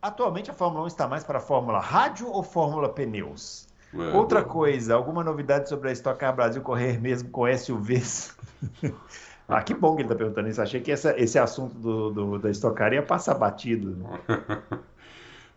Atualmente 0.00 0.50
a 0.50 0.54
Fórmula 0.54 0.84
1 0.84 0.86
está 0.88 1.08
mais 1.08 1.24
para 1.24 1.38
a 1.38 1.40
Fórmula 1.40 1.80
Rádio 1.80 2.28
ou 2.30 2.42
Fórmula 2.42 2.88
Pneus? 2.88 3.66
É, 3.94 4.16
Outra 4.16 4.44
coisa, 4.44 4.94
alguma 4.94 5.24
novidade 5.24 5.68
sobre 5.68 5.88
a 5.90 5.92
Stock 5.92 6.18
Car 6.18 6.34
Brasil 6.34 6.62
correr 6.62 7.00
mesmo 7.00 7.30
com 7.30 7.46
SUVs? 7.46 8.36
ah, 9.48 9.62
que 9.62 9.74
bom 9.74 9.94
que 9.96 10.02
ele 10.02 10.08
está 10.08 10.14
perguntando 10.16 10.48
isso. 10.48 10.60
Achei 10.62 10.80
que 10.80 10.92
essa- 10.92 11.18
esse 11.18 11.38
assunto 11.38 11.74
do, 11.76 12.10
do- 12.10 12.38
da 12.38 12.50
Stock 12.50 12.76
Car 12.76 12.92
ia 12.92 13.02
passar 13.02 13.34
batido. 13.34 13.96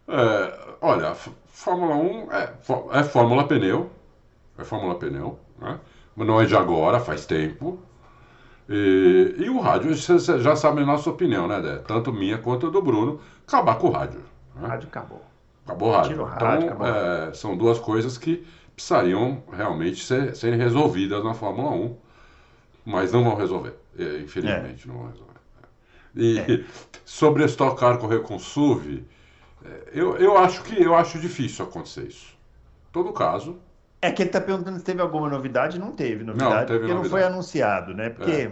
É, 0.07 0.75
olha, 0.81 1.13
Fórmula 1.13 1.95
1 1.95 2.31
é, 2.31 2.53
é 2.99 3.03
Fórmula 3.03 3.47
Pneu. 3.47 3.91
É 4.57 4.63
Fórmula 4.63 4.95
Pneu, 4.99 5.39
né? 5.59 5.79
Mas 6.15 6.27
não 6.27 6.41
é 6.41 6.45
de 6.45 6.55
agora, 6.55 6.99
faz 6.99 7.25
tempo. 7.25 7.79
E, 8.69 9.35
e 9.39 9.49
o 9.49 9.59
rádio, 9.59 9.95
vocês 9.95 10.25
já 10.25 10.55
sabem 10.55 10.83
a 10.83 10.87
nossa 10.87 11.09
opinião, 11.09 11.47
né, 11.47 11.61
Dé? 11.61 11.77
Tanto 11.79 12.13
minha 12.13 12.37
quanto 12.37 12.67
a 12.67 12.69
do 12.69 12.81
Bruno, 12.81 13.19
acabar 13.47 13.77
com 13.77 13.87
o 13.87 13.91
rádio. 13.91 14.23
O 14.55 14.59
né? 14.59 14.67
rádio 14.67 14.87
acabou. 14.89 15.23
Acabou 15.69 15.89
o 15.89 15.91
rádio. 15.91 16.10
Tira 16.12 16.21
o 16.23 16.25
rádio, 16.25 16.65
então, 16.65 16.67
acabou. 16.86 16.88
é, 16.88 17.34
são 17.34 17.55
duas 17.58 17.79
coisas 17.79 18.17
que 18.17 18.45
precisariam 18.75 19.43
realmente 19.51 20.03
ser, 20.03 20.36
serem 20.36 20.58
resolvidas 20.58 21.23
na 21.23 21.34
Fórmula 21.34 21.71
1, 21.71 21.95
mas 22.86 23.12
não 23.12 23.23
vão 23.23 23.36
resolver. 23.36 23.75
É, 23.97 24.19
Infelizmente, 24.19 24.88
não 24.88 24.95
vão 24.97 25.08
resolver. 25.08 25.29
E 26.15 26.39
É. 26.39 26.63
sobre 27.05 27.43
Stock 27.45 27.79
Car 27.79 27.97
correr 27.99 28.19
com 28.21 28.39
SUV, 28.39 29.03
é, 29.63 29.69
eu, 29.93 30.17
eu 30.17 30.38
acho 30.38 30.63
que 30.63 30.82
eu 30.82 30.95
acho 30.95 31.19
difícil 31.19 31.65
acontecer 31.65 32.08
isso. 32.08 32.34
Todo 32.91 33.12
caso, 33.13 33.58
É 34.01 34.10
que 34.12 34.21
ele 34.23 34.29
está 34.29 34.39
perguntando 34.41 34.77
se 34.79 34.84
teve 34.86 35.01
alguma 35.01 35.29
novidade. 35.29 35.77
Não 35.77 35.91
teve 35.91 36.23
novidade, 36.23 36.53
Não, 36.55 36.65
teve 36.65 36.79
porque 36.79 36.93
não 36.93 37.01
novidade. 37.01 37.10
foi 37.23 37.23
anunciado, 37.32 37.93
né? 37.93 38.10
Porque, 38.10 38.32
É. 38.32 38.51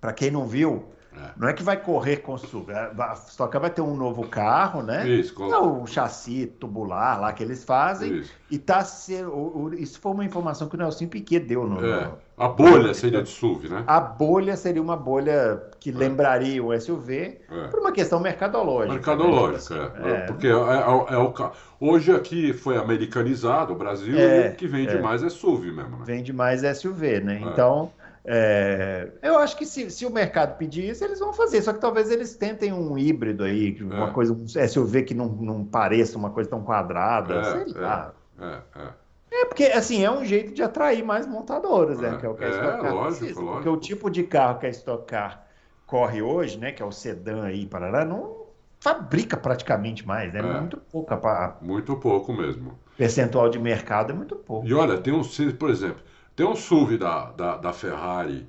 para 0.00 0.12
quem 0.12 0.30
não 0.30 0.46
viu, 0.46 0.84
É. 1.16 1.30
não 1.36 1.48
é 1.48 1.52
que 1.52 1.62
vai 1.62 1.76
correr 1.76 2.16
com 2.18 2.36
SUV. 2.36 2.72
A 2.72 2.90
a 2.98 3.12
Stock 3.14 3.56
vai 3.58 3.70
ter 3.70 3.80
um 3.82 3.94
novo 3.96 4.26
carro, 4.28 4.82
né? 4.82 5.08
Isso, 5.08 5.32
com- 5.34 5.52
É 5.52 5.58
o 5.58 5.86
chassi 5.86 6.46
tubular 6.58 7.20
lá 7.20 7.32
que 7.32 7.42
eles 7.42 7.62
fazem. 7.64 8.18
Isso. 8.18 8.32
E 8.50 8.58
tá 8.58 8.82
ser, 8.84 9.26
o- 9.26 9.30
o- 9.70 9.74
isso 9.74 10.00
foi 10.00 10.12
uma 10.12 10.24
informação 10.24 10.68
que 10.68 10.74
o 10.74 10.78
Nelson 10.78 11.06
Piquet 11.06 11.40
deu 11.40 11.66
no, 11.66 11.84
é, 11.84 12.10
a 12.36 12.48
bolha 12.48 12.92
seria 12.94 13.22
de 13.22 13.28
SUV, 13.28 13.68
né? 13.68 13.84
A 13.86 14.00
bolha 14.00 14.56
seria 14.56 14.82
uma 14.82 14.96
bolha 14.96 15.62
que 15.80 15.90
lembraria 15.92 16.62
o 16.62 16.72
SUV 16.72 17.40
É. 17.50 17.68
por 17.68 17.80
uma 17.80 17.92
questão 17.92 18.18
mercadológica. 18.20 18.88
né? 18.88 18.94
Mercadológica, 18.94 19.74
Tipo 19.74 20.08
é. 20.08 20.10
assim, 20.12 20.22
é. 20.22 20.26
Porque 20.26 20.46
é, 20.46 20.50
é- 20.50 21.14
é 21.14 21.18
o 21.18 21.32
ca- 21.32 21.52
hoje 21.80 22.12
aqui 22.12 22.52
foi 22.52 22.76
americanizado, 22.76 23.72
o 23.72 23.76
Brasil, 23.76 24.18
É, 24.18 24.46
e 24.48 24.50
o 24.50 24.54
que 24.56 24.66
vende 24.66 24.96
é. 24.96 25.00
mais 25.00 25.22
é 25.22 25.28
SUV 25.30 25.70
mesmo, 25.70 25.98
né? 25.98 26.04
vende 26.04 26.32
mais 26.32 26.62
SUV, 26.64 27.20
né? 27.20 27.40
Então, 27.42 27.90
é, 28.26 29.10
eu 29.22 29.38
acho 29.38 29.56
que 29.56 29.66
se, 29.66 29.90
se 29.90 30.06
o 30.06 30.10
mercado 30.10 30.56
pedir 30.56 30.88
isso, 30.88 31.04
eles 31.04 31.18
vão 31.18 31.32
fazer. 31.32 31.60
Só 31.62 31.72
que 31.72 31.80
talvez 31.80 32.10
eles 32.10 32.34
tentem 32.36 32.72
um 32.72 32.96
híbrido 32.96 33.44
aí, 33.44 33.72
que 33.74 33.84
uma 33.84 34.08
É. 34.08 34.12
coisa, 34.12 34.32
um 34.32 34.46
SUV 34.48 35.02
que 35.02 35.14
não, 35.14 35.28
não 35.28 35.64
pareça 35.64 36.16
uma 36.16 36.30
coisa 36.30 36.48
tão 36.48 36.62
quadrada, 36.62 37.34
É, 37.34 37.44
sei 37.64 37.74
lá. 37.74 38.14
É, 38.40 38.58
é. 38.80 39.04
É 39.42 39.44
porque, 39.46 39.64
assim, 39.64 40.04
é 40.04 40.10
um 40.10 40.24
jeito 40.24 40.54
de 40.54 40.62
atrair 40.62 41.04
mais 41.04 41.26
montadoras, 41.26 41.98
né? 41.98 42.14
É, 42.14 42.16
Que 42.18 42.26
é 42.26 42.28
o 42.28 42.34
que 42.34 42.44
a 42.44 42.48
é, 42.48 42.50
Stock 42.50 42.80
Car 42.80 42.94
lógico, 42.94 43.18
precisa. 43.18 43.40
lógico. 43.40 43.54
Porque 43.56 43.68
o 43.68 43.76
tipo 43.76 44.10
de 44.10 44.22
carro 44.24 44.58
que 44.60 44.66
a 44.66 44.70
Stock 44.70 45.06
Car 45.06 45.44
corre 45.86 46.22
hoje, 46.22 46.56
né? 46.58 46.72
Que 46.72 46.82
é 46.82 46.86
o 46.86 46.92
sedã 46.92 47.44
aí, 47.44 47.66
parará, 47.66 48.04
não 48.04 48.44
fabrica 48.80 49.36
praticamente 49.36 50.06
mais, 50.06 50.32
né? 50.32 50.38
É. 50.40 50.42
Muito 50.42 50.76
pouca, 50.76 51.16
pa- 51.16 51.56
Muito 51.60 51.96
pouco 51.96 52.32
mesmo. 52.32 52.78
percentual 52.96 53.48
de 53.48 53.58
mercado 53.58 54.12
é 54.12 54.14
muito 54.14 54.36
pouco. 54.36 54.66
E 54.66 54.72
olha, 54.74 54.98
tem 54.98 55.12
um, 55.12 55.22
por 55.58 55.68
exemplo, 55.70 56.02
tem 56.36 56.46
um 56.46 56.54
SUV 56.56 56.98
da, 56.98 57.30
da, 57.32 57.56
da 57.56 57.72
Ferrari 57.72 58.46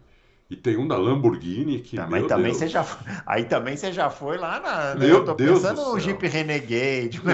e 0.49 0.55
tem 0.55 0.77
um 0.77 0.87
da 0.87 0.95
Lamborghini 0.97 1.79
que, 1.79 1.95
Tá, 1.97 2.03
meu 2.07 2.11
mas 2.11 2.27
também 2.27 2.45
Deus, 2.45 2.57
você 2.57 2.67
já 2.67 2.85
aí 3.25 3.45
também 3.45 3.75
você 3.77 3.91
já 3.91 4.09
foi 4.09 4.37
lá 4.37 4.59
na. 4.59 4.95
né? 4.95 5.05
Meu 5.07 5.17
eu 5.17 5.25
tô 5.25 5.33
Deus 5.33 5.61
pensando 5.61 5.83
do 5.83 5.91
no. 5.93 5.99
Jeep 5.99 6.27
Renegade. 6.27 7.21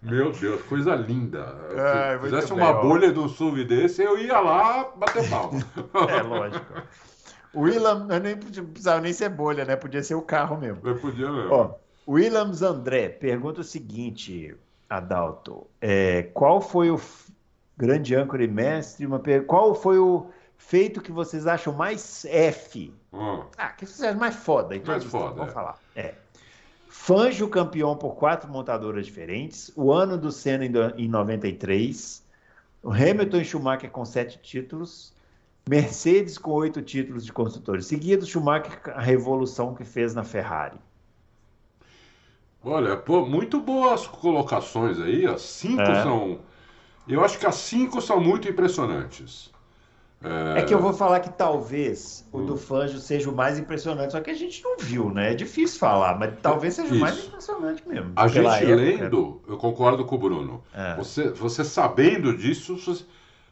Meu 0.00 0.30
Deus, 0.32 0.62
coisa 0.62 0.94
linda. 0.94 1.56
Ai, 1.76 2.12
Se 2.14 2.18
muito 2.20 2.24
fizesse 2.36 2.54
bem, 2.54 2.62
uma 2.62 2.70
ó. 2.70 2.82
bolha 2.82 3.12
de 3.12 3.18
um 3.18 3.28
SUV 3.28 3.64
desse, 3.64 4.02
eu 4.02 4.16
ia 4.18 4.38
lá 4.38 4.84
bater 4.96 5.28
palma. 5.28 5.60
é 6.08 6.22
lógico. 6.22 6.82
O 7.52 7.62
Willam, 7.62 8.06
eu 8.10 8.20
nem 8.20 8.36
precisava 8.36 9.00
nem 9.00 9.12
ser 9.12 9.28
bolha, 9.30 9.64
né? 9.64 9.74
Podia 9.74 10.02
ser 10.02 10.14
o 10.14 10.22
carro 10.22 10.56
mesmo. 10.56 10.80
Eu 10.84 10.96
podia 10.98 11.30
mesmo. 11.32 11.50
Ó, 11.52 11.74
Williams 12.06 12.62
André 12.62 13.08
pergunta 13.08 13.60
o 13.60 13.64
seguinte, 13.64 14.54
Adalto: 14.88 15.66
é, 15.80 16.22
qual 16.32 16.60
foi 16.60 16.90
o 16.90 17.00
grande 17.78 18.14
âncora 18.14 18.42
e 18.44 18.48
mestre? 18.48 19.06
Uma 19.06 19.22
Qual 19.46 19.74
foi 19.74 19.98
o 19.98 20.26
feito 20.58 21.00
que 21.00 21.12
vocês 21.12 21.46
acham 21.46 21.72
mais 21.72 22.24
F? 22.26 22.92
Ó, 23.12 23.44
Ah, 23.56 23.68
que 23.68 23.86
vocês 23.86 24.02
acham 24.02 24.18
mais 24.20 24.34
foda? 24.34 24.74
Então, 24.76 24.92
Mais 24.92 25.04
foda, 25.04 25.34
Vamos 25.34 25.50
é. 25.50 25.54
falar. 25.54 25.78
É. 25.94 26.14
Fanjo 26.88 27.48
campeão 27.48 27.96
por 27.96 28.16
quatro 28.16 28.50
montadoras 28.50 29.06
diferentes. 29.06 29.70
O 29.76 29.92
ano 29.92 30.18
do 30.18 30.32
Senna 30.32 30.66
em 30.66 30.70
do- 30.70 30.92
em 30.98 31.08
93. 31.08 32.22
O 32.82 32.90
Hamilton 32.92 33.36
e 33.38 33.44
Schumacher 33.44 33.90
com 33.90 34.04
sete 34.04 34.38
títulos. 34.42 35.14
Mercedes 35.68 36.36
com 36.38 36.50
oito 36.52 36.82
títulos 36.82 37.24
de 37.24 37.32
construtores 37.32 37.86
seguidos. 37.86 38.28
Schumacher 38.28 38.80
a 38.94 39.00
revolução 39.00 39.74
que 39.74 39.84
fez 39.84 40.14
na 40.14 40.24
Ferrari. 40.24 40.78
Olha, 42.64 42.96
pô, 42.96 43.24
muito 43.24 43.60
boas 43.60 44.06
colocações 44.06 44.98
aí. 44.98 45.26
As 45.26 45.42
cinco 45.42 45.80
É. 45.82 46.02
são. 46.02 46.40
Eu 47.08 47.24
acho 47.24 47.38
que 47.38 47.46
as 47.46 47.54
cinco 47.56 48.00
são 48.00 48.20
muito 48.20 48.48
impressionantes. 48.48 49.50
É 50.56 50.62
que 50.62 50.74
eu 50.74 50.80
vou 50.80 50.92
falar 50.92 51.20
que 51.20 51.30
talvez 51.30 52.28
o 52.32 52.38
Hum. 52.38 52.46
do 52.46 52.56
Fanjo 52.56 52.98
seja 52.98 53.30
o 53.30 53.32
mais 53.34 53.56
impressionante, 53.56 54.10
só 54.10 54.20
que 54.20 54.30
a 54.30 54.34
gente 54.34 54.62
não 54.64 54.76
viu, 54.76 55.10
né? 55.10 55.30
É 55.30 55.34
difícil 55.34 55.78
falar, 55.78 56.18
mas 56.18 56.34
talvez 56.42 56.74
seja 56.74 56.92
o 56.92 56.98
mais 56.98 57.16
Isso. 57.16 57.28
impressionante 57.28 57.88
mesmo. 57.88 58.12
A 58.16 58.26
gente 58.26 58.44
época. 58.48 58.74
lendo, 58.74 59.40
eu 59.46 59.56
concordo 59.56 60.04
com 60.04 60.16
o 60.16 60.18
Bruno. 60.18 60.64
É. 60.74 60.96
Você, 60.96 61.28
você 61.30 61.62
sabendo 61.64 62.36
disso, 62.36 62.76
você- 62.76 63.04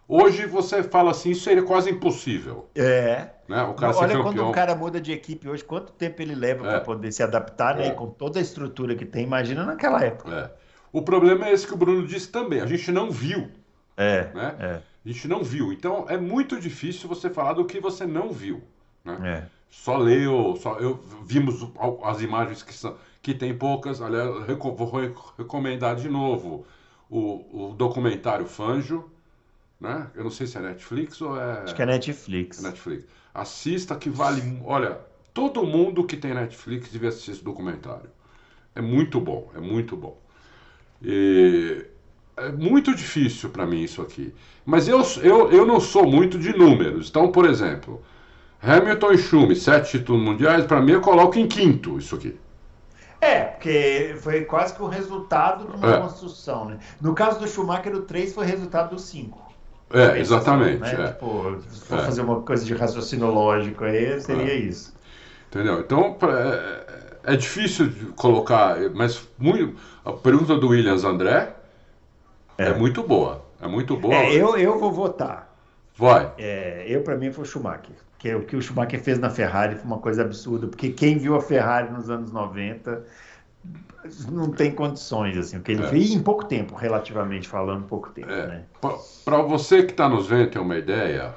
hoje 0.08 0.44
você 0.46 0.82
fala 0.82 1.12
assim, 1.12 1.30
isso 1.30 1.44
seria 1.44 1.62
quase 1.62 1.88
impossível. 1.88 2.66
É. 2.74 3.28
Né? 3.48 3.62
O 3.62 3.74
cara 3.74 3.96
Olha 3.96 4.20
quando 4.20 4.44
o 4.48 4.50
cara 4.50 4.74
muda 4.74 5.00
de 5.00 5.12
equipe 5.12 5.48
hoje, 5.48 5.62
quanto 5.62 5.92
tempo 5.92 6.20
ele 6.20 6.34
leva 6.34 6.66
É. 6.66 6.70
para 6.70 6.80
poder 6.80 7.12
se 7.12 7.22
adaptar, 7.22 7.76
né? 7.76 7.86
É. 7.86 7.90
Com 7.92 8.08
toda 8.08 8.40
a 8.40 8.42
estrutura 8.42 8.96
que 8.96 9.06
tem, 9.06 9.22
imagina 9.22 9.64
naquela 9.64 10.02
época. 10.04 10.50
É. 10.52 10.65
O 10.98 11.02
problema 11.02 11.46
é 11.46 11.52
esse 11.52 11.66
que 11.66 11.74
o 11.74 11.76
Bruno 11.76 12.06
disse 12.06 12.28
também. 12.30 12.60
A 12.60 12.66
gente 12.66 12.90
não 12.90 13.10
viu, 13.10 13.50
É. 13.98 14.30
né? 14.32 14.56
É. 14.58 14.82
A 15.04 15.08
gente 15.12 15.28
não 15.28 15.44
viu. 15.44 15.70
Então 15.70 16.06
é 16.08 16.16
muito 16.16 16.58
difícil 16.58 17.06
você 17.06 17.28
falar 17.28 17.52
do 17.52 17.66
que 17.66 17.78
você 17.78 18.06
não 18.06 18.32
viu. 18.32 18.62
Né? 19.04 19.18
É. 19.22 19.46
Só 19.70 19.98
leu, 19.98 20.56
só 20.58 20.78
eu 20.78 20.98
vimos 21.22 21.56
as 22.02 22.22
imagens 22.22 22.62
que 22.62 22.72
são 22.72 22.96
que 23.20 23.34
tem 23.34 23.52
poucas. 23.54 24.00
Aliás, 24.00 24.46
reco- 24.46 24.74
vou 24.74 24.88
re- 24.90 25.12
recomendar 25.36 25.96
de 25.96 26.08
novo 26.08 26.64
o, 27.10 27.20
o 27.70 27.74
documentário 27.74 28.46
Fanjo, 28.46 29.04
né? 29.78 30.10
Eu 30.14 30.24
não 30.24 30.30
sei 30.30 30.46
se 30.46 30.56
é 30.56 30.60
Netflix 30.62 31.20
ou 31.20 31.38
é. 31.38 31.62
Acho 31.64 31.74
que 31.74 31.82
é 31.82 31.86
Netflix. 31.86 32.58
É 32.64 32.68
Netflix. 32.68 33.04
Assista 33.34 33.96
que 33.96 34.08
vale. 34.08 34.62
Olha, 34.64 34.98
todo 35.34 35.62
mundo 35.62 36.04
que 36.04 36.16
tem 36.16 36.32
Netflix 36.32 36.90
deve 36.90 37.08
assistir 37.08 37.32
esse 37.32 37.44
documentário. 37.44 38.08
É 38.74 38.80
muito 38.80 39.20
bom, 39.20 39.50
é 39.54 39.60
muito 39.60 39.94
bom. 39.94 40.24
E 41.02 41.84
é 42.36 42.50
muito 42.50 42.94
difícil 42.94 43.50
para 43.50 43.66
mim 43.66 43.82
isso 43.82 44.02
aqui. 44.02 44.32
Mas 44.64 44.88
eu, 44.88 45.00
eu, 45.22 45.50
eu 45.50 45.66
não 45.66 45.80
sou 45.80 46.06
muito 46.06 46.38
de 46.38 46.56
números. 46.56 47.08
Então, 47.08 47.30
por 47.30 47.46
exemplo, 47.46 48.02
Hamilton 48.62 49.12
e 49.12 49.18
Schumi, 49.18 49.56
sete 49.56 49.98
títulos 49.98 50.22
mundiais, 50.22 50.64
para 50.64 50.80
mim 50.80 50.92
eu 50.92 51.00
coloco 51.00 51.38
em 51.38 51.46
quinto 51.46 51.98
isso 51.98 52.14
aqui. 52.14 52.36
É, 53.20 53.44
porque 53.44 54.16
foi 54.20 54.44
quase 54.44 54.74
que 54.74 54.82
o 54.82 54.86
resultado 54.86 55.66
de 55.66 55.76
uma 55.76 55.94
é. 55.94 56.00
construção, 56.00 56.66
né? 56.66 56.78
No 57.00 57.14
caso 57.14 57.38
do 57.38 57.48
Schumacher, 57.48 57.94
o 57.94 58.02
3 58.02 58.34
foi 58.34 58.44
resultado 58.44 58.90
do 58.90 58.98
5. 58.98 59.46
É, 59.90 60.18
exatamente. 60.18 60.80
Né? 60.80 61.04
É. 61.04 61.06
Tipo, 61.08 61.58
se 61.70 61.80
for 61.80 61.98
é. 61.98 62.02
fazer 62.02 62.20
uma 62.20 62.42
coisa 62.42 62.64
de 62.64 62.74
raciocínio 62.74 63.30
lógico 63.30 63.84
aí, 63.84 64.20
seria 64.20 64.52
é. 64.52 64.56
isso. 64.56 64.94
Entendeu? 65.48 65.80
Então, 65.80 66.16
é, 66.22 66.85
é, 67.26 67.36
difícil 67.36 67.88
de 67.88 68.06
colocar, 68.12 68.78
mas 68.94 69.28
muito, 69.38 69.78
a 70.04 70.12
pergunta 70.12 70.56
do 70.56 70.68
Williams 70.68 71.04
André 71.04 71.54
é, 72.58 72.72
muito 72.72 73.02
boa. 73.02 73.44
É 73.60 73.66
muito 73.66 73.96
boa. 73.96 74.14
É, 74.14 74.34
eu, 74.34 74.56
eu 74.56 74.78
vou 74.78 74.92
votar. 74.92 75.54
Vai. 75.96 76.32
É, 76.38 76.84
eu, 76.88 77.02
para 77.02 77.16
mim, 77.16 77.32
foi 77.32 77.44
o 77.44 77.46
Schumacher. 77.46 77.96
Que 78.18 78.34
o 78.34 78.44
que 78.44 78.56
o 78.56 78.62
Schumacher 78.62 79.00
fez 79.02 79.18
na 79.18 79.30
Ferrari 79.30 79.76
foi 79.76 79.84
uma 79.84 79.98
coisa 79.98 80.22
absurda, 80.22 80.66
porque 80.66 80.90
quem 80.90 81.18
viu 81.18 81.36
a 81.36 81.40
Ferrari 81.40 81.92
nos 81.92 82.08
anos 82.08 82.32
90 82.32 83.04
não 84.30 84.50
tem 84.50 84.70
condições, 84.70 85.36
assim, 85.36 85.58
o 85.58 85.60
que 85.60 85.72
ele 85.72 85.82
é. 85.84 85.88
fez 85.88 86.12
em 86.12 86.22
pouco 86.22 86.44
tempo, 86.44 86.74
relativamente 86.74 87.48
falando, 87.48 87.84
pouco 87.84 88.10
tempo. 88.10 88.30
É. 88.30 88.46
Né? 88.46 88.62
Para 89.24 89.42
você 89.42 89.82
que 89.82 89.90
está 89.90 90.08
nos 90.08 90.28
vendo 90.28 90.50
ter 90.50 90.58
uma 90.58 90.76
ideia, 90.76 91.34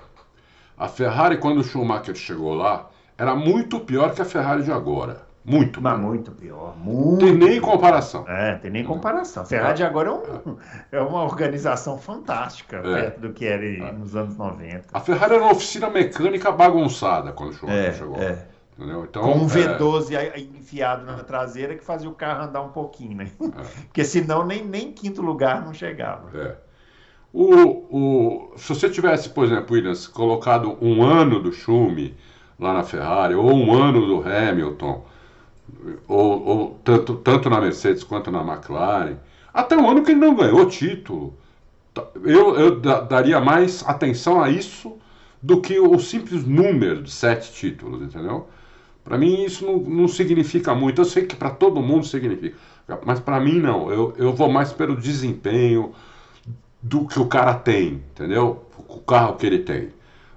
a 0.77 0.87
Ferrari, 0.87 1.37
quando 1.37 1.59
o 1.59 1.63
Schumacher 1.63 2.15
chegou 2.15 2.53
lá, 2.53 2.89
era 3.17 3.35
muito 3.35 3.79
pior 3.79 4.13
que 4.13 4.21
a 4.21 4.25
Ferrari 4.25 4.63
de 4.63 4.71
agora. 4.71 5.28
Muito. 5.43 5.81
Mas 5.81 5.99
muito 5.99 6.31
pior. 6.31 6.77
Muito 6.77 7.25
tem 7.25 7.33
nem 7.33 7.59
pior. 7.59 7.71
comparação. 7.71 8.25
É, 8.27 8.55
tem 8.55 8.69
nem 8.69 8.83
comparação. 8.83 9.43
A 9.43 9.45
Ferrari 9.45 9.77
de 9.77 9.83
agora 9.83 10.09
é, 10.09 10.13
um, 10.13 10.57
é 10.91 11.01
uma 11.01 11.23
organização 11.23 11.97
fantástica 11.97 12.77
é. 12.77 12.81
perto 12.81 13.21
do 13.21 13.33
que 13.33 13.45
era 13.45 13.65
é. 13.65 13.91
nos 13.91 14.15
anos 14.15 14.37
90. 14.37 14.85
A 14.93 14.99
Ferrari 14.99 15.35
era 15.35 15.43
uma 15.43 15.51
oficina 15.51 15.89
mecânica 15.89 16.51
bagunçada 16.51 17.31
quando 17.31 17.51
o 17.51 17.53
Schumacher 17.53 17.85
é, 17.85 17.93
chegou. 17.93 18.15
É. 18.17 18.45
Então, 19.03 19.23
Com 19.23 19.39
um 19.39 19.47
V12 19.47 20.15
é... 20.15 20.39
enfiado 20.39 21.05
na 21.05 21.17
traseira 21.23 21.75
que 21.75 21.83
fazia 21.83 22.09
o 22.09 22.13
carro 22.13 22.45
andar 22.45 22.61
um 22.61 22.69
pouquinho, 22.69 23.17
né? 23.17 23.29
É. 23.41 23.63
Porque 23.87 24.05
senão 24.05 24.45
nem, 24.45 24.63
nem 24.63 24.91
quinto 24.91 25.21
lugar 25.21 25.65
não 25.65 25.73
chegava. 25.73 26.29
É. 26.37 26.55
O, 27.31 27.85
o, 27.91 28.57
se 28.57 28.69
você 28.69 28.89
tivesse, 28.89 29.29
por 29.29 29.45
exemplo, 29.45 29.75
Williams, 29.75 30.07
colocado 30.07 30.77
um 30.81 31.03
ano 31.03 31.39
do 31.39 31.51
Schumi 31.51 32.15
lá 32.57 32.73
na 32.73 32.83
Ferrari, 32.83 33.35
ou 33.35 33.51
um 33.53 33.73
ano 33.73 34.05
do 34.05 34.27
Hamilton, 34.27 35.05
ou, 36.07 36.45
ou 36.45 36.79
tanto, 36.83 37.15
tanto 37.15 37.49
na 37.49 37.61
Mercedes 37.61 38.03
quanto 38.03 38.31
na 38.31 38.41
McLaren, 38.41 39.17
até 39.53 39.77
o 39.77 39.89
ano 39.89 40.03
que 40.03 40.11
ele 40.11 40.19
não 40.19 40.35
ganhou 40.35 40.65
título, 40.67 41.33
eu, 42.23 42.55
eu 42.55 42.79
daria 42.79 43.39
mais 43.39 43.83
atenção 43.87 44.41
a 44.41 44.49
isso 44.49 44.97
do 45.41 45.61
que 45.61 45.79
o 45.79 45.97
simples 45.99 46.45
número 46.45 47.01
de 47.01 47.11
sete 47.11 47.51
títulos, 47.53 48.01
entendeu? 48.01 48.47
Para 49.03 49.17
mim 49.17 49.43
isso 49.43 49.65
não, 49.65 49.77
não, 49.77 50.07
significa 50.07 50.75
muito. 50.75 51.01
Eu 51.01 51.05
sei 51.05 51.25
que 51.25 51.35
para 51.35 51.49
todo 51.49 51.81
mundo 51.81 52.05
significa, 52.05 52.55
mas 53.05 53.19
para 53.19 53.39
mim 53.39 53.59
não. 53.59 53.91
Eu, 53.91 54.13
eu 54.17 54.33
vou 54.33 54.51
mais 54.51 54.71
pelo 54.71 54.95
desempenho 54.95 55.93
do 56.81 57.07
que 57.07 57.19
o 57.19 57.25
cara 57.25 57.53
tem, 57.53 58.03
entendeu? 58.11 58.65
O 58.77 58.99
carro 58.99 59.35
que 59.35 59.45
ele 59.45 59.59
tem, 59.59 59.89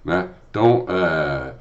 né? 0.04 0.30
Então, 0.50 0.86
é, 0.88 1.54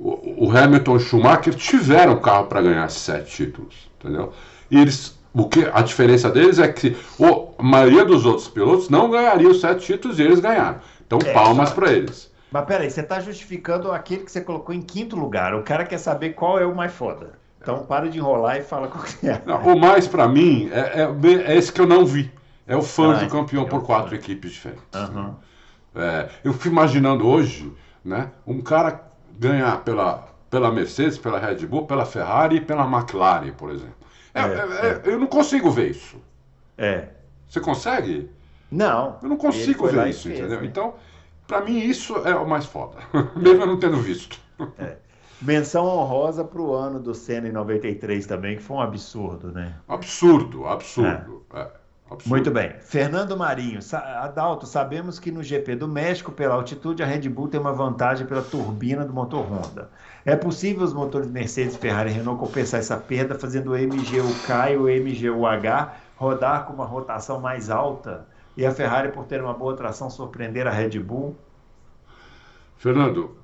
o, 0.00 0.46
o, 0.46 0.56
Hamilton 0.56 0.92
e 0.92 0.96
o 0.96 1.00
Schumacher 1.00 1.54
tiveram 1.54 2.18
carro 2.20 2.46
para 2.46 2.62
ganhar 2.62 2.88
sete 2.88 3.30
títulos, 3.30 3.90
entendeu? 3.98 4.32
E 4.70 4.80
eles, 4.80 5.18
o 5.34 5.46
que 5.46 5.68
a 5.70 5.82
diferença 5.82 6.30
deles 6.30 6.58
é 6.58 6.68
que 6.68 6.96
o, 7.18 7.50
a 7.58 7.62
maioria 7.62 8.04
dos 8.04 8.24
outros 8.24 8.48
pilotos 8.48 8.88
não 8.88 9.10
ganhariam 9.10 9.52
sete 9.52 9.84
títulos 9.84 10.18
e 10.18 10.22
eles 10.22 10.40
ganharam. 10.40 10.80
Então, 11.06 11.18
é, 11.22 11.32
palmas 11.34 11.70
para 11.70 11.92
eles. 11.92 12.32
Mas 12.50 12.64
peraí, 12.64 12.90
você 12.90 13.00
está 13.00 13.20
justificando 13.20 13.92
aquele 13.92 14.24
que 14.24 14.32
você 14.32 14.40
colocou 14.40 14.74
em 14.74 14.80
quinto 14.80 15.16
lugar. 15.16 15.54
O 15.54 15.62
cara 15.62 15.84
quer 15.84 15.98
saber 15.98 16.30
qual 16.30 16.58
é 16.58 16.64
o 16.64 16.74
mais 16.74 16.92
foda. 16.92 17.38
Então 17.60 17.84
para 17.84 18.08
de 18.08 18.18
enrolar 18.18 18.56
e 18.56 18.62
fala 18.62 18.88
qual 18.88 19.04
que 19.04 19.28
é. 19.28 19.40
Não, 19.44 19.60
o 19.62 19.78
mais 19.78 20.08
para 20.08 20.26
mim 20.26 20.70
é, 20.72 21.02
é, 21.02 21.52
é, 21.52 21.56
esse 21.56 21.70
que 21.70 21.80
eu 21.80 21.86
não 21.86 22.06
vi. 22.06 22.32
É 22.66 22.74
o 22.74 22.82
fã 22.82 23.14
ah, 23.14 23.22
do 23.22 23.28
campeão 23.28 23.64
é 23.64 23.68
por 23.68 23.84
quatro 23.84 24.10
fã. 24.10 24.16
equipes 24.16 24.52
diferentes. 24.52 24.82
Uhum. 24.94 25.34
É, 25.94 26.28
eu 26.42 26.52
fico 26.54 26.68
imaginando 26.68 27.26
hoje, 27.26 27.70
né, 28.04 28.30
um 28.46 28.62
cara 28.62 29.09
ganhar 29.40 29.82
pela, 29.82 30.28
pela 30.48 30.70
Mercedes, 30.70 31.18
pela 31.18 31.40
Red 31.40 31.66
Bull, 31.66 31.86
pela 31.86 32.06
Ferrari 32.06 32.56
e 32.56 32.60
pela 32.60 32.84
McLaren, 32.84 33.52
por 33.52 33.70
exemplo. 33.70 33.94
É, 34.32 34.42
é, 34.42 35.02
eu 35.04 35.18
não 35.18 35.26
consigo 35.26 35.70
ver 35.70 35.90
isso. 35.90 36.16
É. 36.78 37.08
Você 37.48 37.58
consegue? 37.58 38.30
Não. 38.70 39.18
Eu 39.20 39.28
não 39.28 39.36
consigo 39.36 39.88
ver 39.88 40.06
isso, 40.08 40.28
fez, 40.28 40.38
entendeu? 40.38 40.60
Né? 40.60 40.66
Então 40.66 40.94
para 41.50 41.62
mim, 41.62 41.78
isso 41.78 42.16
é 42.18 42.32
o 42.36 42.48
mais 42.48 42.64
foda, 42.64 42.98
mesmo 43.34 43.62
eu 43.62 43.66
não 43.66 43.76
tendo 43.76 43.96
visto. 43.96 44.38
É. 44.78 44.96
Menção 45.42 45.84
honrosa 45.84 46.44
para 46.44 46.60
o 46.60 46.72
ano 46.72 47.00
do 47.00 47.12
Senna 47.12 47.48
em 47.48 47.52
93 47.52 48.24
também, 48.24 48.56
que 48.56 48.62
foi 48.62 48.76
um 48.76 48.80
absurdo, 48.80 49.50
né? 49.50 49.74
Absurdo, 49.88 50.66
absurdo. 50.66 51.44
É. 51.52 51.60
É, 51.60 51.70
absurdo. 52.10 52.28
Muito 52.28 52.50
bem. 52.50 52.74
Fernando 52.80 53.36
Marinho, 53.36 53.80
Adalto, 53.92 54.66
sabemos 54.66 55.18
que 55.18 55.30
no 55.30 55.42
GP 55.42 55.76
do 55.76 55.88
México, 55.88 56.32
pela 56.32 56.54
altitude, 56.54 57.02
a 57.02 57.06
Red 57.06 57.28
Bull 57.28 57.48
tem 57.48 57.60
uma 57.60 57.72
vantagem 57.72 58.26
pela 58.26 58.42
turbina 58.42 59.04
do 59.04 59.12
motor 59.12 59.46
Honda. 59.50 59.90
É 60.24 60.36
possível 60.36 60.82
os 60.82 60.92
motores 60.92 61.30
Mercedes, 61.30 61.76
Ferrari 61.76 62.10
e 62.10 62.12
Renault 62.12 62.38
compensar 62.38 62.80
essa 62.80 62.96
perda 62.96 63.34
fazendo 63.38 63.72
o 63.72 63.74
MGUK 63.74 64.72
e 64.72 64.76
o 64.76 64.82
MGUH 64.82 65.94
rodar 66.16 66.66
com 66.66 66.74
uma 66.74 66.84
rotação 66.84 67.40
mais 67.40 67.70
alta? 67.70 68.26
e 68.56 68.66
a 68.66 68.72
Ferrari, 68.72 69.12
por 69.12 69.24
ter 69.24 69.42
uma 69.42 69.54
boa 69.54 69.74
tração, 69.74 70.10
surpreender 70.10 70.66
a 70.66 70.70
Red 70.70 70.98
Bull? 70.98 71.36
Fernando, 72.76 73.34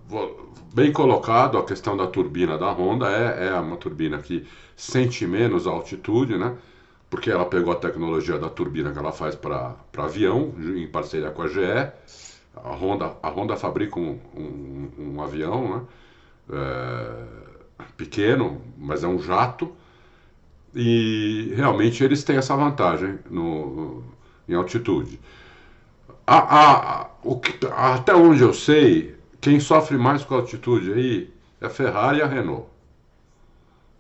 bem 0.75 0.93
colocado 0.93 1.59
a 1.59 1.65
questão 1.65 1.97
da 1.97 2.07
turbina 2.07 2.59
da 2.59 2.71
Honda. 2.71 3.09
É, 3.09 3.49
é 3.49 3.55
uma 3.55 3.77
turbina 3.77 4.19
que 4.19 4.47
sente 4.75 5.27
menos 5.27 5.67
altitude, 5.67 6.37
né? 6.37 6.57
Porque 7.11 7.31
ela 7.31 7.47
pegou 7.47 7.73
a 7.73 7.77
tecnologia 7.77 8.39
da 8.39 8.49
turbina 8.51 8.93
que 8.93 8.99
ela 8.99 9.13
faz 9.13 9.35
para 9.37 9.77
avião, 9.97 10.55
em 10.59 10.87
parceria 10.89 11.31
com 11.31 11.43
a 11.43 11.49
GE. 11.49 11.61
A 12.57 12.71
Honda, 12.75 13.17
a 13.23 13.29
Honda 13.31 13.57
fabrica 13.57 13.99
um, 14.01 14.19
um, 14.35 14.91
um 14.99 15.23
avião, 15.23 15.77
né? 15.77 15.83
É, 16.53 17.25
pequeno, 17.97 18.63
mas 18.79 19.05
é 19.05 19.09
um 19.09 19.19
jato. 19.19 19.73
E 20.75 21.53
realmente 21.57 22.05
eles 22.05 22.23
têm 22.25 22.37
essa 22.37 22.55
vantagem 22.57 23.19
no, 23.31 24.03
em 24.49 24.55
altitude. 24.55 25.19
A, 26.27 27.03
a, 27.05 27.11
o 27.23 27.39
que, 27.41 27.67
até 27.67 28.15
onde 28.15 28.43
eu 28.43 28.53
sei, 28.53 29.17
quem 29.41 29.61
sofre 29.61 29.97
mais 29.97 30.25
com 30.25 30.35
a 30.35 30.39
altitude 30.39 30.93
aí 30.93 31.35
é 31.61 31.67
a 31.67 31.71
Ferrari 31.71 32.19
e 32.19 32.23
a 32.23 32.27
Renault. 32.27 32.67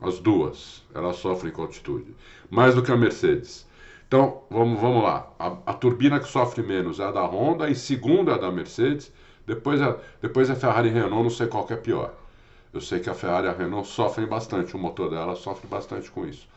As 0.07 0.20
duas, 0.20 0.84
elas 0.94 1.16
sofrem 1.16 1.52
com 1.52 1.62
altitude. 1.62 2.14
Mais 2.48 2.76
do 2.76 2.82
que 2.82 2.92
a 2.92 2.96
Mercedes. 2.96 3.66
Então, 4.07 4.42
vamos, 4.48 4.80
vamos 4.80 5.02
lá. 5.02 5.28
A, 5.36 5.57
a 5.66 5.74
turbina 5.74 6.20
que 6.20 6.28
sofre 6.28 6.62
menos 6.62 7.00
é 7.00 7.04
a 7.04 7.11
da 7.11 7.24
Honda, 7.24 7.68
e 7.68 7.74
segunda 7.74 8.30
é 8.30 8.34
a 8.36 8.38
da 8.38 8.52
Mercedes. 8.52 9.12
Depois 9.44 9.82
a, 9.82 9.96
depois 10.22 10.48
a 10.48 10.54
Ferrari 10.54 10.90
e 10.90 10.92
Renault, 10.92 11.24
não 11.24 11.30
sei 11.30 11.48
qual 11.48 11.66
que 11.66 11.72
é 11.72 11.76
pior. 11.76 12.14
Eu 12.72 12.80
sei 12.80 13.00
que 13.00 13.11
a 13.11 13.14
Ferrari 13.14 13.48
e 13.48 13.50
a 13.50 13.52
Renault 13.52 13.88
sofrem 13.88 14.28
bastante, 14.28 14.76
o 14.76 14.78
motor 14.78 15.11
dela 15.11 15.34
sofre 15.34 15.66
bastante 15.66 16.09
com 16.11 16.24
isso. 16.24 16.48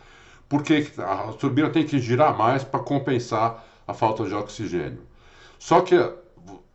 Porque 0.47 0.87
a 0.99 1.33
turbina 1.33 1.69
tem 1.69 1.85
que 1.85 1.97
girar 1.99 2.37
mais 2.37 2.63
para 2.63 2.81
compensar 2.81 3.65
a 3.87 3.93
falta 3.95 4.25
de 4.25 4.35
oxigênio. 4.35 5.01
Só 5.57 5.81
que 5.81 5.95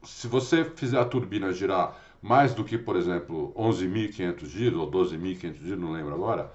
se 0.02 0.26
você 0.26 0.64
fizer 0.64 0.98
a 0.98 1.04
turbina 1.04 1.52
girar 1.52 1.96
mais 2.20 2.54
do 2.54 2.64
que, 2.64 2.78
por 2.78 2.96
exemplo, 2.96 3.52
11.500 3.56 4.46
giros 4.46 4.80
ou 4.80 4.90
12.500 4.90 5.54
giros, 5.54 5.78
não 5.78 5.92
lembro 5.92 6.14
agora, 6.14 6.50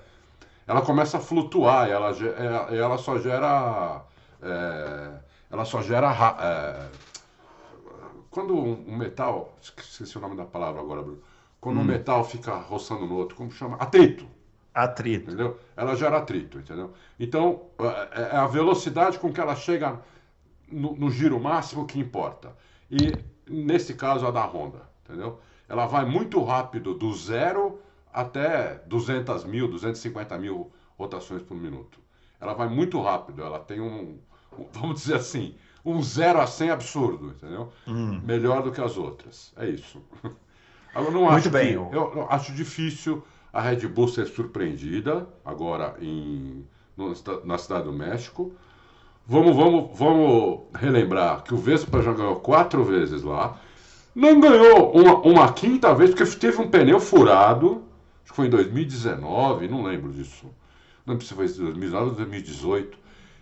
ela 0.70 0.84
começa 0.84 1.18
a 1.18 1.20
flutuar, 1.20 1.90
ela, 1.90 2.12
é, 2.12 2.78
ela 2.78 3.00
só 3.00 3.18
gera. 3.18 4.04
É, 4.40 5.20
ela 5.50 5.66
só 5.66 5.82
gera. 5.82 6.12
É, 6.40 6.90
quando 8.30 8.56
um 8.56 8.96
metal. 8.96 9.58
Esqueci 9.60 10.16
o 10.16 10.22
nome 10.22 10.36
da 10.36 10.46
palavra 10.46 10.80
agora, 10.80 11.02
Bruno. 11.02 11.24
Quando 11.60 11.78
hum. 11.78 11.82
um 11.82 11.86
metal 11.86 12.24
fica 12.24 12.54
roçando 12.56 13.08
no 13.08 13.16
outro, 13.16 13.36
como 13.36 13.52
chama? 13.52 13.78
Atrito. 13.78 14.28
Atrito. 14.72 15.32
Entendeu? 15.32 15.58
Ela 15.76 15.96
gera 15.96 16.20
atrito, 16.20 16.60
entendeu? 16.60 16.94
Então, 17.20 17.64
é, 18.12 18.36
é 18.36 18.38
a 18.38 18.46
velocidade 18.46 19.18
com 19.18 19.34
que 19.34 19.42
ela 19.42 19.56
chega 19.56 20.00
no, 20.72 20.96
no, 20.96 21.10
giro 21.10 21.40
máximo 21.40 21.88
que 21.88 22.00
importa. 22.00 22.56
E 22.92 23.12
nesse 23.50 23.96
caso 23.96 24.28
a 24.28 24.30
da 24.30 24.46
Honda, 24.46 24.84
entendeu? 25.04 25.40
Ela 25.68 25.88
vai 25.88 26.06
muito 26.06 26.44
rápido 26.44 26.94
do 26.94 27.12
zero 27.16 27.80
até 28.14 28.82
200 28.88 29.44
mil, 29.46 29.68
250 29.68 30.38
mil 30.38 30.72
rotações 30.98 31.42
por 31.42 31.56
minuto. 31.56 32.00
Ela 32.42 32.54
vai 32.54 32.68
muito 32.70 33.02
rápido, 33.02 33.44
ela 33.44 33.60
tem 33.60 33.80
um, 33.82 34.18
vamos 34.74 35.02
dizer 35.02 35.16
assim, 35.16 35.56
um 35.86 36.02
0 36.02 36.40
a 36.42 36.48
100 36.48 36.72
absurdo, 36.72 37.28
entendeu? 37.36 37.72
Hum. 37.88 38.22
Melhor 38.24 38.62
do 38.64 38.72
que 38.72 38.82
as 38.82 38.98
outras. 38.98 39.52
É 39.58 39.68
isso. 39.68 40.02
Agora, 40.94 41.12
não 41.12 41.22
Muito 41.22 41.36
acho 41.36 41.50
bem, 41.50 41.68
que- 41.70 41.74
eu, 41.76 41.90
eu 42.16 42.28
acho 42.30 42.52
difícil 42.54 43.24
a 43.54 43.62
Red 43.62 43.88
Bull 43.88 44.08
ser 44.08 44.26
surpreendida 44.28 45.28
agora 45.46 45.96
em, 46.02 46.66
no- 46.98 47.14
na 47.46 47.58
Cidade 47.58 47.84
do 47.86 47.94
México. 47.94 48.52
Vamos, 49.28 49.56
vamos, 49.56 49.98
vamos 49.98 50.62
relembrar 50.74 51.44
que 51.44 51.54
o 51.54 51.58
Vespa 51.58 52.02
já 52.02 52.12
ganhou 52.14 52.38
quatro 52.38 52.84
vezes 52.84 53.22
lá. 53.22 53.60
Não 54.16 54.40
ganhou 54.40 54.92
uma, 54.92 55.16
uma 55.20 55.54
quinta 55.54 55.94
vez 55.94 56.10
porque 56.16 56.26
teve 56.38 56.60
um 56.60 56.70
pneu 56.70 57.00
furado. 57.00 57.84
Acho 58.30 58.34
que 58.34 58.36
foi 58.36 58.46
em 58.46 58.52
2019, 58.52 59.68
não 59.68 59.82
lembro 59.82 60.12
disso. 60.14 60.46
Não 61.04 61.14
lembro 61.14 61.26
se 61.26 61.34
foi 61.34 61.46
em 61.46 61.48
2019 61.48 62.10
ou 62.12 62.16
2018. 62.16 62.98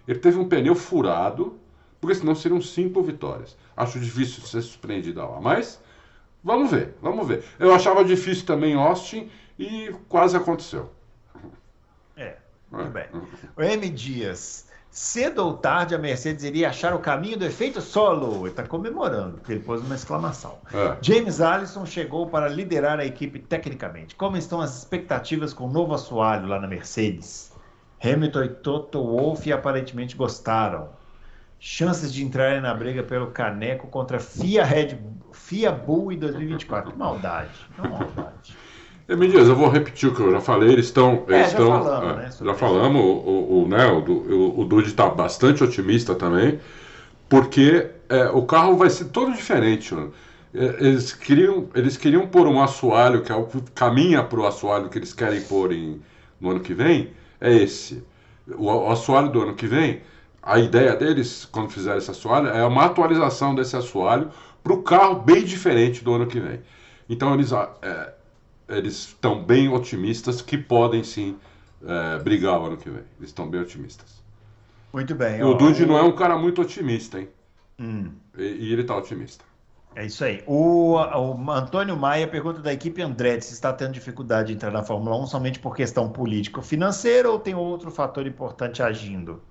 Ele 0.08 0.20
teve 0.20 0.40
um 0.40 0.48
pneu 0.48 0.76
furado, 0.76 1.60
porque 2.00 2.16
senão 2.16 2.34
seriam 2.34 2.62
cinco 2.62 3.04
vitórias. 3.04 3.58
Acho 3.76 4.00
difícil 4.00 4.42
ser 4.44 4.62
surpreendida 4.62 5.26
lá, 5.26 5.42
mas 5.42 5.82
vamos 6.42 6.72
ver, 6.72 6.96
vamos 7.02 7.28
ver. 7.28 7.44
Eu 7.60 7.74
achava 7.74 8.06
difícil 8.06 8.46
também 8.46 8.76
Austin 8.76 9.30
e 9.60 9.94
quase 10.08 10.38
aconteceu. 10.38 10.90
É, 12.16 12.38
muito 12.72 12.90
bem. 12.92 13.08
O 13.58 13.62
M. 13.62 13.90
Dias. 13.90 14.67
Cedo 14.90 15.46
ou 15.46 15.54
tarde 15.54 15.94
a 15.94 15.98
Mercedes 15.98 16.44
iria 16.44 16.70
achar 16.70 16.94
o 16.94 17.00
caminho 17.00 17.38
do 17.38 17.46
efeito 17.46 17.82
solo. 17.82 18.42
Ele 18.42 18.50
está 18.50 18.64
comemorando, 18.64 19.38
porque 19.38 19.54
ele 19.54 19.62
pôs 19.62 19.82
uma 19.82 19.96
exclamação. 19.96 20.58
É. 20.74 20.98
James 21.02 21.40
Allison 21.40 21.86
chegou 21.86 22.28
para 22.28 22.48
liderar 22.48 23.00
a 23.00 23.06
equipe 23.06 23.40
tecnicamente. 23.40 24.16
Como 24.16 24.38
estão 24.38 24.60
as 24.60 24.78
expectativas 24.78 25.54
com 25.54 25.66
o 25.66 25.72
novo 25.72 25.94
assoalho 25.94 26.48
lá 26.48 26.60
na 26.60 26.68
Mercedes? 26.68 27.52
Hamilton 28.04 28.44
e 28.44 28.50
Toto 28.50 29.04
Wolff 29.04 29.52
aparentemente 29.52 30.16
gostaram. 30.16 30.90
Chances 31.60 32.14
de 32.14 32.24
entrarem 32.24 32.62
na 32.62 32.74
briga 32.74 33.04
pelo 33.04 33.28
caneco 33.28 33.88
contra 33.88 34.20
FIA 34.20 34.64
Red 34.64 34.98
FIA 35.32 35.72
Bull 35.72 36.12
em 36.12 36.20
2024. 36.20 36.92
Que 36.92 36.98
maldade, 36.98 37.52
que 37.76 37.82
maldade. 37.82 38.58
Emi 39.10 39.30
Dias, 39.30 39.48
eu 39.48 39.56
vou 39.56 39.70
repetir 39.70 40.10
o 40.10 40.14
que 40.14 40.20
eu 40.20 40.32
já 40.32 40.42
falei, 40.42 40.70
eles 40.70 40.88
estão. 40.88 41.24
É, 41.30 41.36
eles 41.36 41.52
já 41.52 41.60
estão 41.60 41.82
falamos, 41.82 42.12
é, 42.12 42.16
né, 42.18 42.30
já 42.42 42.54
falamos, 42.54 43.02
o, 43.02 43.06
o, 43.06 43.64
o, 43.64 43.68
né, 43.68 43.88
o, 43.88 44.60
o, 44.60 44.66
Dude 44.66 44.90
está 44.90 45.08
bastante 45.08 45.64
otimista 45.64 46.14
também, 46.14 46.60
porque 47.30 47.90
é, 48.10 48.28
o 48.30 48.46
carro 48.46 48.76
vai 48.76 48.90
ser 48.90 49.06
todo 49.06 49.32
diferente. 49.32 49.96
né? 49.96 50.10
Eles 50.54 51.14
queriam, 51.14 51.70
eles 51.74 51.96
queriam 51.96 52.28
pôr 52.28 52.48
um 52.48 52.62
assoalho, 52.62 53.22
que 53.22 53.32
é 53.32 53.36
o 53.36 53.46
que 53.46 53.62
caminha 53.74 54.22
para 54.24 54.42
o 54.42 54.46
assoalho 54.46 54.90
que 54.90 54.98
eles 54.98 55.14
querem 55.14 55.42
pôr 55.42 55.72
em, 55.72 56.02
no 56.42 56.52
ano 56.52 56.60
que 56.60 56.74
vem, 56.74 57.12
é 57.40 57.54
esse. 57.54 58.04
O, 58.58 58.66
o 58.66 58.92
assoalho 58.92 59.30
do 59.30 59.42
ano 59.42 59.54
que 59.54 59.68
vem, 59.68 60.02
a 60.44 60.60
ideia 60.60 60.94
deles, 60.98 61.48
quando 61.50 61.70
fizeram 61.70 61.98
esse 61.98 62.12
assoalho, 62.12 62.50
é 62.50 62.66
uma 62.66 62.84
atualização 62.84 63.56
desse 63.56 63.78
assoalho 63.78 64.32
para 64.62 64.74
o 64.74 64.84
carro 64.84 65.16
bem 65.16 65.46
diferente 65.46 66.04
do 66.04 66.14
ano 66.14 66.28
que 66.28 66.42
vem. 66.42 66.60
Então 67.10 67.34
eles 67.34 67.54
é, 67.54 68.17
eles 68.68 68.94
estão 68.94 69.44
bem 69.44 69.70
otimistas 69.70 70.42
que 70.42 70.58
podem 70.58 71.04
sim 71.04 71.38
é, 71.86 72.20
brigar 72.20 72.60
o 72.60 72.66
ano 72.66 72.78
que 72.78 72.90
vem. 72.90 73.04
Eles 73.18 73.30
estão 73.30 73.50
bem 73.50 73.62
otimistas. 73.62 74.22
Muito 74.94 75.16
bem. 75.16 75.40
E 75.40 75.44
o 75.44 75.52
ó, 75.52 75.54
Dude 75.54 75.86
não 75.86 75.98
é 75.98 76.02
um 76.02 76.16
cara 76.16 76.38
muito 76.38 76.62
otimista, 76.62 77.20
hein? 77.20 77.30
Hum. 77.80 78.12
E, 78.38 78.44
e 78.44 78.74
ele 78.74 78.84
tá 78.84 78.96
otimista. 78.96 79.46
É 79.96 80.06
isso 80.06 80.24
aí. 80.24 80.44
O, 80.46 80.94
o 80.94 81.52
Antônio 81.52 81.98
Maia 81.98 82.28
pergunta 82.28 82.62
da 82.62 82.72
equipe 82.72 83.02
Andretti 83.02 83.46
se 83.46 83.54
está 83.54 83.74
tendo 83.74 83.94
dificuldade 83.94 84.50
de 84.50 84.54
entrar 84.54 84.72
na 84.72 84.84
Fórmula 84.84 85.18
1 85.24 85.28
somente 85.28 85.60
por 85.60 85.76
questão 85.76 86.10
político-financeira 86.12 87.30
ou 87.30 87.40
tem 87.40 87.56
outro 87.56 87.90
fator 87.90 88.28
importante 88.28 88.84
agindo? 88.84 89.42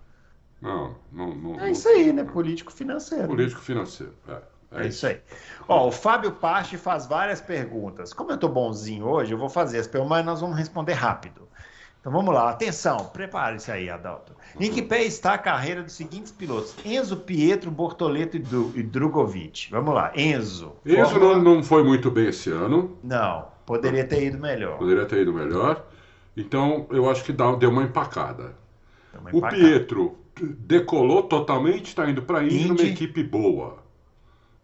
Não, 0.60 0.94
não, 1.12 1.34
não. 1.34 1.60
É 1.60 1.72
isso 1.72 1.88
aí, 1.88 2.12
né? 2.12 2.22
Político-financeiro. 2.22 3.26
Político 3.26 3.60
financeiro. 3.60 4.12
É, 4.28 4.40
É 4.72 4.86
isso 4.86 5.06
aí. 5.06 5.20
Ó, 5.68 5.88
o 5.88 5.92
Fábio 5.92 6.32
Pache 6.32 6.76
faz 6.76 7.06
várias 7.06 7.40
perguntas. 7.40 8.12
Como 8.12 8.30
eu 8.32 8.38
tô 8.38 8.48
bonzinho 8.48 9.06
hoje, 9.06 9.32
eu 9.32 9.38
vou 9.38 9.48
fazer 9.48 9.78
as 9.78 9.86
perguntas, 9.86 10.16
mas 10.18 10.26
nós 10.26 10.40
vamos 10.40 10.56
responder 10.56 10.92
rápido. 10.94 11.46
Então 12.00 12.12
vamos 12.12 12.32
lá, 12.32 12.50
atenção, 12.50 12.96
prepare-se 13.06 13.70
aí, 13.72 13.90
Adalto. 13.90 14.32
Em 14.60 14.70
que 14.70 14.80
pé 14.80 15.02
está 15.02 15.34
a 15.34 15.38
carreira 15.38 15.82
dos 15.82 15.92
seguintes 15.94 16.30
pilotos? 16.30 16.72
Enzo, 16.84 17.16
Pietro, 17.16 17.68
Bortoleto 17.68 18.36
e, 18.36 18.40
Dru- 18.40 18.72
e 18.76 18.82
Drogovic. 18.82 19.70
Vamos 19.72 19.92
lá, 19.92 20.12
Enzo. 20.14 20.76
Fórmula- 20.84 21.36
não, 21.38 21.56
não 21.56 21.62
foi 21.64 21.82
muito 21.82 22.08
bem 22.08 22.28
esse 22.28 22.48
ano. 22.50 22.96
Não, 23.02 23.48
poderia 23.64 24.06
ter 24.06 24.22
ido 24.22 24.38
melhor. 24.38 24.78
Poderia 24.78 25.04
ter 25.04 25.22
ido 25.22 25.32
melhor. 25.32 25.84
Então, 26.36 26.86
eu 26.90 27.10
acho 27.10 27.24
que 27.24 27.32
dá- 27.32 27.56
deu 27.56 27.70
uma 27.70 27.82
empacada. 27.82 28.54
Deu 29.12 29.20
uma 29.20 29.30
O 29.32 29.38
empacada. 29.38 29.56
Pietro 29.56 30.16
decolou 30.40 31.24
totalmente, 31.24 31.86
está 31.86 32.08
indo 32.08 32.22
para 32.22 32.38
a 32.38 32.44
Indy 32.44 32.68
numa 32.68 32.82
equipe 32.82 33.22
boa. 33.24 33.78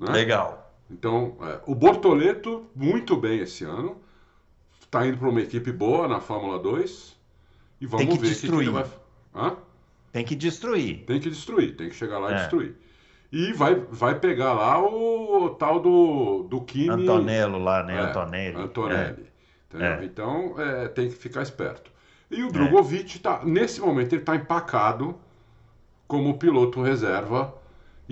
Né? 0.02 0.12
Legal. 0.12 0.72
Então, 0.90 1.36
é, 1.40 1.60
o 1.66 1.74
Bortoleto, 1.74 2.66
muito 2.74 3.16
bem 3.16 3.38
esse 3.40 3.64
ano. 3.64 3.96
Está 4.80 5.06
indo 5.06 5.16
para 5.16 5.28
uma 5.28 5.40
equipe 5.40 5.72
boa 5.72 6.06
na 6.06 6.20
Fórmula 6.20 6.58
2. 6.58 7.16
E 7.80 7.86
vamos 7.86 8.06
Tem 8.06 8.14
que 8.14 8.20
ver 8.20 8.26
o 8.26 8.28
que, 8.28 8.40
destruir. 8.40 8.62
ele 8.68 8.70
vai. 8.70 8.84
Hã? 9.34 9.56
Tem 10.12 10.24
que 10.24 10.34
destruir. 10.36 11.04
Tem 11.06 11.18
que 11.20 11.30
destruir, 11.30 11.76
tem 11.76 11.88
que 11.88 11.94
chegar 11.94 12.18
lá 12.18 12.30
e 12.30 12.34
É. 12.34 12.36
destruir. 12.38 12.76
E 13.32 13.52
vai, 13.54 13.74
vai 13.90 14.20
pegar 14.20 14.52
lá 14.52 14.78
o, 14.78 15.56
tal 15.58 15.80
do, 15.80 16.42
do 16.42 16.60
Kimi. 16.60 16.90
Antonello 16.90 17.58
lá, 17.58 17.82
né? 17.82 17.96
É, 17.96 18.00
Antonelli. 18.00 18.56
Antonelli. 18.56 19.26
Entendeu? 19.70 19.86
É. 19.88 20.04
Então 20.04 20.60
é, 20.60 20.88
tem 20.88 21.08
que 21.08 21.14
ficar 21.16 21.40
esperto. 21.40 21.90
E 22.30 22.42
o 22.42 22.52
Drogovic, 22.52 23.18
tá, 23.18 23.40
nesse 23.42 23.80
momento, 23.80 24.12
ele 24.12 24.20
está 24.22 24.36
empacado 24.36 25.14
como 26.06 26.36
piloto 26.38 26.82
reserva. 26.82 27.54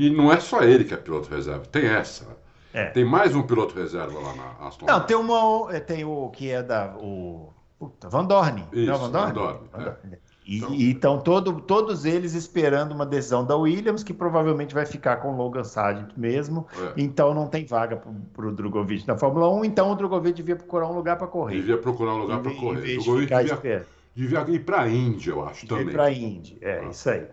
E 0.00 0.10
não 0.10 0.32
é 0.32 0.40
só 0.40 0.62
ele 0.62 0.84
que 0.84 0.94
é 0.94 0.96
piloto 0.96 1.28
reserva, 1.28 1.64
tem 1.66 1.84
essa. 1.86 2.26
É. 2.72 2.86
Tem 2.86 3.04
mais 3.04 3.34
um 3.34 3.42
piloto 3.42 3.74
reserva 3.74 4.18
lá 4.18 4.34
na 4.34 4.66
Aston 4.68 4.86
Não, 4.86 4.94
Martin. 4.94 5.06
tem 5.08 5.16
uma. 5.16 5.74
é, 5.74 5.80
Tem 5.80 6.04
o 6.04 6.28
que 6.30 6.50
é 6.50 6.62
da. 6.62 6.94
O, 6.98 7.52
puta, 7.78 8.08
Van 8.08 8.24
Dorn. 8.24 8.64
Isso, 8.72 8.86
não, 8.86 8.94
é 8.94 8.98
Van 8.98 9.10
Dorn? 9.10 9.26
Van 9.26 9.32
Dorn, 9.32 9.58
Van 9.72 9.78
é. 9.80 9.84
Dorn. 9.84 9.98
E 10.46 10.56
Então- 10.56 10.74
e 10.74 10.90
estão 10.90 11.20
todo, 11.20 11.60
todos 11.60 12.04
eles 12.04 12.34
esperando 12.34 12.92
uma 12.92 13.04
decisão 13.06 13.44
da 13.44 13.56
Williams, 13.56 14.02
que 14.02 14.12
provavelmente 14.14 14.72
vai 14.74 14.86
ficar 14.86 15.16
com 15.16 15.32
o 15.32 15.36
Logan 15.36 15.62
Sargent 15.64 16.10
mesmo. 16.16 16.66
É. 16.76 16.92
Então 16.96 17.34
não 17.34 17.46
tem 17.46 17.64
vaga 17.66 17.96
para 18.32 18.46
o 18.46 18.50
Drogovic 18.52 19.06
na 19.06 19.16
Fórmula 19.18 19.48
1. 19.50 19.64
Então 19.64 19.92
o 19.92 19.94
Drogovic 19.94 20.34
devia 20.36 20.56
procurar 20.56 20.88
um 20.88 20.94
lugar 20.94 21.16
para 21.18 21.26
correr. 21.26 21.56
Devia 21.56 21.76
procurar 21.78 22.14
um 22.14 22.18
lugar 22.18 22.38
Em 22.38 22.42
para 22.42 22.52
Em 22.52 22.56
correr. 22.56 22.80
vez 22.80 23.04
de 23.04 23.20
ficar 23.20 23.42
devia, 23.44 23.86
devia 24.14 24.40
ir 24.48 24.60
para 24.64 24.80
a 24.82 24.88
Índia, 24.88 25.30
eu 25.32 25.44
acho, 25.44 25.66
Devia 25.66 25.76
ir 25.76 25.80
também. 25.80 25.94
para 25.94 26.04
a 26.04 26.12
Indy. 26.12 26.58
É, 26.60 26.80
Ah. 26.84 26.88
isso 26.88 27.10
aí. 27.10 27.26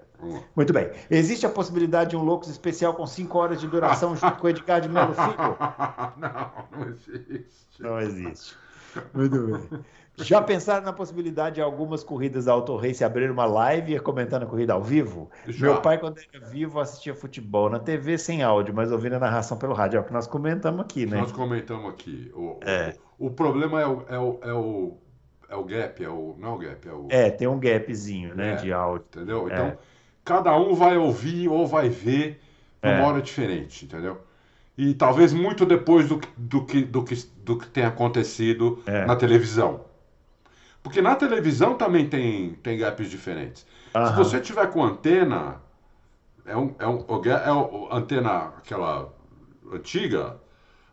Muito 0.55 0.74
bem. 0.74 0.89
Existe 1.09 1.45
a 1.45 1.49
possibilidade 1.49 2.11
de 2.11 2.18
um 2.18 2.24
Loucos 2.24 2.49
especial 2.49 2.93
com 2.93 3.05
5 3.05 3.38
horas 3.38 3.59
de 3.59 3.68
duração 3.68 4.15
junto 4.15 4.38
com 4.38 4.47
o 4.47 4.49
Edgar 4.49 4.82
de 4.82 4.89
Melo 4.89 5.13
Filho? 5.13 5.38
não, 6.18 6.51
não 6.80 6.89
existe. 6.89 7.82
Não 7.82 7.99
existe. 7.99 8.57
Muito 9.13 9.39
bem. 9.39 9.84
Já 10.20 10.41
pensaram 10.41 10.84
na 10.84 10.91
possibilidade 10.91 11.55
de 11.55 11.61
algumas 11.61 12.03
corridas 12.03 12.45
da 12.45 12.51
Auto 12.51 12.76
Race 12.76 13.03
abrir 13.03 13.30
uma 13.30 13.45
live 13.45 13.95
e 13.95 13.99
comentar 13.99 14.39
na 14.39 14.47
corrida 14.47 14.74
ao 14.74 14.82
vivo? 14.82 15.30
Já. 15.47 15.68
Meu 15.68 15.82
pai, 15.82 15.99
quando 15.99 16.20
era 16.34 16.43
vivo, 16.47 16.80
assistia 16.80 17.13
futebol 17.13 17.70
na 17.70 17.78
TV 17.78 18.18
sem 18.18 18.41
áudio, 18.41 18.74
mas 18.74 18.91
ouvindo 18.91 19.13
a 19.13 19.20
narração 19.20 19.57
pelo 19.57 19.74
rádio. 19.74 19.97
É 19.97 20.01
o 20.01 20.03
que 20.03 20.11
nós 20.11 20.26
comentamos 20.26 20.82
aqui, 20.82 21.05
né? 21.05 21.20
Nós 21.20 21.32
comentamos 21.32 21.91
aqui. 21.91 22.32
O, 22.36 22.57
É. 22.65 22.95
o, 23.20 23.28
o 23.28 23.30
problema 23.30 23.80
é 23.80 23.86
o, 23.86 24.05
é, 24.09 24.18
o, 24.18 24.39
é, 24.41 24.53
o, 24.53 24.97
é 25.49 25.55
o 25.55 25.63
gap, 25.63 26.03
é 26.03 26.09
o, 26.09 26.36
não 26.39 26.49
é 26.49 26.51
o 26.53 26.57
gap, 26.57 26.88
é 26.88 26.93
o. 26.93 27.07
É, 27.11 27.30
tem 27.30 27.47
um 27.47 27.59
gapzinho, 27.59 28.34
né, 28.36 28.53
É. 28.53 28.55
de 28.55 28.74
áudio. 28.74 29.05
Entendeu? 29.13 29.47
É. 29.51 29.78
Cada 30.28 30.53
um 30.57 30.73
vai 30.75 30.97
ouvir 30.97 31.47
ou 31.47 31.65
vai 31.65 31.88
ver 31.88 32.41
numa 32.84 32.95
É. 32.95 33.01
hora 33.01 33.21
diferente, 33.21 33.86
entendeu? 33.86 34.19
E 34.78 34.93
talvez 34.93 35.32
muito 35.32 35.65
depois 35.65 36.09
do, 36.09 36.19
que- 36.19 36.28
do, 36.36 36.65
que, 36.65 36.82
do, 36.84 37.01
que, 37.01 37.15
do 37.45 37.57
que 37.57 37.67
tem 37.69 37.86
acontecido 37.86 38.84
É. 38.86 39.05
na 39.05 39.15
televisão. 39.15 39.86
Porque 40.84 41.01
na 41.01 41.15
televisão 41.15 41.75
também 41.75 42.09
tem, 42.09 42.55
tem 42.55 42.78
gaps 42.78 43.09
diferentes. 43.09 43.65
Se 43.91 43.97
Aham. 43.97 44.15
você 44.17 44.41
tiver 44.41 44.67
com 44.67 44.84
antena, 44.84 45.61
é 46.45 46.57
um, 46.57 46.75
é 46.78 46.86
um 46.86 47.05
é 47.25 47.51
o- 47.53 47.88
antena 47.89 48.51
aquela 48.57 49.09
antiga, 49.71 50.36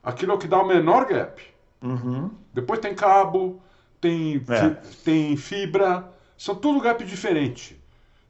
aquilo 0.00 0.30
é 0.30 0.34
o 0.36 0.38
que 0.38 0.46
dá 0.46 0.62
o 0.62 0.66
menor 0.66 1.06
gap. 1.06 1.42
Uhum. 1.82 2.30
Depois 2.54 2.78
tem 2.78 2.94
cabo, 2.94 3.60
tem, 4.00 4.36
É. 4.48 4.68
tem 5.04 5.36
fibra, 5.36 6.08
são 6.38 6.54
tudo 6.54 6.80
gap 6.80 7.04
diferente. 7.04 7.82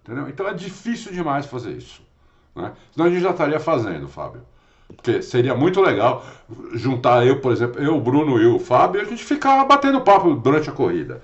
Entendeu? 0.05 0.28
Então 0.28 0.46
é 0.46 0.52
difícil 0.52 1.12
demais 1.12 1.46
fazer 1.46 1.72
isso. 1.72 2.02
Né? 2.55 2.72
Senão 2.92 3.07
a 3.07 3.11
gente 3.11 3.22
já 3.22 3.30
estaria 3.30 3.59
fazendo, 3.59 4.07
Fábio. 4.07 4.42
Porque 4.86 5.22
seria 5.22 5.55
muito 5.55 5.80
legal 5.80 6.24
juntar 6.74 7.26
eu, 7.26 7.40
por 7.40 7.52
exemplo, 7.52 7.82
eu, 7.82 7.96
o 7.96 8.00
Bruno 8.00 8.38
e 8.38 8.46
o 8.46 8.59
Fábio, 8.59 9.00
e 9.00 9.05
a 9.05 9.09
gente 9.09 9.24
ficar 9.24 9.64
batendo 9.64 10.02
papo 10.02 10.34
durante 10.34 10.68
a 10.68 10.72
corrida. 10.72 11.22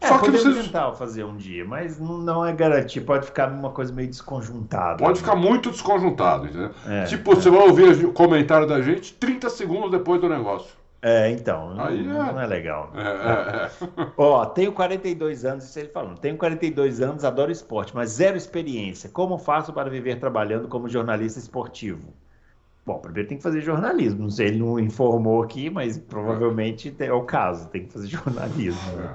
É, 0.00 0.08
Só 0.08 0.18
que 0.18 0.30
vocês. 0.30 0.66
tentar 0.66 0.92
fazer 0.92 1.24
um 1.24 1.36
dia, 1.36 1.64
mas 1.64 1.98
não, 1.98 2.44
é 2.44 2.52
garantia. 2.52 3.00
Pode 3.00 3.26
ficar 3.26 3.50
uma 3.50 3.70
coisa 3.70 3.92
meio 3.92 4.08
desconjuntada. 4.08 4.98
Pode 4.98 5.20
né? 5.20 5.24
ficar 5.24 5.36
muito 5.36 5.70
desconjuntado, 5.70 6.46
entendeu? 6.46 6.70
É, 6.86 7.04
tipo, 7.04 7.34
você 7.34 7.48
vai 7.48 7.66
ouvir 7.66 8.04
o 8.04 8.12
comentário 8.12 8.66
da 8.66 8.82
gente 8.82 9.14
30 9.14 9.48
segundos 9.48 9.90
depois 9.90 10.20
do 10.20 10.28
negócio. 10.28 10.74
É, 11.08 11.30
então, 11.30 11.72
não, 11.72 11.84
Aí 11.84 12.00
é. 12.00 12.02
não 12.02 12.40
é 12.40 12.46
legal. 12.46 12.90
É, 12.96 13.00
é, 13.00 14.02
é. 14.02 14.06
Ó, 14.16 14.44
tenho 14.46 14.72
42 14.72 15.44
anos, 15.44 15.64
isso 15.64 15.78
ele 15.78 15.88
falando. 15.90 16.18
Tenho 16.18 16.36
42 16.36 17.00
anos, 17.00 17.24
adoro 17.24 17.52
esporte, 17.52 17.94
mas 17.94 18.10
zero 18.10 18.36
experiência. 18.36 19.08
Como 19.08 19.38
faço 19.38 19.72
para 19.72 19.88
viver 19.88 20.18
trabalhando 20.18 20.66
como 20.66 20.88
jornalista 20.88 21.38
esportivo? 21.38 22.12
Bom, 22.84 22.98
primeiro 22.98 23.28
tem 23.28 23.36
que 23.36 23.42
fazer 23.44 23.60
jornalismo. 23.60 24.22
Não 24.22 24.30
sei, 24.30 24.48
ele 24.48 24.58
não 24.58 24.80
informou 24.80 25.44
aqui, 25.44 25.70
mas 25.70 25.96
provavelmente 25.96 26.92
é 26.98 27.12
o 27.12 27.22
caso. 27.22 27.68
Tem 27.68 27.84
que 27.86 27.92
fazer 27.92 28.08
jornalismo. 28.08 28.92
né? 28.96 29.14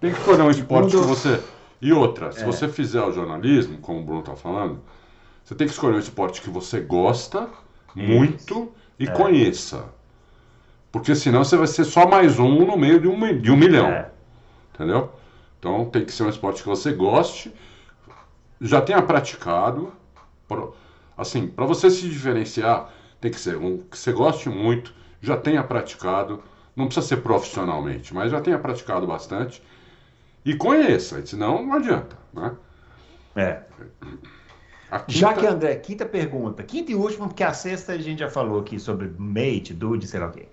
Tem 0.00 0.12
que 0.12 0.18
escolher 0.18 0.42
um 0.42 0.50
esporte 0.50 0.90
que 0.92 0.96
você. 1.02 1.42
E 1.80 1.92
outra, 1.92 2.30
se 2.30 2.42
É. 2.42 2.46
você 2.46 2.68
fizer 2.68 3.02
o 3.02 3.10
jornalismo, 3.10 3.78
como 3.78 3.98
o 4.00 4.04
Bruno 4.04 4.20
está 4.20 4.36
falando, 4.36 4.80
você 5.42 5.54
tem 5.56 5.66
que 5.66 5.72
escolher 5.72 5.96
um 5.96 5.98
esporte 5.98 6.40
que 6.40 6.48
você 6.50 6.80
gosta 6.80 7.48
muito 7.96 8.72
e 9.00 9.08
É. 9.08 9.10
conheça. 9.10 9.84
Porque 10.92 11.14
senão 11.14 11.42
você 11.42 11.56
vai 11.56 11.66
ser 11.66 11.84
só 11.84 12.06
mais 12.06 12.38
um 12.38 12.66
no 12.66 12.76
meio 12.76 13.00
de 13.00 13.08
um, 13.08 13.40
de 13.40 13.50
um 13.50 13.56
milhão. 13.56 13.88
É. 13.88 14.10
Entendeu? 14.74 15.10
Então 15.58 15.86
tem 15.86 16.04
que 16.04 16.12
ser 16.12 16.24
um 16.24 16.28
esporte 16.28 16.62
que 16.62 16.68
você 16.68 16.92
goste, 16.92 17.52
já 18.60 18.80
tenha 18.82 19.00
praticado. 19.00 19.92
Assim, 21.16 21.46
para 21.46 21.64
você 21.64 21.90
se 21.90 22.06
diferenciar, 22.08 22.90
tem 23.20 23.30
que 23.30 23.40
ser 23.40 23.56
um 23.56 23.78
que 23.78 23.96
você 23.96 24.12
goste 24.12 24.50
muito, 24.50 24.92
já 25.20 25.36
tenha 25.36 25.62
praticado, 25.62 26.42
não 26.76 26.86
precisa 26.86 27.06
ser 27.06 27.18
profissionalmente, 27.18 28.12
mas 28.12 28.30
já 28.30 28.40
tenha 28.40 28.58
praticado 28.58 29.06
bastante 29.06 29.62
e 30.44 30.54
conheça, 30.54 31.24
senão 31.24 31.64
não 31.64 31.74
adianta, 31.74 32.18
né? 32.34 32.52
É. 33.34 33.62
Quinta- 35.00 35.04
Já 35.08 35.32
que 35.34 35.46
André, 35.46 35.76
quinta 35.76 36.04
pergunta, 36.04 36.62
quinta 36.62 36.92
e 36.92 36.94
última, 36.94 37.26
porque 37.26 37.42
a 37.42 37.52
sexta 37.54 37.92
a 37.92 37.98
gente 37.98 38.18
já 38.20 38.28
falou 38.30 38.60
aqui 38.60 38.78
sobre 38.78 39.10
mate, 39.16 39.72
dude, 39.72 40.06
sei 40.06 40.20
lá 40.20 40.26
o 40.26 40.30
quê. 40.32 40.46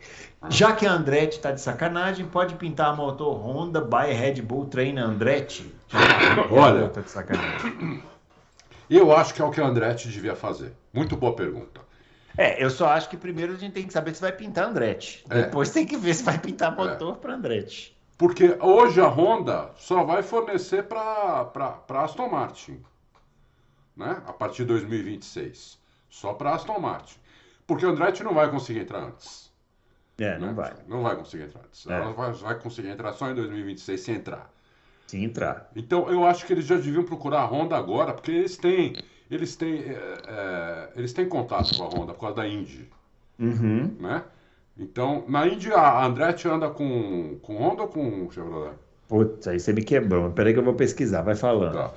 Já 0.49 0.71
que 0.71 0.85
a 0.85 0.93
Andretti 0.93 1.37
está 1.37 1.51
de 1.51 1.59
sacanagem, 1.59 2.25
pode 2.25 2.55
pintar 2.55 2.87
a 2.91 2.95
motor 2.95 3.33
Honda 3.35 3.81
by 3.81 4.13
Red 4.13 4.41
Bull 4.41 4.65
Treina 4.67 5.03
Andretti? 5.05 5.73
Olha. 6.51 6.87
tá 6.89 7.01
de 7.01 7.09
sacanagem. 7.11 8.01
Eu 8.89 9.15
acho 9.15 9.33
que 9.33 9.41
é 9.41 9.45
o 9.45 9.51
que 9.51 9.59
a 9.61 9.65
Andretti 9.67 10.07
devia 10.07 10.35
fazer. 10.35 10.73
Muito 10.93 11.15
boa 11.15 11.33
pergunta. 11.35 11.81
É, 12.37 12.63
eu 12.63 12.69
só 12.69 12.87
acho 12.87 13.09
que 13.09 13.17
primeiro 13.17 13.53
a 13.53 13.55
gente 13.57 13.73
tem 13.73 13.85
que 13.85 13.91
saber 13.91 14.15
se 14.15 14.21
vai 14.21 14.31
pintar 14.31 14.65
Andretti. 14.69 15.25
É. 15.29 15.41
Depois 15.43 15.69
tem 15.71 15.85
que 15.85 15.97
ver 15.97 16.13
se 16.13 16.23
vai 16.23 16.37
pintar 16.39 16.73
motor 16.75 17.17
para 17.17 17.33
Andretti. 17.35 17.95
Porque 18.17 18.57
hoje 18.61 18.99
a 19.01 19.07
Honda 19.07 19.71
só 19.77 20.03
vai 20.03 20.23
fornecer 20.23 20.83
para 20.83 21.51
Aston 21.89 22.29
Martin. 22.29 22.79
Né? 23.99 24.21
A 24.25 24.31
partir 24.31 24.63
de 24.63 24.69
2026. 24.69 25.77
Só 26.09 26.33
para 26.33 26.55
Aston 26.55 26.79
Martin. 26.79 27.17
Porque 27.67 27.85
a 27.85 27.89
Andretti 27.89 28.23
não 28.23 28.33
vai 28.33 28.49
conseguir 28.49 28.79
entrar 28.79 29.03
antes. 29.03 29.51
É, 30.17 30.39
não 30.39 30.47
né? 30.47 30.53
vai. 30.53 30.73
Não 30.87 31.03
vai 31.03 31.15
conseguir 31.17 31.43
entrar 31.43 31.61
antes. 31.61 31.85
É. 31.85 31.93
Ela 31.93 32.13
vai, 32.13 32.31
vai 32.31 32.59
conseguir 32.59 32.87
entrar 32.87 33.11
só 33.13 33.29
em 33.29 33.35
2026 33.35 33.99
se 33.99 34.11
entrar. 34.11 34.51
Se 35.05 35.21
entrar. 35.21 35.69
Então 35.75 36.09
eu 36.09 36.25
acho 36.25 36.45
que 36.45 36.53
eles 36.53 36.65
já 36.65 36.75
deviam 36.75 37.03
procurar 37.03 37.41
a 37.41 37.45
Honda 37.45 37.75
agora, 37.75 38.13
porque 38.13 38.31
eles 38.31 38.57
têm. 38.57 38.95
Eles 39.29 39.55
têm, 39.55 39.81
é, 39.81 40.21
é, 40.27 40.89
eles 40.95 41.13
têm 41.13 41.27
contato 41.27 41.77
com 41.77 41.83
a 41.83 41.87
Honda 41.87 42.13
por 42.13 42.21
causa 42.21 42.37
da 42.37 42.47
Indy. 42.47 42.89
Uhum. 43.37 43.95
Né? 43.99 44.23
Então, 44.77 45.25
na 45.27 45.45
Indy 45.45 45.71
a 45.73 46.05
Andretti 46.05 46.47
anda 46.47 46.69
com, 46.69 47.37
com 47.41 47.57
Honda 47.57 47.83
ou 47.83 47.87
com 47.89 48.31
Chevrolet? 48.31 48.73
Putz, 49.07 49.47
aí 49.47 49.59
você 49.59 49.73
me 49.73 49.83
quebrou. 49.83 50.31
Peraí 50.31 50.53
que 50.53 50.59
eu 50.59 50.63
vou 50.63 50.73
pesquisar, 50.73 51.21
vai 51.21 51.35
falando. 51.35 51.73
Tá. 51.73 51.91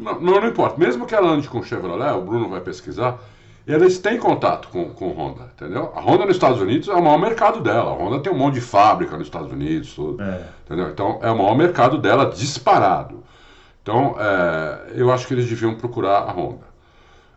Não, 0.00 0.20
não, 0.20 0.40
não 0.40 0.48
importa. 0.48 0.78
Mesmo 0.78 1.06
que 1.06 1.14
ela 1.14 1.28
ande 1.28 1.48
com 1.48 1.62
Chevrolet, 1.62 2.12
o 2.12 2.22
Bruno 2.22 2.48
vai 2.48 2.60
pesquisar, 2.60 3.18
eles 3.66 3.98
têm 3.98 4.18
contato 4.18 4.68
com, 4.68 4.90
com 4.90 5.10
Honda, 5.12 5.52
entendeu? 5.54 5.92
A 5.94 6.00
Honda 6.00 6.24
nos 6.26 6.36
Estados 6.36 6.60
Unidos 6.60 6.88
é 6.88 6.94
o 6.94 7.02
maior 7.02 7.18
mercado 7.18 7.60
dela. 7.60 7.90
A 7.90 7.94
Honda 7.94 8.20
tem 8.20 8.32
um 8.32 8.36
monte 8.36 8.54
de 8.54 8.60
fábrica 8.60 9.16
nos 9.16 9.26
Estados 9.26 9.52
Unidos, 9.52 9.94
tudo, 9.94 10.22
É. 10.22 10.44
entendeu? 10.64 10.88
Então, 10.88 11.18
é 11.22 11.30
o 11.30 11.36
maior 11.36 11.54
mercado 11.56 11.98
dela 11.98 12.26
disparado. 12.26 13.22
Então, 13.82 14.16
é, 14.18 14.92
eu 14.94 15.12
acho 15.12 15.26
que 15.26 15.34
eles 15.34 15.46
deviam 15.48 15.74
procurar 15.74 16.18
a 16.20 16.32
Honda. 16.32 16.70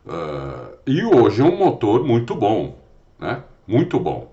É, 0.07 0.11
e 0.88 1.03
hoje 1.03 1.41
é 1.41 1.45
um 1.45 1.55
motor 1.55 2.03
muito 2.03 2.36
bom, 2.36 2.78
né? 3.20 3.43
Muito 3.68 3.99
bom. 3.99 4.32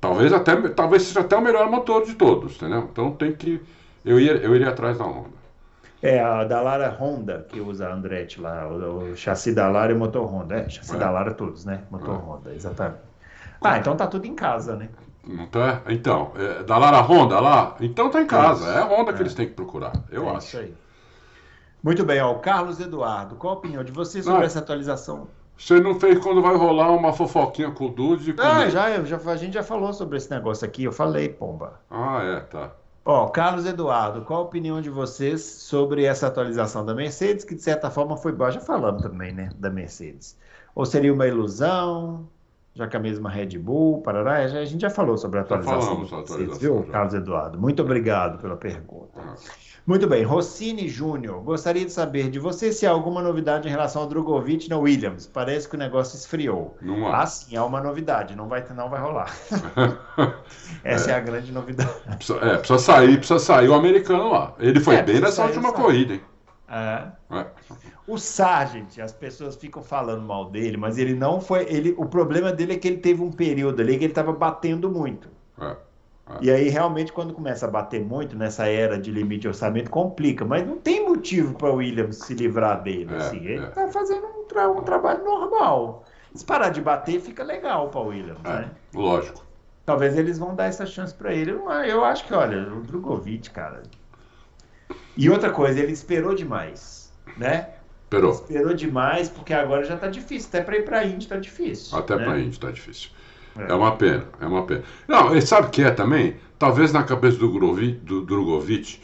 Talvez 0.00 0.32
até 0.32 0.56
talvez 0.68 1.02
seja 1.02 1.20
até 1.20 1.36
o 1.36 1.40
melhor 1.40 1.70
motor 1.70 2.04
de 2.04 2.14
todos, 2.14 2.56
entendeu? 2.56 2.88
Então 2.92 3.10
tem 3.10 3.32
que 3.32 3.60
eu 4.04 4.20
ia 4.20 4.32
eu 4.32 4.54
iria 4.54 4.68
atrás 4.68 4.98
da 4.98 5.04
Honda. 5.04 5.43
É, 6.06 6.20
a 6.20 6.44
da 6.44 6.60
Lara 6.60 6.90
Honda, 7.00 7.46
que 7.48 7.60
usa 7.60 7.88
a 7.88 7.94
Andretti 7.94 8.38
lá, 8.40 8.68
o, 8.68 9.12
o 9.12 9.16
chassi 9.16 9.54
da 9.54 9.68
Lara 9.70 9.90
e 9.92 9.94
o 9.94 9.98
motor 9.98 10.26
Honda. 10.26 10.56
É, 10.56 10.68
chassi 10.68 10.94
É. 10.94 10.98
da 10.98 11.10
Lara 11.10 11.32
todos, 11.32 11.64
né? 11.64 11.80
Motor 11.90 12.14
É. 12.14 12.18
Honda, 12.18 12.54
exatamente. 12.54 12.98
Ah, 13.62 13.78
então 13.78 13.96
tá 13.96 14.06
tudo 14.06 14.26
em 14.26 14.34
casa, 14.34 14.76
né? 14.76 14.90
Não 15.26 15.46
tá? 15.46 15.80
Então, 15.88 16.32
é, 16.36 16.62
da 16.62 16.76
Lara 16.76 17.00
Honda 17.00 17.40
lá, 17.40 17.74
então 17.80 18.10
tá 18.10 18.20
em 18.20 18.26
casa. 18.26 18.68
É 18.70 18.78
a 18.80 18.84
Honda 18.84 19.12
que 19.14 19.20
É. 19.20 19.22
eles 19.22 19.32
têm 19.34 19.46
que 19.46 19.54
procurar, 19.54 19.92
eu 20.10 20.28
é 20.28 20.36
acho. 20.36 20.48
Isso 20.48 20.58
aí. 20.58 20.74
Muito 21.82 22.04
bem, 22.04 22.20
ó, 22.20 22.32
o 22.32 22.38
Carlos 22.40 22.78
Eduardo, 22.80 23.36
qual 23.36 23.54
a 23.54 23.56
opinião 23.56 23.82
de 23.82 23.90
você 23.92 24.22
sobre 24.22 24.42
Ah. 24.42 24.44
essa 24.46 24.58
atualização? 24.58 25.26
Você 25.56 25.80
não 25.80 25.98
fez 25.98 26.18
quando 26.18 26.42
vai 26.42 26.56
rolar 26.56 26.90
uma 26.90 27.12
fofoquinha 27.12 27.70
com 27.70 27.86
o 27.86 27.88
Dude 27.88 28.34
Ah, 28.38 28.68
já, 28.68 29.02
já, 29.04 29.16
a 29.16 29.36
gente 29.36 29.54
já 29.54 29.62
falou 29.62 29.92
sobre 29.94 30.18
esse 30.18 30.30
negócio 30.30 30.66
aqui, 30.66 30.84
eu 30.84 30.92
falei, 30.92 31.28
pomba. 31.30 31.80
Ah, 31.90 32.20
é, 32.22 32.40
tá. 32.40 32.72
Ó, 33.04 33.28
Carlos 33.28 33.66
Eduardo, 33.66 34.22
qual 34.24 34.40
a 34.40 34.44
opinião 34.44 34.80
de 34.80 34.88
vocês 34.88 35.42
sobre 35.42 36.04
essa 36.04 36.26
atualização 36.26 36.84
da 36.86 36.94
Mercedes, 36.94 37.44
que 37.44 37.54
de 37.54 37.60
certa 37.62 37.90
forma 37.90 38.16
foi 38.16 38.32
boa, 38.32 38.50
já 38.50 38.60
falamos 38.60 39.02
também, 39.02 39.32
né, 39.32 39.50
da 39.58 39.68
Mercedes. 39.70 40.38
Ou 40.74 40.86
seria 40.86 41.12
uma 41.12 41.26
ilusão, 41.26 42.28
já 42.74 42.86
que 42.88 42.96
a 42.96 43.00
mesma 43.00 43.30
Red 43.30 43.56
Bull, 43.58 44.02
parará, 44.02 44.46
já- 44.48 44.58
a 44.60 44.64
gente 44.64 44.80
já 44.80 44.90
falou 44.90 45.16
sobre 45.16 45.38
a 45.38 45.42
atualização 45.42 45.80
falamos 45.80 46.10
da 46.10 46.16
sobre 46.16 46.20
a 46.20 46.34
atualização, 46.46 46.58
viu, 46.76 46.84
já. 46.86 46.92
Carlos 46.92 47.14
Eduardo? 47.14 47.58
Muito 47.60 47.82
obrigado 47.82 48.38
pela 48.38 48.56
pergunta. 48.56 49.20
Ah. 49.20 49.34
Muito 49.86 50.06
bem, 50.06 50.22
Rossini 50.22 50.88
Júnior, 50.88 51.42
gostaria 51.42 51.84
de 51.84 51.92
saber 51.92 52.30
de 52.30 52.38
você 52.38 52.72
se 52.72 52.86
há 52.86 52.90
alguma 52.90 53.20
novidade 53.20 53.68
em 53.68 53.70
relação 53.70 54.00
ao 54.00 54.08
Drogovic 54.08 54.66
na 54.70 54.78
Williams. 54.78 55.26
Parece 55.26 55.68
que 55.68 55.76
o 55.76 55.78
negócio 55.78 56.16
esfriou. 56.16 56.74
Não 56.80 57.06
há. 57.06 57.20
Ah, 57.22 57.26
sim, 57.26 57.54
há 57.54 57.62
uma 57.66 57.82
novidade, 57.82 58.34
não 58.34 58.48
vai, 58.48 58.64
não 58.74 58.88
vai 58.88 58.98
rolar. 58.98 59.30
Essa 60.82 61.10
é. 61.10 61.14
a 61.14 61.20
grande 61.20 61.52
novidade. 61.52 61.90
Precisa, 62.16 62.38
é, 62.38 62.56
precisa 62.56 62.78
sair, 62.78 63.16
precisa 63.18 63.38
sair 63.38 63.68
o 63.68 63.74
americano 63.74 64.30
lá. 64.32 64.54
Ele 64.58 64.80
foi 64.80 64.96
É, 64.96 65.02
bem 65.02 65.20
nessa 65.20 65.32
sair, 65.32 65.46
última 65.48 65.68
sabe. 65.70 65.82
corrida, 65.82 66.14
hein? 66.14 66.20
É. 66.66 67.02
É. 67.30 67.46
O 68.06 68.18
Sargent, 68.18 68.98
as 68.98 69.12
pessoas 69.12 69.56
ficam 69.56 69.82
falando 69.82 70.22
mal 70.22 70.50
dele, 70.50 70.76
mas 70.76 70.98
ele 70.98 71.14
não 71.14 71.40
foi. 71.40 71.62
Ele, 71.68 71.94
o 71.96 72.04
problema 72.04 72.52
dele 72.52 72.74
é 72.74 72.76
que 72.76 72.86
ele 72.86 72.98
teve 72.98 73.22
um 73.22 73.30
período 73.32 73.80
ali 73.80 73.96
que 73.96 74.04
ele 74.04 74.12
estava 74.12 74.32
batendo 74.32 74.90
muito. 74.90 75.28
É. 75.58 75.74
E 76.40 76.50
aí, 76.50 76.68
realmente, 76.68 77.12
quando 77.12 77.34
começa 77.34 77.66
a 77.66 77.70
bater 77.70 78.02
muito 78.02 78.36
nessa 78.36 78.66
era 78.66 78.98
de 78.98 79.10
limite 79.10 79.42
de 79.42 79.48
orçamento, 79.48 79.90
complica. 79.90 80.44
Mas 80.44 80.66
não 80.66 80.78
tem 80.78 81.06
motivo 81.06 81.54
para 81.54 81.70
o 81.70 81.76
Williams 81.76 82.16
se 82.16 82.34
livrar 82.34 82.82
dele. 82.82 83.12
É, 83.12 83.16
assim. 83.16 83.36
Ele 83.38 83.64
é. 83.64 83.68
está 83.68 83.88
fazendo 83.88 84.26
um, 84.26 84.44
tra- 84.44 84.70
um 84.70 84.82
trabalho 84.82 85.24
normal. 85.24 86.04
Se 86.34 86.44
parar 86.44 86.70
de 86.70 86.80
bater, 86.80 87.20
fica 87.20 87.44
legal 87.44 87.88
para 87.88 88.00
o 88.00 88.06
Williams. 88.08 88.40
Né? 88.42 88.70
É, 88.70 88.98
lógico. 88.98 89.44
Talvez 89.86 90.16
eles 90.16 90.38
vão 90.38 90.54
dar 90.54 90.64
essa 90.64 90.86
chance 90.86 91.14
para 91.14 91.32
ele. 91.32 91.50
Eu, 91.52 91.70
eu 91.70 92.04
acho 92.04 92.26
que, 92.26 92.32
olha, 92.32 92.72
o 92.72 92.80
Drogovic, 92.80 93.50
cara. 93.50 93.82
E 95.16 95.28
outra 95.28 95.50
coisa, 95.50 95.78
ele 95.78 95.92
esperou 95.92 96.34
demais, 96.34 97.12
né? 97.36 97.73
Esperou. 98.14 98.32
Esperou 98.32 98.74
demais, 98.74 99.28
porque 99.28 99.52
agora 99.52 99.84
já 99.84 99.96
tá 99.96 100.08
difícil. 100.08 100.48
Até 100.48 100.62
para 100.62 100.76
ir 100.76 100.84
para 100.84 100.98
a 101.00 101.06
Indy 101.06 101.26
tá 101.26 101.36
difícil. 101.36 101.98
Até 101.98 102.16
né? 102.16 102.24
pra 102.24 102.38
gente 102.38 102.60
tá 102.60 102.70
difícil. 102.70 103.10
É. 103.56 103.70
É. 103.70 103.74
uma 103.74 103.96
pena, 103.96 104.24
é 104.40 104.46
uma 104.46 104.66
pena. 104.66 104.82
Não, 105.06 105.36
e 105.36 105.42
sabe 105.42 105.68
o 105.68 105.70
que 105.70 105.82
é 105.82 105.90
também? 105.90 106.36
Talvez 106.58 106.92
na 106.92 107.02
cabeça 107.02 107.38
do, 107.38 107.50
Grovi, 107.50 107.92
do 107.92 108.22
Drogovic, 108.22 109.00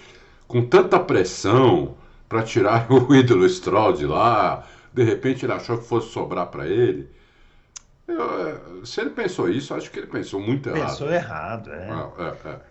com 0.49 0.65
tanta 0.65 0.99
pressão 0.99 1.97
para 2.29 2.43
tirar 2.43 2.91
o 2.91 3.15
ídolo 3.15 3.49
Stroll 3.49 3.93
de 3.93 4.07
lá, 4.07 4.67
de 4.93 5.03
repente 5.05 5.45
ele 5.45 5.53
achou 5.53 5.79
que 5.79 5.87
fosse 5.87 6.11
sobrar 6.11 6.47
para 6.47 6.67
ele. 6.67 7.09
Eu, 8.09 8.49
é, 8.49 8.61
se 8.85 9.01
ele 9.01 9.11
pensou 9.11 9.49
isso, 9.49 9.73
acho 9.73 9.91
que 9.91 10.01
ele 10.01 10.09
pensou 10.09 10.41
muito 10.41 10.69
errado. 10.69 10.89
Pensou 10.91 11.13
errado, 11.13 11.73
é. 11.73 11.89
Ah, 11.91 12.11
é, 12.19 12.49
é. 12.49 12.70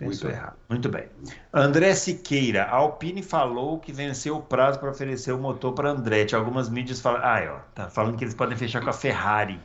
Pensou 0.00 0.28
muito 0.28 0.38
errado. 0.38 0.56
Muito 0.68 0.88
bem. 0.88 1.04
André 1.52 1.94
Siqueira, 1.94 2.64
a 2.64 2.76
Alpine 2.76 3.22
falou 3.22 3.78
que 3.78 3.92
venceu 3.92 4.36
o 4.36 4.42
prazo 4.42 4.80
para 4.80 4.90
oferecer 4.90 5.32
o 5.32 5.38
motor 5.38 5.74
para 5.74 5.90
Andretti. 5.90 6.34
Algumas 6.34 6.70
mídias 6.70 7.00
falam. 7.00 7.20
Ah, 7.22 7.56
ó, 7.56 7.58
tá 7.74 7.90
falando 7.90 8.16
que 8.16 8.24
eles 8.24 8.34
podem 8.34 8.56
fechar 8.56 8.82
com 8.82 8.88
a 8.88 8.94
Ferrari. 8.94 9.60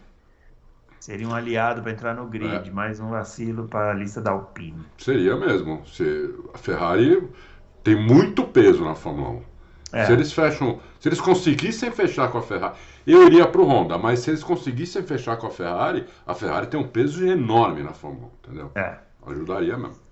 Seria 0.99 1.25
um 1.27 1.33
aliado 1.33 1.81
para 1.81 1.91
entrar 1.91 2.13
no 2.13 2.27
grid. 2.27 2.67
É. 2.67 2.71
Mais 2.71 2.99
um 2.99 3.09
vacilo 3.09 3.67
para 3.69 3.91
a 3.91 3.93
lista 3.93 4.19
da 4.19 4.31
Alpine. 4.31 4.85
Seria 4.97 5.37
mesmo. 5.37 5.85
Se, 5.87 6.35
a 6.53 6.57
Ferrari 6.57 7.29
tem 7.81 7.95
muito 7.95 8.43
peso 8.43 8.83
na 8.83 8.95
Fórmula 8.95 9.29
1. 9.29 9.43
É. 9.93 10.05
Se 10.05 10.11
eles 10.11 10.33
fecham, 10.33 10.79
se 10.99 11.07
eles 11.07 11.21
conseguissem 11.21 11.91
fechar 11.91 12.29
com 12.29 12.39
a 12.39 12.41
Ferrari, 12.41 12.75
eu 13.07 13.25
iria 13.25 13.47
para 13.47 13.61
o 13.61 13.65
Honda, 13.65 13.97
mas 13.97 14.19
se 14.19 14.31
eles 14.31 14.43
conseguissem 14.43 15.03
fechar 15.03 15.37
com 15.37 15.47
a 15.47 15.51
Ferrari, 15.51 16.05
a 16.27 16.33
Ferrari 16.33 16.67
tem 16.67 16.77
um 16.77 16.87
peso 16.87 17.25
enorme 17.25 17.83
na 17.83 17.93
Fórmula 17.93 18.27
1, 18.43 18.49
entendeu? 18.49 18.71
É. 18.75 18.97
Ajudaria 19.25 19.77
mesmo. 19.77 20.04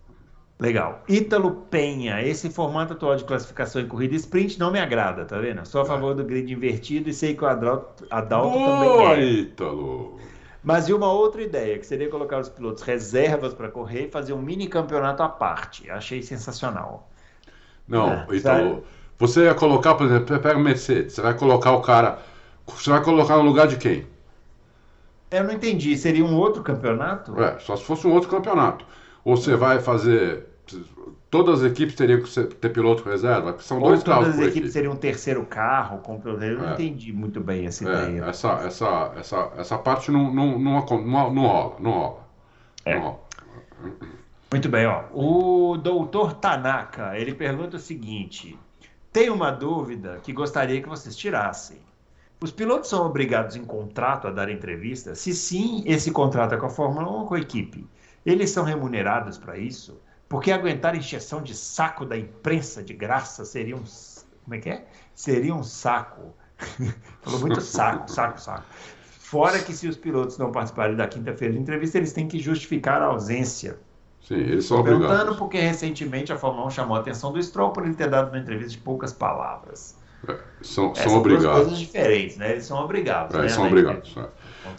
Legal. 0.59 1.03
Ítalo 1.09 1.51
Penha, 1.69 2.21
esse 2.21 2.49
formato 2.49 2.93
atual 2.93 3.15
de 3.15 3.23
classificação 3.23 3.81
em 3.81 3.87
corrida 3.87 4.15
sprint 4.15 4.59
não 4.59 4.71
me 4.71 4.79
agrada, 4.79 5.25
tá 5.25 5.37
vendo? 5.39 5.65
Sou 5.65 5.81
a 5.81 5.85
favor 5.85 6.13
do 6.13 6.23
grid 6.23 6.51
invertido 6.53 7.09
e 7.09 7.13
sei 7.13 7.35
que 7.35 7.43
o 7.43 7.47
Adalto, 7.47 8.05
Adalto 8.09 8.57
também 8.57 8.89
Boa, 8.89 9.13
é. 9.15 9.23
Ítalo! 9.23 10.19
Mas 10.63 10.87
e 10.87 10.93
uma 10.93 11.11
outra 11.11 11.41
ideia, 11.41 11.77
que 11.77 11.85
seria 11.85 12.09
colocar 12.09 12.39
os 12.39 12.47
pilotos 12.47 12.83
reservas 12.83 13.53
para 13.53 13.69
correr 13.69 14.05
e 14.05 14.09
fazer 14.09 14.31
um 14.31 14.41
mini 14.41 14.67
campeonato 14.67 15.21
à 15.21 15.27
parte. 15.27 15.89
Achei 15.91 16.21
sensacional. 16.21 17.09
Não, 17.85 18.09
é, 18.09 18.27
então, 18.31 18.81
você 19.19 19.43
ia 19.43 19.53
colocar, 19.53 19.95
por 19.95 20.05
exemplo, 20.05 20.39
pega 20.39 20.57
o 20.57 20.61
Mercedes, 20.61 21.13
você 21.13 21.21
vai 21.21 21.33
colocar 21.33 21.73
o 21.73 21.81
cara. 21.81 22.19
Você 22.65 22.89
vai 22.89 23.03
colocar 23.03 23.35
no 23.37 23.43
lugar 23.43 23.67
de 23.67 23.75
quem? 23.75 24.07
Eu 25.29 25.43
não 25.43 25.51
entendi. 25.51 25.97
Seria 25.97 26.23
um 26.23 26.37
outro 26.37 26.63
campeonato? 26.63 27.37
É, 27.41 27.59
só 27.59 27.75
se 27.75 27.83
fosse 27.83 28.07
um 28.07 28.13
outro 28.13 28.29
campeonato. 28.29 28.85
Ou 29.23 29.37
você 29.37 29.55
vai 29.55 29.79
fazer. 29.79 30.45
Todas 31.29 31.63
as 31.63 31.71
equipes 31.71 31.95
teriam 31.95 32.21
que 32.21 32.43
ter 32.43 32.69
piloto 32.69 33.03
reserva, 33.03 33.57
são 33.59 33.79
Ou 33.79 33.89
dois 33.89 34.03
carros. 34.03 34.25
Todas 34.25 34.39
as 34.39 34.47
equipes 34.47 34.71
seriam 34.71 34.93
um 34.93 34.97
terceiro 34.97 35.43
carro 35.45 35.97
com 35.99 36.19
piloto. 36.19 36.43
Eu 36.43 36.59
não 36.59 36.69
é. 36.69 36.73
entendi 36.73 37.11
muito 37.11 37.39
bem 37.41 37.65
essa 37.65 37.87
é, 37.87 37.87
ideia. 37.87 38.25
Essa, 38.25 38.51
essa, 38.65 39.13
essa, 39.17 39.51
essa 39.57 39.77
parte 39.77 40.11
não, 40.11 40.33
não, 40.33 40.59
não, 40.59 40.85
não, 40.85 41.33
não 41.33 41.47
rola, 41.47 41.79
não 41.79 41.91
rola. 41.91 42.19
É. 42.85 42.95
Não 42.95 43.01
rola. 43.01 43.19
Muito 44.51 44.69
bem, 44.69 44.85
ó. 44.85 45.05
O 45.11 45.77
doutor 45.77 46.33
Tanaka, 46.33 47.17
ele 47.17 47.33
pergunta 47.33 47.77
o 47.77 47.79
seguinte: 47.79 48.57
tem 49.11 49.29
uma 49.29 49.51
dúvida 49.51 50.19
que 50.21 50.31
gostaria 50.31 50.81
que 50.81 50.87
vocês 50.87 51.15
tirassem. 51.15 51.77
Os 52.39 52.51
pilotos 52.51 52.89
são 52.89 53.05
obrigados 53.05 53.55
em 53.55 53.63
contrato 53.63 54.27
a 54.27 54.31
dar 54.31 54.49
entrevista? 54.49 55.15
Se 55.15 55.33
sim, 55.33 55.81
esse 55.85 56.11
contrato 56.11 56.53
é 56.53 56.57
com 56.57 56.65
a 56.65 56.69
Fórmula 56.69 57.09
1 57.09 57.13
ou 57.13 57.25
com 57.25 57.35
a 57.35 57.39
equipe? 57.39 57.87
Eles 58.25 58.49
são 58.51 58.63
remunerados 58.63 59.37
para 59.37 59.57
isso? 59.57 59.99
Porque 60.29 60.51
aguentar 60.51 60.95
encheção 60.95 61.41
de 61.41 61.55
saco 61.55 62.05
da 62.05 62.17
imprensa 62.17 62.81
de 62.81 62.93
graça 62.93 63.45
seria 63.45 63.75
um. 63.75 63.83
Como 64.43 64.55
é 64.55 64.57
que 64.57 64.69
é? 64.69 64.85
Seria 65.13 65.53
um 65.53 65.63
saco. 65.63 66.33
Falou 67.21 67.39
muito 67.39 67.61
saco, 67.61 68.09
saco, 68.09 68.39
saco. 68.39 68.65
Fora 69.19 69.59
que 69.59 69.73
se 69.73 69.87
os 69.87 69.97
pilotos 69.97 70.37
não 70.37 70.51
participarem 70.51 70.95
da 70.95 71.07
quinta-feira 71.07 71.53
de 71.53 71.59
entrevista, 71.59 71.97
eles 71.97 72.13
têm 72.13 72.27
que 72.27 72.39
justificar 72.39 73.01
a 73.01 73.05
ausência. 73.05 73.79
Sim, 74.21 74.35
eles 74.35 74.65
são 74.65 74.79
obrigados. 74.79 75.07
Perguntando 75.07 75.37
porque 75.37 75.59
recentemente 75.59 76.31
a 76.31 76.37
Fórmula 76.37 76.67
1 76.67 76.69
chamou 76.69 76.95
a 76.95 76.99
atenção 76.99 77.33
do 77.33 77.41
Stroll 77.41 77.71
por 77.71 77.85
ele 77.85 77.95
ter 77.95 78.09
dado 78.09 78.29
uma 78.29 78.37
entrevista 78.37 78.71
de 78.71 78.77
poucas 78.77 79.11
palavras. 79.11 79.97
É, 80.27 80.37
são, 80.61 80.95
são 80.95 81.17
obrigados. 81.17 81.45
São 81.45 81.61
coisas 81.63 81.79
diferentes, 81.79 82.37
né? 82.37 82.51
Eles 82.51 82.65
são 82.65 82.77
obrigados. 82.79 83.35
É, 83.35 83.41
né? 83.41 83.49
são 83.49 83.67
obrigados. 83.67 84.15
É. 84.15 84.27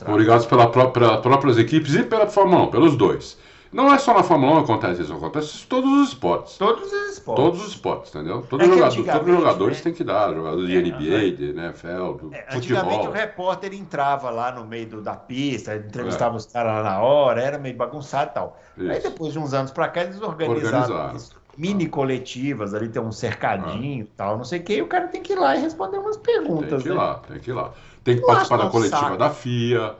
Obrigados 0.07 0.47
pela 0.47 0.69
própria, 0.71 1.19
próprias 1.19 1.59
equipes 1.59 1.95
e 1.95 2.03
pela 2.03 2.27
Fórmula 2.27 2.65
1, 2.65 2.71
pelos 2.71 2.97
dois. 2.97 3.39
Não 3.75 3.93
é 3.93 3.99
só 3.99 4.15
na 4.15 4.23
Fórmula 4.23 4.61
1 4.61 4.65
que 4.65 4.71
acontece 4.71 5.03
isso, 5.03 5.13
acontece 5.13 5.65
em 5.65 5.67
todos 5.67 5.91
os 5.91 6.09
esportes. 6.11 6.57
Todos 6.59 6.93
os 6.93 7.13
esportes. 7.15 7.45
Todos 7.45 7.61
os 7.61 7.69
esportes, 7.73 8.15
entendeu? 8.15 8.47
Todos, 8.49 8.69
é 8.69 8.71
jogadores, 8.71 9.05
todos 9.05 9.29
os 9.29 9.35
jogadores 9.35 9.77
né? 9.79 9.83
têm 9.83 9.93
que 9.93 10.05
dar, 10.05 10.33
jogadores 10.33 10.69
de 10.69 10.81
NBA, 10.81 11.15
é, 11.17 11.31
de 11.31 11.45
NFL, 11.51 11.89
do 11.89 12.31
é, 12.33 12.45
futebol. 12.53 12.57
Antigamente 12.57 13.09
o 13.09 13.11
repórter 13.11 13.75
entrava 13.75 14.31
lá 14.31 14.53
no 14.53 14.65
meio 14.65 14.87
do, 14.87 15.03
da 15.03 15.17
pista, 15.17 15.75
entrevistava 15.75 16.37
é. 16.37 16.39
os 16.39 16.47
caras 16.47 16.73
lá 16.73 16.83
na 16.85 17.01
hora, 17.01 17.43
era 17.43 17.59
meio 17.59 17.77
bagunçado 17.77 18.31
e 18.31 18.35
tal. 18.35 18.61
Isso. 18.79 18.91
Aí 18.93 19.01
depois 19.03 19.33
de 19.33 19.41
uns 19.41 19.53
anos 19.53 19.73
para 19.73 19.89
cá 19.89 20.05
eles 20.05 20.23
organizaram, 20.23 20.95
organizaram. 20.95 21.41
mini 21.59 21.89
coletivas, 21.89 22.75
ali 22.75 22.89
tem 22.89 23.03
um 23.03 23.11
cercadinho 23.11 24.03
e 24.03 24.09
ah. 24.09 24.15
tal, 24.17 24.37
não 24.37 24.45
sei 24.45 24.61
o 24.61 24.63
que, 24.63 24.75
e 24.75 24.83
o 24.83 24.87
cara 24.87 25.09
tem 25.09 25.21
que 25.21 25.33
ir 25.33 25.37
lá 25.37 25.57
e 25.57 25.61
responder 25.61 25.99
umas 25.99 26.17
perguntas. 26.17 26.69
Tem 26.69 26.79
que 26.79 26.89
ir 26.89 26.93
né? 26.93 26.97
lá, 26.97 27.15
tem 27.27 27.41
que 27.41 27.51
ir 27.51 27.55
lá. 27.55 27.73
Tem 28.05 28.17
que 28.17 28.21
não 28.21 28.29
participar 28.29 28.59
da 28.59 28.69
coletiva 28.69 29.01
saco. 29.01 29.17
da 29.17 29.31
FIA. 29.31 29.95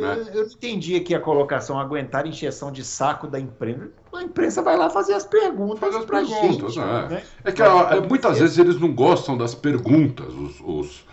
Né? 0.00 0.26
Eu, 0.32 0.44
não 0.44 0.52
entendi 0.52 0.94
aqui 0.96 1.14
a 1.14 1.20
colocação 1.20 1.78
aguentar 1.78 2.26
encheção 2.26 2.70
de 2.70 2.84
saco 2.84 3.26
da 3.26 3.40
imprensa. 3.40 3.90
A 4.14 4.22
imprensa 4.22 4.62
vai 4.62 4.76
lá 4.76 4.88
fazer 4.88 5.14
as 5.14 5.24
perguntas. 5.24 5.80
Fazer 5.80 5.98
as 5.98 6.04
perguntas, 6.04 6.74
gente, 6.74 6.78
é. 6.78 7.08
Né? 7.08 7.22
É 7.44 7.52
que 7.52 7.62
é, 7.62 8.00
muitas 8.08 8.38
vezes 8.38 8.56
eles 8.56 8.78
não 8.80 8.92
gostam 8.92 9.36
das 9.36 9.54
perguntas, 9.54 10.32
os, 10.32 10.60
os 10.60 11.04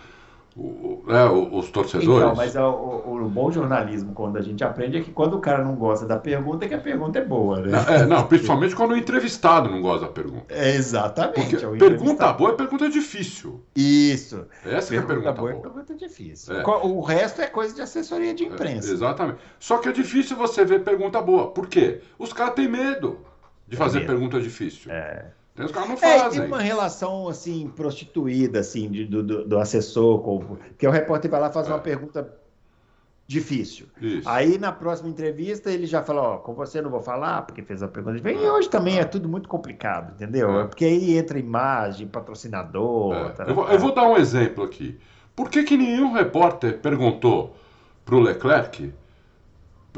o, 0.58 1.04
né, 1.06 1.24
os 1.26 1.70
torcedores. 1.70 2.24
Então, 2.24 2.34
mas 2.34 2.56
o, 2.56 2.60
o, 2.60 3.24
o, 3.24 3.28
bom 3.28 3.50
jornalismo, 3.50 4.12
quando 4.12 4.36
a 4.36 4.42
gente 4.42 4.64
aprende, 4.64 4.98
é 4.98 5.00
que 5.00 5.12
quando 5.12 5.34
o 5.34 5.40
cara 5.40 5.62
não 5.62 5.76
gosta 5.76 6.04
da 6.04 6.18
pergunta, 6.18 6.64
é 6.64 6.68
que 6.68 6.74
a 6.74 6.80
pergunta 6.80 7.20
é 7.20 7.24
boa, 7.24 7.60
né? 7.60 7.78
É, 7.88 8.04
não, 8.04 8.26
principalmente 8.26 8.74
quando 8.74 8.90
o 8.90 8.96
entrevistado 8.96 9.70
não 9.70 9.80
gosta 9.80 10.06
da 10.06 10.12
pergunta. 10.12 10.46
É, 10.48 10.74
exatamente. 10.74 11.56
Porque 11.56 11.64
é 11.64 11.88
pergunta 11.88 12.32
boa 12.32 12.50
é 12.50 12.56
pergunta 12.56 12.90
difícil. 12.90 13.62
Isso. 13.74 14.46
Essa 14.64 14.88
pergunta 14.88 14.94
é 14.94 14.98
a 14.98 15.06
pergunta 15.06 15.32
boa. 15.32 15.52
boa. 15.52 15.58
é 15.58 15.62
pergunta 15.62 15.94
difícil. 15.94 16.56
É. 16.56 16.66
O 16.66 17.00
resto 17.02 17.40
é 17.40 17.46
coisa 17.46 17.74
de 17.74 17.80
assessoria 17.80 18.34
de 18.34 18.44
imprensa. 18.44 18.90
É, 18.90 18.92
exatamente. 18.92 19.38
Só 19.60 19.78
que 19.78 19.88
é 19.88 19.92
difícil 19.92 20.36
você 20.36 20.64
ver 20.64 20.82
pergunta 20.82 21.22
boa. 21.22 21.52
Por 21.52 21.68
quê? 21.68 22.00
Os 22.18 22.32
caras 22.32 22.54
têm 22.54 22.68
medo 22.68 23.20
de 23.68 23.76
fazer 23.76 24.00
medo. 24.00 24.08
pergunta 24.08 24.40
difícil. 24.40 24.90
É. 24.90 25.37
Tem 25.58 25.66
os 25.66 25.72
caras 25.72 25.88
não 25.88 25.96
fazem. 25.96 26.26
É, 26.26 26.30
tem 26.30 26.46
uma 26.46 26.60
relação 26.60 27.26
assim 27.26 27.68
prostituída 27.74 28.60
assim 28.60 28.88
de, 28.88 29.04
do, 29.04 29.44
do, 29.44 29.58
assessor 29.58 30.20
com 30.20 30.38
porque 30.38 30.86
o 30.86 30.90
repórter 30.90 31.28
vai 31.28 31.40
lá 31.40 31.50
fazer 31.50 31.70
é. 31.70 31.74
uma 31.74 31.80
pergunta 31.80 32.32
difícil. 33.26 33.88
Isso. 34.00 34.28
Aí 34.28 34.56
na 34.56 34.70
próxima 34.70 35.08
entrevista 35.10 35.68
ele 35.68 35.84
já 35.84 36.00
fala, 36.00 36.22
ó, 36.22 36.36
com 36.38 36.54
você 36.54 36.80
não 36.80 36.90
vou 36.90 37.02
falar 37.02 37.42
porque 37.42 37.60
fez 37.60 37.82
a 37.82 37.88
pergunta 37.88 38.16
difícil. 38.16 38.40
E 38.40 38.48
hoje 38.48 38.70
também 38.70 39.00
é 39.00 39.04
tudo 39.04 39.28
muito 39.28 39.48
complicado, 39.48 40.12
entendeu? 40.14 40.60
É. 40.60 40.64
Porque 40.68 40.84
aí 40.84 41.18
entra 41.18 41.36
imagem, 41.40 42.06
patrocinador. 42.06 43.16
É. 43.16 43.28
Tá, 43.30 43.44
eu, 43.44 43.54
vou, 43.56 43.68
eu, 43.68 43.78
vou, 43.80 43.92
dar 43.92 44.04
um 44.04 44.16
exemplo 44.16 44.62
aqui. 44.62 44.96
Por 45.34 45.50
que 45.50 45.64
que 45.64 45.76
nenhum 45.76 46.12
repórter 46.12 46.78
perguntou 46.78 47.56
para 48.04 48.14
o 48.14 48.20
Leclerc 48.20 48.94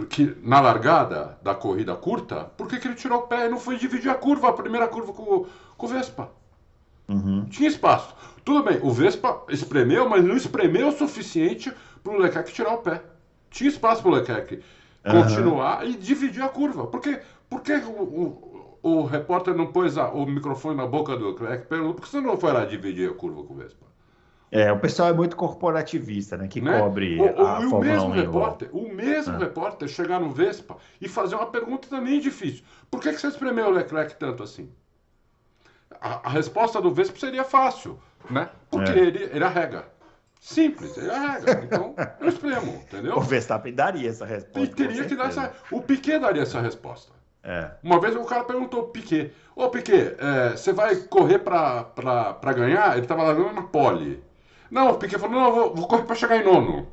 porque 0.00 0.34
na 0.42 0.60
largada 0.60 1.38
da 1.42 1.54
corrida 1.54 1.94
curta, 1.94 2.44
por 2.56 2.66
que, 2.66 2.78
que 2.78 2.88
ele 2.88 2.94
tirou 2.94 3.18
o 3.18 3.22
pé 3.22 3.46
e 3.46 3.48
não 3.50 3.58
foi 3.58 3.76
dividir 3.76 4.10
a 4.10 4.14
curva, 4.14 4.48
a 4.48 4.52
primeira 4.52 4.88
curva 4.88 5.12
com, 5.12 5.46
com 5.76 5.86
o 5.86 5.88
Vespa? 5.88 6.30
Uhum. 7.06 7.44
Tinha 7.50 7.68
espaço. 7.68 8.14
Tudo 8.42 8.62
bem, 8.62 8.80
o 8.82 8.90
Vespa 8.90 9.42
espremeu, 9.50 10.08
mas 10.08 10.24
não 10.24 10.36
espremeu 10.36 10.88
o 10.88 10.92
suficiente 10.92 11.70
para 12.02 12.12
o 12.14 12.18
Leclerc 12.18 12.50
tirar 12.50 12.74
o 12.74 12.78
pé. 12.78 13.02
Tinha 13.50 13.68
espaço 13.68 14.00
para 14.00 14.10
o 14.10 14.14
Leclerc 14.14 14.62
uhum. 15.04 15.22
continuar 15.22 15.86
e 15.86 15.94
dividir 15.96 16.42
a 16.42 16.48
curva. 16.48 16.86
Por 16.86 17.00
que, 17.00 17.20
por 17.48 17.60
que 17.60 17.74
o, 17.74 18.02
o, 18.02 18.80
o 18.82 19.04
repórter 19.04 19.54
não 19.54 19.66
pôs 19.66 19.98
a, 19.98 20.08
o 20.08 20.24
microfone 20.24 20.76
na 20.76 20.86
boca 20.86 21.14
do 21.14 21.30
Leclerc? 21.30 21.66
Por 21.66 22.00
que 22.00 22.08
você 22.08 22.20
não 22.22 22.38
foi 22.38 22.52
lá 22.52 22.64
dividir 22.64 23.10
a 23.10 23.14
curva 23.14 23.42
com 23.42 23.52
o 23.52 23.56
Vespa? 23.58 23.89
É, 24.52 24.72
o 24.72 24.80
pessoal 24.80 25.10
é 25.10 25.12
muito 25.12 25.36
corporativista, 25.36 26.36
né? 26.36 26.48
Que 26.48 26.60
né? 26.60 26.78
cobre 26.80 27.20
o, 27.20 27.46
a 27.46 27.60
o, 27.60 27.76
o 27.76 27.80
mesmo 27.80 28.10
repórter, 28.10 28.68
o 28.72 28.92
mesmo 28.92 29.36
ah. 29.36 29.38
repórter 29.38 29.88
chegar 29.88 30.18
no 30.18 30.30
Vespa 30.30 30.76
e 31.00 31.08
fazer 31.08 31.36
uma 31.36 31.46
pergunta 31.46 31.86
também 31.88 32.18
difícil. 32.18 32.64
Por 32.90 33.00
que, 33.00 33.12
que 33.12 33.20
você 33.20 33.28
espremeu 33.28 33.66
o 33.66 33.70
Leclerc 33.70 34.16
tanto 34.16 34.42
assim? 34.42 34.68
A, 36.00 36.28
a 36.28 36.30
resposta 36.30 36.80
do 36.80 36.92
Vespa 36.92 37.18
seria 37.18 37.44
fácil, 37.44 38.00
né? 38.28 38.48
Porque 38.68 38.90
é. 38.90 38.98
ele, 38.98 39.24
ele 39.24 39.44
arrega. 39.44 39.84
Simples, 40.40 40.96
ele 40.96 41.10
arrega. 41.10 41.62
Então, 41.62 41.94
eu 42.18 42.28
espremo, 42.28 42.72
entendeu? 42.72 43.16
O 43.16 43.20
Verstappen 43.20 43.72
daria 43.72 44.08
essa 44.08 44.24
resposta. 44.24 44.60
E 44.60 44.66
teria 44.66 45.04
que 45.04 45.14
dar 45.14 45.28
essa. 45.28 45.52
O 45.70 45.80
Piquet 45.80 46.18
daria 46.18 46.42
essa 46.42 46.60
resposta. 46.60 47.12
É. 47.44 47.70
Uma 47.82 48.00
vez 48.00 48.16
o 48.16 48.24
cara 48.24 48.44
perguntou 48.44 48.84
pro 48.84 48.92
Piquet: 48.92 49.32
Ô 49.54 49.68
Piquet, 49.68 50.16
é, 50.18 50.50
você 50.56 50.72
vai 50.72 50.96
correr 50.96 51.38
pra, 51.38 51.84
pra, 51.84 52.34
pra 52.34 52.52
ganhar? 52.52 52.96
Ele 52.96 53.06
tava 53.06 53.22
largando 53.22 53.52
na 53.52 53.62
pole. 53.62 54.22
Não, 54.70 54.90
o 54.90 54.94
Piquet 54.94 55.18
falou, 55.18 55.40
não, 55.40 55.52
vou, 55.52 55.74
vou 55.74 55.88
correr 55.88 56.04
para 56.04 56.16
chegar 56.16 56.36
em 56.36 56.44
nono. 56.44 56.86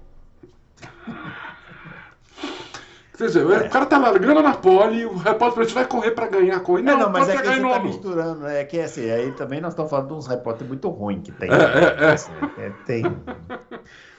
Quer 3.17 3.25
dizer, 3.25 3.49
é. 3.49 3.67
o 3.67 3.69
cara 3.69 3.85
tá 3.87 3.97
largando 3.97 4.43
na 4.43 4.53
pole, 4.53 5.05
o 5.05 5.17
repórter 5.17 5.67
vai 5.69 5.85
correr 5.87 6.11
para 6.11 6.27
ganhar 6.27 6.57
a 6.57 6.59
corrida. 6.59 6.91
Não, 6.91 6.99
não, 6.99 7.09
mas 7.11 7.27
é 7.27 7.37
que 7.37 7.47
você 7.47 7.59
tá 7.59 7.79
misturando? 7.79 8.47
É 8.47 8.63
que 8.63 8.79
assim, 8.79 9.09
aí 9.09 9.31
também 9.31 9.59
nós 9.59 9.73
estamos 9.73 9.89
falando 9.89 10.09
de 10.09 10.13
uns 10.13 10.27
repórteres 10.27 10.67
muito 10.67 10.87
ruins 10.89 11.23
que 11.23 11.31
tem. 11.31 11.49
É, 11.49 11.57
né? 11.57 11.97
é, 11.99 12.11
assim, 12.11 12.31
é, 12.59 12.71
tem. 12.85 13.03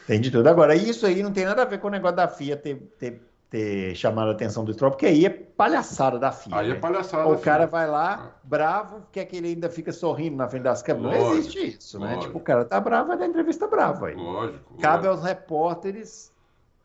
Tem 0.08 0.20
de 0.20 0.30
tudo. 0.30 0.48
Agora, 0.48 0.74
isso 0.74 1.06
aí 1.06 1.22
não 1.22 1.30
tem 1.30 1.44
nada 1.44 1.62
a 1.62 1.64
ver 1.64 1.78
com 1.78 1.86
o 1.86 1.90
negócio 1.90 2.16
da 2.16 2.26
FIA 2.26 2.56
ter, 2.56 2.76
ter 2.98 3.20
ter 3.50 3.94
chamado 3.94 4.28
a 4.28 4.32
atenção 4.32 4.64
do 4.64 4.72
Stroll, 4.72 4.90
porque 4.90 5.06
aí 5.06 5.24
é 5.24 5.30
palhaçada 5.30 6.18
da 6.18 6.30
FIA. 6.30 6.56
Aí 6.56 6.70
é 6.70 6.74
né? 6.74 6.80
palhaçada. 6.80 7.28
O 7.28 7.38
cara 7.38 7.66
vai 7.66 7.88
lá, 7.88 8.30
é. 8.30 8.46
bravo, 8.46 9.02
quer 9.10 9.24
que 9.24 9.36
ele 9.36 9.48
ainda 9.48 9.70
fica 9.70 9.90
sorrindo 9.90 10.36
na 10.36 10.48
frente 10.48 10.64
das 10.64 10.82
câmeras. 10.82 11.18
Lógico, 11.18 11.30
não 11.30 11.38
existe 11.38 11.76
isso, 11.76 11.98
né? 11.98 12.18
Tipo, 12.18 12.38
o 12.38 12.40
cara 12.40 12.64
tá 12.64 12.78
bravo, 12.78 13.08
vai 13.08 13.18
dar 13.18 13.26
entrevista 13.26 13.66
brava 13.66 14.08
aí. 14.08 14.14
Lógico. 14.14 14.76
Cabe 14.80 15.06
lógico. 15.06 15.08
aos 15.08 15.22
repórteres 15.22 16.32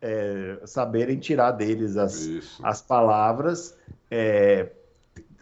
é, 0.02 0.60
saberem 0.66 1.20
tirar 1.20 1.52
deles 1.52 1.98
as, 1.98 2.30
as 2.64 2.82
palavras. 2.82 3.78
É, 4.10 4.70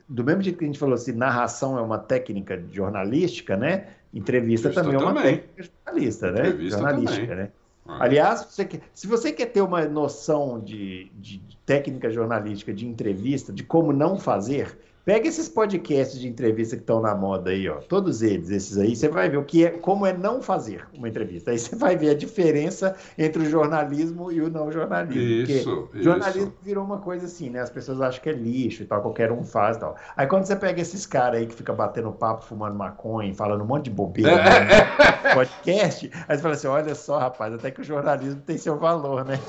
do 0.10 0.24
mesmo 0.24 0.42
jeito 0.42 0.58
que 0.58 0.66
a 0.66 0.68
gente 0.68 0.80
falou 0.80 0.96
assim, 0.96 1.14
narração 1.14 1.78
é 1.78 1.82
uma 1.82 2.00
técnica 2.00 2.62
jornalística, 2.72 3.56
né? 3.56 3.88
Entrevista, 4.14 4.70
Entrevista 4.70 4.84
também, 4.84 4.96
é 4.96 5.12
uma 5.12 5.22
técnica 5.22 5.70
jornalista, 5.86 6.32
né? 6.32 6.40
Entrevista 6.42 6.78
jornalística, 6.78 7.28
também. 7.28 7.44
né? 7.44 7.52
Aliás, 7.86 8.46
você 8.46 8.64
quer, 8.66 8.82
se 8.94 9.08
você 9.08 9.32
quer 9.32 9.48
ter 9.48 9.62
uma 9.62 9.86
noção 9.86 10.60
de, 10.60 11.12
de 11.16 11.42
técnica 11.66 12.10
jornalística, 12.10 12.74
de 12.74 12.88
entrevista, 12.88 13.52
de 13.52 13.64
como 13.64 13.92
não 13.92 14.18
fazer, 14.18 14.78
Pega 15.04 15.28
esses 15.28 15.50
podcasts 15.50 16.20
de 16.20 16.28
entrevista 16.28 16.76
que 16.76 16.84
estão 16.84 17.02
na 17.02 17.16
moda 17.16 17.50
aí, 17.50 17.68
ó, 17.68 17.78
todos 17.78 18.22
eles, 18.22 18.52
esses 18.52 18.78
aí, 18.78 18.96
você 18.96 19.08
vai 19.08 19.30
ver 19.30 19.38
o 19.38 19.44
que 19.44 19.66
é, 19.66 19.70
como 19.72 20.06
é 20.06 20.14
não 20.14 20.42
fazer 20.42 20.86
uma 20.94 21.10
entrevista. 21.10 21.50
Aí 21.50 21.58
você 21.58 21.76
vai 21.76 21.96
ver 21.96 22.12
a 22.12 22.14
diferença 22.14 22.96
entre 23.18 23.42
o 23.42 23.46
jornalismo 23.50 24.32
e 24.32 24.42
o 24.42 24.50
não 24.50 24.72
jornalismo. 24.72 25.22
Isso, 25.22 25.90
isso. 25.94 26.04
jornalismo 26.04 26.54
virou 26.62 26.84
uma 26.84 27.00
coisa 27.00 27.26
assim, 27.26 27.50
né? 27.50 27.62
As 27.62 27.70
pessoas 27.70 28.00
acham 28.00 28.22
que 28.22 28.30
é 28.30 28.34
lixo 28.34 28.84
e 28.84 28.86
tal, 28.86 29.02
qualquer 29.02 29.32
um 29.32 29.44
faz 29.44 29.78
e 29.78 29.80
tal. 29.80 29.96
Aí 30.16 30.28
quando 30.28 30.46
você 30.46 30.56
pega 30.56 30.80
esses 30.80 31.06
caras 31.08 31.40
aí 31.40 31.48
que 31.48 31.56
fica 31.56 31.74
batendo 31.74 32.12
papo, 32.12 32.46
fumando 32.46 32.76
maconha, 32.76 33.34
falando 33.34 33.64
um 33.64 33.68
monte 33.68 33.86
de 33.86 33.92
bobeira 33.92 34.32
no 34.32 35.34
podcast, 35.34 36.12
aí 36.28 36.38
você 36.38 36.42
fala 36.42 36.54
assim, 36.54 36.68
olha 36.68 36.94
só, 36.94 37.18
rapaz, 37.18 37.54
até 37.54 37.72
que 37.72 37.82
o 37.82 37.84
jornalismo 37.84 38.42
tem 38.42 38.58
seu 38.58 38.78
valor, 38.78 39.26
né? 39.26 39.40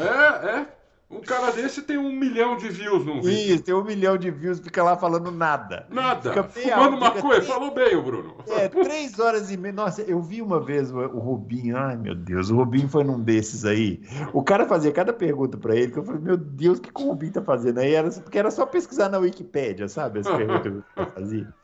É, 0.00 0.48
é. 0.48 0.81
Um 1.12 1.20
cara 1.20 1.52
desse 1.52 1.82
tem 1.82 1.98
um 1.98 2.10
milhão 2.10 2.56
de 2.56 2.70
views 2.70 3.04
no 3.04 3.20
vídeo. 3.20 3.54
Isso, 3.54 3.62
tem 3.62 3.74
um 3.74 3.84
milhão 3.84 4.16
de 4.16 4.30
views, 4.30 4.58
fica 4.60 4.82
lá 4.82 4.96
falando 4.96 5.30
nada. 5.30 5.86
Nada. 5.90 6.42
Fumando 6.44 6.96
maconha. 6.96 7.34
Três... 7.34 7.46
Falou 7.46 7.74
bem, 7.74 7.94
o 7.94 8.02
Bruno. 8.02 8.36
É, 8.48 8.66
três 8.66 9.18
horas 9.18 9.50
e 9.50 9.58
meia. 9.58 9.74
Nossa, 9.74 10.00
eu 10.00 10.22
vi 10.22 10.40
uma 10.40 10.58
vez 10.58 10.90
o, 10.90 10.98
o 10.98 11.18
Rubinho. 11.18 11.76
Ai, 11.76 11.98
meu 11.98 12.14
Deus, 12.14 12.48
o 12.48 12.56
Rubinho 12.56 12.88
foi 12.88 13.04
num 13.04 13.20
desses 13.20 13.66
aí. 13.66 14.00
O 14.32 14.42
cara 14.42 14.66
fazia 14.66 14.90
cada 14.90 15.12
pergunta 15.12 15.58
pra 15.58 15.76
ele, 15.76 15.92
que 15.92 15.98
eu 15.98 16.04
falei, 16.04 16.20
meu 16.22 16.38
Deus, 16.38 16.78
o 16.78 16.80
que, 16.80 16.90
que 16.90 17.02
o 17.02 17.08
Rubinho 17.08 17.32
tá 17.32 17.42
fazendo 17.42 17.78
aí? 17.78 17.92
Era, 17.92 18.10
porque 18.10 18.38
era 18.38 18.50
só 18.50 18.64
pesquisar 18.64 19.10
na 19.10 19.18
Wikipédia, 19.18 19.88
sabe? 19.88 20.20
As 20.20 20.26
perguntas 20.34 20.62
que 20.62 20.68
ele 21.00 21.10
fazia. 21.10 21.54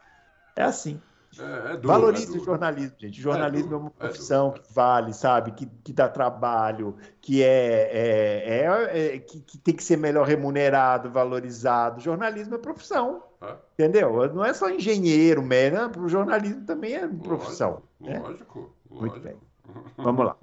É 0.54 0.62
assim. 0.62 1.00
É, 1.38 1.42
é 1.42 1.76
duro, 1.76 1.88
Valorize 1.88 2.36
é 2.36 2.40
o 2.40 2.44
jornalismo, 2.44 2.96
gente. 2.98 3.18
O 3.20 3.22
jornalismo 3.22 3.70
é, 3.70 3.74
é 3.74 3.76
uma 3.76 3.88
é 3.88 4.06
profissão 4.06 4.52
que 4.52 4.72
vale, 4.72 5.12
sabe? 5.12 5.52
Que, 5.52 5.66
que 5.66 5.92
dá 5.92 6.08
trabalho, 6.08 6.96
que 7.20 7.42
é, 7.42 7.90
é, 7.92 9.14
é 9.14 9.18
que, 9.18 9.40
que, 9.40 9.58
tem 9.58 9.74
que 9.74 9.84
ser 9.84 9.96
melhor 9.96 10.26
remunerado, 10.26 11.10
valorizado. 11.10 11.98
O 11.98 12.00
jornalismo 12.00 12.54
é 12.54 12.58
profissão. 12.58 13.22
Entendeu? 13.74 14.32
Não 14.34 14.44
é 14.44 14.52
só 14.52 14.68
engenheiro, 14.68 15.42
né? 15.42 15.70
O 15.96 16.08
jornalismo 16.08 16.64
também 16.64 16.94
é 16.94 17.06
profissão. 17.06 17.82
Lógico, 18.00 18.18
né? 18.18 18.18
lógico, 18.18 18.74
Muito 18.90 19.20
bem. 19.20 19.36
Vamos 19.96 20.26
lá. 20.26 20.36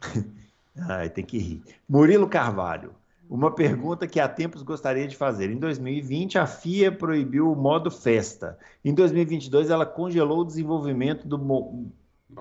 Ai, 0.88 1.08
tem 1.08 1.24
que 1.24 1.38
rir. 1.38 1.62
Murilo 1.88 2.28
Carvalho. 2.28 2.94
Uma 3.28 3.50
pergunta 3.50 4.06
que 4.06 4.20
há 4.20 4.28
tempos 4.28 4.62
gostaria 4.62 5.08
de 5.08 5.16
fazer. 5.16 5.50
Em 5.50 5.56
2020, 5.56 6.38
a 6.38 6.46
FIA 6.46 6.92
proibiu 6.92 7.50
o 7.50 7.56
modo 7.56 7.90
festa. 7.90 8.58
Em 8.84 8.94
2022, 8.94 9.70
ela 9.70 9.86
congelou 9.86 10.40
o 10.40 10.44
desenvolvimento 10.44 11.26
do, 11.26 11.38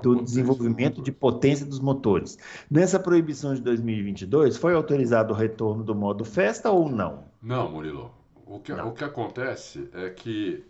do 0.02 0.22
desenvolvimento 0.22 1.02
de 1.02 1.12
potência 1.12 1.66
dos 1.66 1.80
motores. 1.80 2.38
Nessa 2.70 3.00
proibição 3.00 3.54
de 3.54 3.62
2022, 3.62 4.58
foi 4.58 4.74
autorizado 4.74 5.34
o 5.34 5.38
retorno 5.38 5.84
do 5.84 5.96
modo 5.96 6.26
festa 6.26 6.70
ou 6.70 6.90
não? 6.90 7.26
Não, 7.42 7.72
Murilo. 7.72 8.12
O 8.46 8.60
que, 8.60 8.74
não. 8.74 8.90
O 8.90 8.92
que 8.92 9.04
acontece 9.04 9.90
é 9.94 10.10
que 10.10 10.64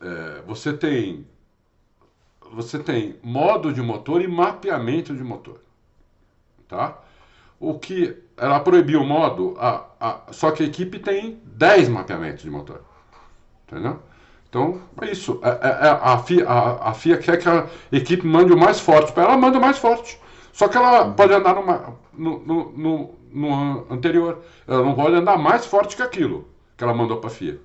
é, 0.00 0.42
você 0.46 0.72
tem 0.72 1.26
você 2.52 2.78
tem 2.78 3.16
modo 3.22 3.72
de 3.72 3.82
motor 3.82 4.22
e 4.22 4.28
mapeamento 4.28 5.14
de 5.16 5.24
motor, 5.24 5.60
tá? 6.68 7.02
O 7.58 7.76
que 7.76 8.22
ela 8.36 8.60
proibiu 8.60 9.00
o 9.00 9.06
modo, 9.06 9.56
a, 9.58 9.84
a, 9.98 10.20
só 10.30 10.50
que 10.50 10.62
a 10.62 10.66
equipe 10.66 10.98
tem 10.98 11.40
10 11.44 11.88
mapeamentos 11.88 12.42
de 12.42 12.50
motor. 12.50 12.82
Entendeu? 13.66 13.98
Então, 14.48 14.80
é 15.00 15.10
isso. 15.10 15.40
É, 15.42 15.48
é, 15.48 15.86
é 15.86 15.88
a, 15.88 16.18
FIA, 16.18 16.48
a, 16.48 16.90
a, 16.90 16.94
FIA 16.94 17.18
quer 17.18 17.38
que 17.38 17.48
a 17.48 17.66
equipe 17.90 18.26
mande 18.26 18.52
o 18.52 18.56
mais 18.56 18.78
forte. 18.78 19.12
Para 19.12 19.24
ela, 19.24 19.36
manda 19.36 19.58
o 19.58 19.60
mais 19.60 19.78
forte. 19.78 20.18
Só 20.52 20.68
que 20.68 20.76
ela 20.76 21.10
pode 21.10 21.32
andar 21.32 21.54
numa, 21.54 21.94
no, 22.12 22.38
no, 22.40 22.72
no, 22.72 23.14
no, 23.32 23.86
anterior. 23.90 24.42
Ela 24.66 24.82
não 24.82 24.94
pode 24.94 25.16
andar 25.16 25.36
mais 25.36 25.66
forte 25.66 25.96
que 25.96 26.02
aquilo 26.02 26.48
que 26.76 26.84
ela 26.84 26.94
mandou 26.94 27.18
para 27.18 27.28
a 27.28 27.32
FIA. 27.32 27.58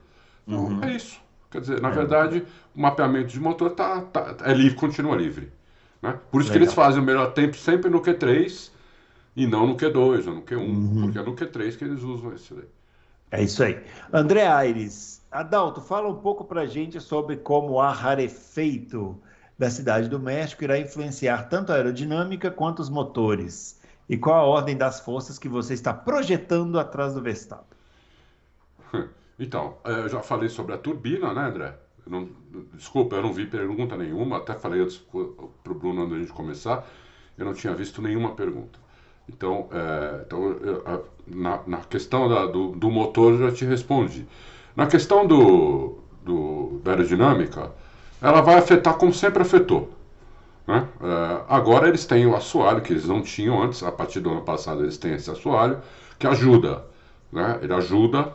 Então, 0.47 0.65
uhum. 0.65 0.83
É 0.83 0.93
isso. 0.93 1.19
Quer 1.49 1.61
dizer, 1.61 1.81
na 1.81 1.89
é. 1.89 1.91
verdade, 1.91 2.45
o 2.75 2.81
mapeamento 2.81 3.27
de 3.27 3.39
motor 3.39 3.71
tá, 3.71 4.01
tá, 4.01 4.37
é 4.43 4.53
livre, 4.53 4.77
continua 4.77 5.15
livre. 5.15 5.51
Né? 6.01 6.17
Por 6.31 6.41
isso 6.41 6.49
Legal. 6.49 6.51
que 6.51 6.57
eles 6.57 6.73
fazem 6.73 7.01
o 7.01 7.05
melhor 7.05 7.33
tempo 7.33 7.55
sempre 7.57 7.89
no 7.89 8.01
Q3 8.01 8.70
e 9.35 9.47
não 9.47 9.67
no 9.67 9.77
Q2 9.77 10.27
ou 10.27 10.35
no 10.35 10.41
Q1, 10.41 10.57
uhum. 10.57 11.01
porque 11.03 11.19
é 11.19 11.23
no 11.23 11.35
Q3 11.35 11.77
que 11.77 11.83
eles 11.83 12.03
usam 12.03 12.33
esse 12.33 12.53
daí. 12.53 12.67
É 13.31 13.43
isso 13.43 13.63
aí. 13.63 13.81
André 14.11 14.45
Aires, 14.45 15.21
Adalto, 15.31 15.79
fala 15.79 16.09
um 16.09 16.15
pouco 16.15 16.43
para 16.43 16.65
gente 16.65 16.99
sobre 16.99 17.37
como 17.37 17.73
o 17.73 17.79
ar 17.79 17.95
rarefeito 17.95 19.17
da 19.57 19.69
cidade 19.69 20.09
do 20.09 20.19
México 20.19 20.63
irá 20.63 20.77
influenciar 20.77 21.47
tanto 21.47 21.71
a 21.71 21.75
aerodinâmica 21.75 22.51
quanto 22.51 22.79
os 22.79 22.89
motores. 22.89 23.79
E 24.09 24.17
qual 24.17 24.35
a 24.35 24.43
ordem 24.43 24.75
das 24.75 24.99
forças 24.99 25.39
que 25.39 25.47
você 25.47 25.73
está 25.73 25.93
projetando 25.93 26.77
atrás 26.77 27.13
do 27.13 27.21
Verstappen? 27.21 27.77
Então, 29.39 29.77
é, 29.83 29.91
eu 29.91 30.07
já 30.07 30.21
falei 30.21 30.49
sobre 30.49 30.75
a 30.75 30.77
turbina, 30.77 31.33
né, 31.33 31.41
André? 31.41 31.75
Eu 32.05 32.11
não, 32.11 32.29
desculpa, 32.75 33.15
eu 33.15 33.23
não 33.23 33.33
vi 33.33 33.47
pergunta 33.47 33.97
nenhuma, 33.97 34.37
até 34.37 34.53
falei 34.53 34.81
antes 34.81 34.97
para 34.97 35.19
o 35.19 35.73
Bruno 35.73 36.03
antes 36.03 36.27
de 36.27 36.31
a 36.31 36.35
começar, 36.35 36.87
eu 37.35 37.45
não 37.45 37.53
tinha 37.55 37.73
visto 37.73 38.03
nenhuma 38.03 38.35
pergunta. 38.35 38.77
Então, 39.27 39.67
é, 39.71 40.23
então 40.25 40.57
na, 41.27 41.59
na, 41.65 41.77
questão 41.77 42.27
da, 42.27 42.45
do, 42.45 42.69
do, 42.69 42.89
motor 42.89 43.37
já 43.37 43.51
te 43.51 43.65
respondi. 43.65 44.27
Na 44.75 44.87
questão 44.87 45.25
do, 45.25 45.99
do, 46.23 46.81
da 46.83 46.91
aerodinâmica, 46.91 47.71
ela 48.21 48.41
vai 48.41 48.55
afetar 48.55 48.95
como 48.95 49.13
sempre 49.13 49.41
afetou. 49.41 49.89
Né? 50.67 50.87
É, 51.01 51.41
agora 51.49 51.87
eles 51.87 52.05
têm 52.05 52.25
o 52.25 52.35
assoalho 52.35 52.81
que 52.81 52.93
eles 52.93 53.05
não 53.05 53.21
tinham 53.21 53.61
antes, 53.61 53.83
a 53.83 53.91
partir 53.91 54.19
do 54.19 54.31
ano 54.31 54.41
passado 54.41 54.83
eles 54.83 54.97
têm 54.97 55.13
esse 55.13 55.29
assoalho, 55.29 55.79
que 56.19 56.27
ajuda. 56.27 56.85
Né? 57.31 57.59
Ele 57.61 57.73
ajuda, 57.73 58.33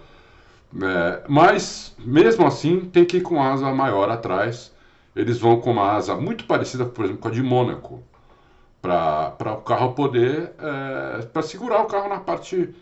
é, 0.82 1.22
mas 1.28 1.94
mesmo 1.98 2.46
assim 2.46 2.80
tem 2.80 3.04
que 3.04 3.18
ir 3.18 3.22
com 3.22 3.42
asa 3.42 3.72
maior 3.72 4.10
atrás. 4.10 4.74
Eles 5.14 5.38
vão 5.38 5.60
com 5.60 5.70
uma 5.70 5.92
asa 5.92 6.14
muito 6.14 6.44
parecida, 6.44 6.84
por 6.84 7.04
exemplo, 7.04 7.22
com 7.22 7.28
a 7.28 7.30
de 7.30 7.42
Mônaco 7.42 8.02
para 8.80 9.52
o 9.54 9.62
carro 9.62 9.92
poder 9.92 10.52
é, 10.58 11.22
para 11.26 11.42
segurar 11.42 11.82
o 11.82 11.86
carro 11.86 12.08
na 12.08 12.20
parte 12.20 12.74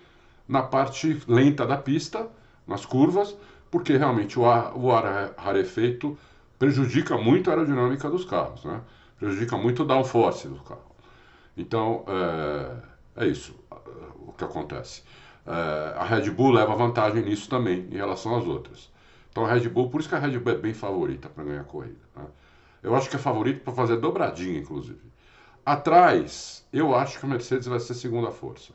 na 0.47 0.63
parte 0.63 1.23
lenta 1.27 1.67
da 1.67 1.77
pista 1.77 2.29
nas 2.67 2.85
curvas 2.85 3.37
porque 3.71 3.97
realmente 3.97 4.39
o 4.39 4.47
ar, 4.47 4.77
o 4.77 4.93
ar 4.93 5.35
rarefeito 5.37 6.17
prejudica 6.59 7.17
muito 7.17 7.51
a 7.51 7.55
aerodinâmica 7.55 8.09
dos 8.11 8.25
carros 8.25 8.65
né? 8.65 8.81
prejudica 9.19 9.57
muito 9.57 9.83
o 9.83 9.87
downforce 9.87 10.49
do 10.49 10.61
carro 10.61 10.95
então 11.57 12.05
é, 13.17 13.25
é 13.25 13.27
isso 13.27 13.55
o 14.27 14.33
que 14.33 14.45
acontece 14.45 15.03
é, 15.47 15.95
a 15.97 16.05
Red 16.05 16.31
Bull 16.31 16.53
leva 16.53 16.75
vantagem 16.75 17.23
nisso 17.23 17.49
também 17.49 17.89
em 17.91 17.97
relação 17.97 18.37
às 18.37 18.45
outras 18.45 18.91
então 19.31 19.47
a 19.47 19.53
Red 19.53 19.69
Bull 19.69 19.89
por 19.89 20.01
isso 20.01 20.09
que 20.09 20.15
a 20.15 20.19
Red 20.19 20.39
Bull 20.39 20.53
é 20.53 20.57
bem 20.57 20.75
favorita 20.75 21.29
para 21.29 21.45
ganhar 21.45 21.63
a 21.63 21.65
corrida 21.65 22.01
né? 22.15 22.25
eu 22.83 22.95
acho 22.95 23.09
que 23.09 23.17
é 23.17 23.19
favorito 23.19 23.63
para 23.63 23.73
fazer 23.73 23.97
dobradinha 23.97 24.59
inclusive 24.59 25.14
Atrás, 25.65 26.67
eu 26.73 26.95
acho 26.95 27.19
que 27.19 27.25
a 27.25 27.29
Mercedes 27.29 27.67
vai 27.67 27.81
ser 27.81 27.95
segunda 27.95 28.31
força. 28.31 28.73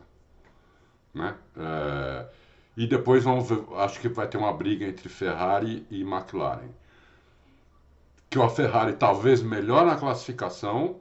Né? 1.14 1.36
É, 1.58 2.28
e 2.76 2.88
depois 2.88 3.24
vamos 3.24 3.48
ver, 3.50 3.64
acho 3.76 4.00
que 4.00 4.08
vai 4.10 4.28
ter 4.28 4.38
uma 4.38 4.54
briga 4.54 4.86
entre 4.86 5.10
Ferrari 5.10 5.86
e 5.92 6.02
McLaren. 6.02 6.70
Que 8.30 8.40
a 8.40 8.50
Ferrari 8.50 8.94
talvez 8.94 9.42
melhor 9.42 9.86
na 9.86 9.96
classificação, 9.98 11.00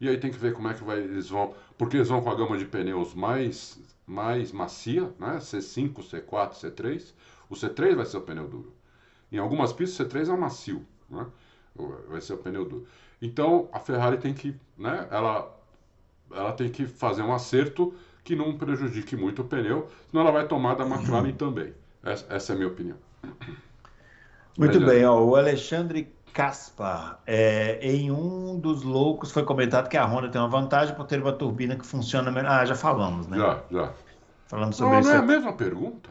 e 0.00 0.08
aí 0.08 0.18
tem 0.18 0.30
que 0.30 0.38
ver 0.38 0.52
como 0.52 0.68
é 0.68 0.74
que 0.74 0.84
vai, 0.84 0.98
eles 0.98 1.28
vão. 1.28 1.54
Porque 1.78 1.96
eles 1.96 2.08
vão 2.08 2.22
com 2.22 2.30
a 2.30 2.34
gama 2.34 2.56
de 2.56 2.64
pneus 2.64 3.14
mais, 3.14 3.78
mais 4.06 4.52
macia, 4.52 5.12
né? 5.18 5.38
C5, 5.38 5.94
C4, 5.94 6.52
C3. 6.54 7.12
O 7.48 7.54
C3 7.54 7.94
vai 7.94 8.06
ser 8.06 8.16
o 8.18 8.22
pneu 8.22 8.48
duro. 8.48 8.72
Em 9.30 9.38
algumas 9.38 9.72
pistas, 9.72 10.06
o 10.06 10.08
C3 10.08 10.32
é 10.32 10.36
macio, 10.36 10.86
né? 11.08 11.26
vai 12.08 12.20
ser 12.20 12.34
o 12.34 12.38
pneu 12.38 12.64
duro. 12.64 12.86
Então 13.20 13.68
a 13.72 13.78
Ferrari 13.78 14.18
tem 14.18 14.34
que, 14.34 14.54
né, 14.76 15.06
ela, 15.10 15.50
ela 16.30 16.52
tem 16.52 16.68
que 16.68 16.86
fazer 16.86 17.22
um 17.22 17.32
acerto 17.32 17.94
que 18.22 18.34
não 18.34 18.56
prejudique 18.58 19.16
muito 19.16 19.42
o 19.42 19.44
pneu, 19.44 19.88
senão 20.10 20.22
ela 20.22 20.32
vai 20.32 20.46
tomar 20.46 20.74
da 20.74 20.84
McLaren 20.84 21.28
uhum. 21.28 21.32
também. 21.32 21.72
Essa, 22.02 22.26
essa, 22.34 22.52
é 22.52 22.54
a 22.54 22.56
minha 22.56 22.68
opinião. 22.68 22.96
Muito 24.58 24.80
bem, 24.80 25.04
ó, 25.04 25.22
o 25.22 25.36
Alexandre 25.36 26.12
Caspar, 26.32 27.20
é, 27.26 27.78
em 27.82 28.10
um 28.10 28.58
dos 28.58 28.82
loucos 28.82 29.32
foi 29.32 29.44
comentado 29.44 29.88
que 29.88 29.96
a 29.96 30.04
Honda 30.04 30.28
tem 30.28 30.40
uma 30.40 30.48
vantagem 30.48 30.94
por 30.94 31.06
ter 31.06 31.20
uma 31.20 31.32
turbina 31.32 31.76
que 31.76 31.86
funciona 31.86 32.30
melhor. 32.30 32.50
Ah, 32.50 32.64
já 32.64 32.74
falamos, 32.74 33.26
né? 33.26 33.38
Já, 33.38 33.62
já. 33.70 33.92
Falamos 34.46 34.76
sobre 34.76 34.92
não, 34.92 35.00
isso. 35.00 35.08
Não 35.08 35.16
é 35.16 35.18
a 35.18 35.22
mesma 35.22 35.52
pergunta? 35.52 36.10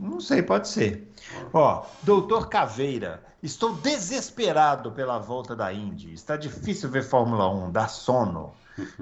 Não 0.00 0.18
sei, 0.18 0.40
pode 0.40 0.66
ser. 0.68 1.06
Ó, 1.52 1.84
doutor 2.02 2.48
Caveira, 2.48 3.22
estou 3.42 3.74
desesperado 3.74 4.90
pela 4.92 5.18
volta 5.18 5.54
da 5.54 5.70
Indy. 5.72 6.14
Está 6.14 6.38
difícil 6.38 6.88
ver 6.88 7.02
Fórmula 7.02 7.48
1, 7.50 7.70
dá 7.70 7.86
sono. 7.86 8.54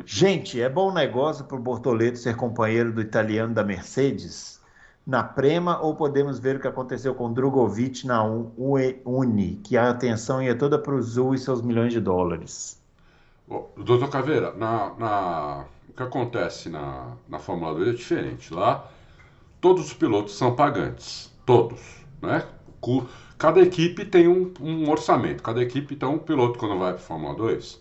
Gente, 0.05 0.61
é 0.61 0.69
bom 0.69 0.93
negócio 0.93 1.45
para 1.45 1.57
o 1.57 1.61
Bortoleto 1.61 2.19
ser 2.19 2.35
companheiro 2.35 2.93
do 2.93 3.01
italiano 3.01 3.55
da 3.55 3.63
Mercedes 3.63 4.61
na 5.07 5.23
Prema 5.23 5.81
ou 5.81 5.95
podemos 5.95 6.41
ver 6.41 6.57
o 6.57 6.61
que 6.61 6.67
aconteceu 6.67 7.15
com 7.15 7.33
Drogovic 7.33 8.05
na 8.05 8.23
Uni, 8.25 9.61
que 9.63 9.77
a 9.77 9.91
atenção 9.91 10.43
ia 10.43 10.55
toda 10.55 10.79
para 10.79 10.95
o 10.95 11.01
Zul 11.01 11.35
e 11.35 11.39
seus 11.39 11.63
milhões 11.63 11.93
de 11.93 12.01
dólares? 12.01 12.77
doutor 13.77 14.11
Caveira, 14.11 14.53
na, 14.53 14.93
na, 14.99 15.65
o 15.89 15.93
que 15.93 16.03
acontece 16.03 16.69
na, 16.69 17.13
na 17.29 17.39
Fórmula 17.39 17.73
2 17.75 17.89
é 17.89 17.93
diferente. 17.93 18.53
Lá 18.53 18.85
todos 19.61 19.87
os 19.87 19.93
pilotos 19.93 20.37
são 20.37 20.55
pagantes, 20.55 21.33
todos, 21.45 21.81
né? 22.23 22.45
Cada 23.37 23.61
equipe 23.61 24.05
tem 24.05 24.29
um, 24.29 24.53
um 24.61 24.91
orçamento, 24.91 25.43
cada 25.43 25.63
equipe, 25.63 25.95
então, 25.95 26.15
um 26.15 26.19
piloto 26.19 26.59
quando 26.59 26.79
vai 26.79 26.93
para 26.93 27.01
a 27.01 27.05
Fórmula 27.05 27.35
2, 27.35 27.81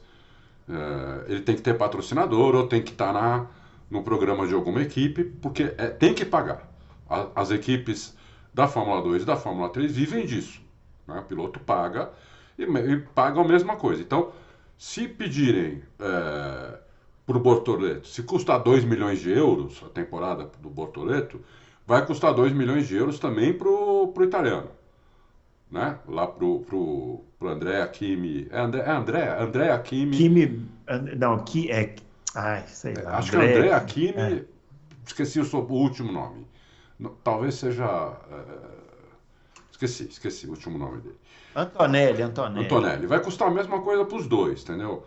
é, 0.70 1.32
ele 1.32 1.42
tem 1.42 1.56
que 1.56 1.62
ter 1.62 1.78
patrocinador 1.78 2.56
ou 2.56 2.68
tem 2.68 2.82
que 2.82 2.92
estar 2.92 3.14
tá 3.14 3.48
no 3.90 4.04
programa 4.04 4.48
de 4.48 4.54
alguma 4.54 4.82
equipe, 4.82 5.24
porque 5.24 5.74
é, 5.78 5.88
tem 5.88 6.14
que 6.14 6.26
pagar. 6.26 6.68
A, 7.10 7.28
as 7.36 7.52
equipes 7.52 8.16
da 8.54 8.68
Fórmula 8.68 9.02
2 9.02 9.24
e 9.24 9.26
da 9.26 9.38
Fórmula 9.38 9.70
3 9.70 9.92
vivem 9.92 10.26
disso. 10.26 10.62
Né? 11.08 11.20
O 11.20 11.24
piloto 11.24 11.60
paga 11.60 12.12
e, 12.58 12.64
e 12.64 12.98
paga 13.16 13.40
a 13.40 13.48
mesma 13.48 13.76
coisa. 13.78 14.02
Então, 14.02 14.32
se 14.78 15.08
pedirem 15.08 15.82
é, 16.00 16.80
para 17.28 17.38
o 17.38 17.42
Bortoleto. 17.42 18.08
Se 18.08 18.24
custar 18.24 18.64
2 18.64 18.86
milhões 18.86 19.20
de 19.20 19.30
euros 19.30 19.84
a 19.86 19.90
temporada 19.90 20.50
do 20.62 20.70
Bortoleto, 20.70 21.42
vai 21.88 22.06
custar 22.06 22.34
2 22.34 22.52
milhões 22.52 22.86
de 22.86 22.98
euros 22.98 23.18
também 23.18 23.54
para 23.54 23.70
o 23.70 24.14
italiano. 24.22 24.70
Né? 25.72 25.98
Lá 26.08 26.28
pro, 26.28 26.60
pro, 26.60 27.24
pro 27.40 27.50
André 27.50 27.82
Akimi. 27.82 28.48
É 28.52 28.60
André, 28.60 28.82
é 28.82 28.92
André, 28.92 29.42
André 29.42 29.72
Akimi. 29.72 30.18
Kimi. 30.18 30.70
Não, 31.18 31.40
que 31.40 31.72
é. 31.72 31.96
Ai, 32.36 32.64
sei 32.68 32.94
lá. 32.94 33.02
É, 33.02 33.16
acho 33.16 33.36
André, 33.36 33.48
que 33.48 33.54
é 33.54 33.58
André 33.58 33.74
Akimi. 33.74 34.18
É. 34.18 34.46
Esqueci 35.06 35.40
o, 35.40 35.46
seu, 35.46 35.60
o 35.62 35.74
último 35.74 36.12
nome. 36.12 36.46
Talvez 37.24 37.56
seja. 37.56 38.10
Uh, 38.10 38.78
esqueci, 39.72 40.08
esqueci 40.10 40.48
o 40.48 40.52
último 40.52 40.78
nome 40.78 41.02
dele. 41.02 41.18
Antonelli, 41.56 42.22
Antonelli. 42.22 42.66
Antonelli. 42.66 43.08
Vai 43.08 43.22
custar 43.22 43.48
a 43.48 43.52
mesma 43.52 43.82
coisa 43.82 44.06
para 44.06 44.18
os 44.18 44.28
dois, 44.28 44.62
entendeu? 44.64 45.06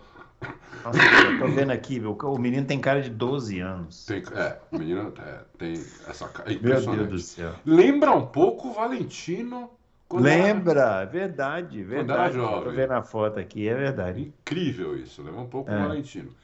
Nossa, 0.84 0.98
eu 0.98 1.38
tô 1.38 1.48
vendo 1.48 1.70
aqui, 1.70 2.00
o 2.00 2.38
menino 2.38 2.66
tem 2.66 2.80
cara 2.80 3.02
de 3.02 3.10
12 3.10 3.60
anos. 3.60 4.06
Tem, 4.06 4.22
é, 4.34 4.58
o 4.72 4.78
menino 4.78 5.12
é, 5.18 5.40
tem 5.58 5.74
essa 6.08 6.28
cara. 6.28 6.52
É 6.52 6.58
Meu 6.58 6.80
Deus 6.80 7.08
do 7.08 7.18
céu. 7.18 7.54
Lembra 7.66 8.12
um 8.12 8.26
pouco 8.26 8.68
o 8.68 8.72
Valentino. 8.72 9.70
Lembra, 10.12 10.80
era, 10.80 11.04
verdade, 11.04 11.82
verdade. 11.84 12.08
Quando 12.08 12.18
era 12.18 12.32
jovem. 12.32 12.64
Tô 12.64 12.70
vendo 12.70 12.92
a 12.92 13.02
foto 13.02 13.38
aqui, 13.38 13.68
é 13.68 13.74
verdade. 13.74 14.22
Incrível 14.22 14.96
isso, 14.98 15.22
lembra 15.22 15.40
um 15.40 15.48
pouco 15.48 15.70
é. 15.70 15.76
o 15.76 15.88
Valentino. 15.88 16.34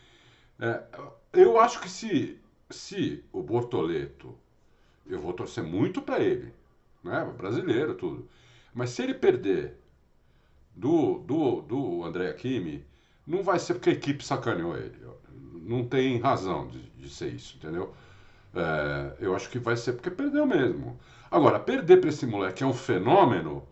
É, 0.61 0.83
eu 1.33 1.59
acho 1.59 1.81
que 1.81 1.89
se, 1.89 2.39
se 2.71 3.25
o 3.33 3.43
Bortoleto, 3.43 4.35
eu 5.07 5.21
vou 5.21 5.33
torcer 5.33 5.65
muito 5.65 6.01
para 6.01 6.21
ele, 6.21 6.53
né? 7.03 7.29
Brasileiro, 7.37 7.95
tudo. 7.95 8.29
Mas 8.73 8.91
se 8.91 9.03
ele 9.03 9.15
perder 9.15 9.75
do, 10.75 11.19
do, 11.21 11.63
do 11.63 12.05
André 12.05 12.33
Kimi 12.35 12.85
não 13.27 13.43
vai 13.43 13.59
ser 13.59 13.75
porque 13.75 13.91
a 13.91 13.95
equipe 13.95 14.25
sacaneou 14.25 14.77
ele. 14.77 14.95
Não 15.63 15.85
tem 15.85 16.19
razão 16.21 16.69
de, 16.69 16.81
de 16.91 17.09
ser 17.09 17.29
isso, 17.29 17.57
entendeu? 17.57 17.93
É, 18.55 19.13
eu 19.21 19.35
acho 19.35 19.51
que 19.51 19.59
vai 19.59 19.77
ser 19.77 19.95
porque 19.95 20.11
perdeu 20.11 20.47
mesmo. 20.47 20.97
Agora, 21.31 21.59
perder 21.59 22.01
para 22.01 22.09
esse 22.09 22.25
moleque 22.25 22.63
é 22.63 22.67
um 22.67 22.73
fenômeno. 22.73 23.65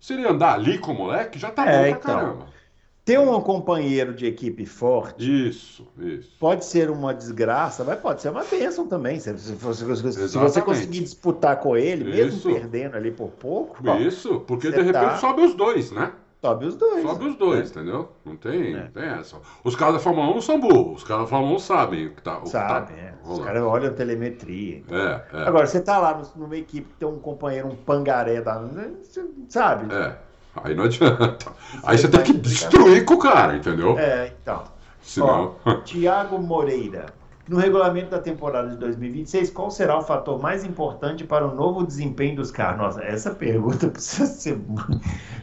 Se 0.00 0.12
ele 0.12 0.26
andar 0.26 0.54
ali 0.54 0.78
com 0.78 0.92
o 0.92 0.94
moleque, 0.94 1.38
já 1.38 1.50
tá 1.50 1.64
é, 1.64 1.72
bom 1.72 1.80
pra 1.82 1.90
então, 1.90 2.20
caramba. 2.20 2.56
Ter 3.04 3.20
um 3.20 3.40
companheiro 3.40 4.12
de 4.12 4.26
equipe 4.26 4.66
forte. 4.66 5.48
Isso, 5.48 5.86
isso. 5.96 6.36
Pode 6.40 6.64
ser 6.64 6.90
uma 6.90 7.14
desgraça, 7.14 7.84
mas 7.84 8.00
pode 8.00 8.20
ser 8.20 8.30
uma 8.30 8.42
bênção 8.42 8.88
também. 8.88 9.20
Se, 9.20 9.38
se, 9.38 9.54
se, 9.56 10.28
se 10.28 10.36
você 10.36 10.60
conseguir 10.60 11.00
disputar 11.00 11.60
com 11.60 11.76
ele, 11.76 12.02
mesmo 12.02 12.36
isso. 12.38 12.50
perdendo 12.50 12.96
ali 12.96 13.12
por 13.12 13.28
pouco. 13.28 13.88
Isso, 13.98 14.40
porque 14.40 14.72
de 14.72 14.78
repente 14.78 14.92
tá... 14.92 15.18
sobe 15.18 15.42
os 15.42 15.54
dois, 15.54 15.92
né? 15.92 16.12
Sobe 16.46 16.66
os 16.66 16.76
dois. 16.76 17.02
Sobe 17.02 17.24
os 17.24 17.36
dois, 17.36 17.68
é. 17.68 17.72
entendeu? 17.72 18.12
Não 18.24 18.36
tem, 18.36 18.74
é. 18.74 18.82
não 18.84 18.88
tem 18.88 19.04
essa. 19.04 19.36
Os 19.64 19.74
caras 19.74 19.94
da 19.94 20.00
Fórmula 20.00 20.28
1 20.30 20.34
não 20.34 20.40
são 20.40 20.60
burros. 20.60 21.02
Os 21.02 21.04
caras 21.04 21.24
da 21.24 21.28
Fórmula 21.28 21.56
1 21.56 21.58
sabem 21.58 22.06
o 22.06 22.14
que 22.14 22.22
tá. 22.22 22.40
Sabem, 22.46 22.96
tá 22.96 23.02
é. 23.02 23.14
Os 23.24 23.40
caras 23.40 23.62
olham 23.64 23.88
a 23.88 23.92
telemetria. 23.92 24.76
Então. 24.78 24.96
É, 24.96 25.24
é. 25.32 25.42
Agora, 25.42 25.66
você 25.66 25.80
tá 25.80 25.98
lá 25.98 26.22
numa 26.36 26.56
equipe 26.56 26.88
que 26.88 26.94
tem 26.94 27.08
um 27.08 27.18
companheiro, 27.18 27.66
um 27.66 27.74
pangaré, 27.74 28.40
da, 28.40 28.62
sabe? 29.48 29.92
É. 29.92 30.16
Aí 30.62 30.74
não 30.74 30.84
adianta. 30.84 31.52
Aí 31.82 31.98
você 31.98 32.08
tem 32.08 32.22
que 32.22 32.32
destruir 32.32 33.04
com 33.04 33.14
o 33.14 33.18
cara, 33.18 33.56
entendeu? 33.56 33.98
É, 33.98 34.32
então. 34.40 34.62
Senão... 35.00 35.56
Tiago 35.84 36.38
Moreira. 36.38 37.06
No 37.48 37.58
regulamento 37.58 38.10
da 38.10 38.18
temporada 38.18 38.70
de 38.70 38.76
2026, 38.76 39.50
qual 39.50 39.70
será 39.70 39.96
o 39.96 40.02
fator 40.02 40.40
mais 40.42 40.64
importante 40.64 41.24
para 41.24 41.46
o 41.46 41.54
novo 41.54 41.86
desempenho 41.86 42.34
dos 42.34 42.50
carros? 42.50 42.78
Nossa, 42.78 43.04
essa 43.04 43.30
pergunta 43.30 43.86
precisa 43.88 44.26
ser. 44.26 44.60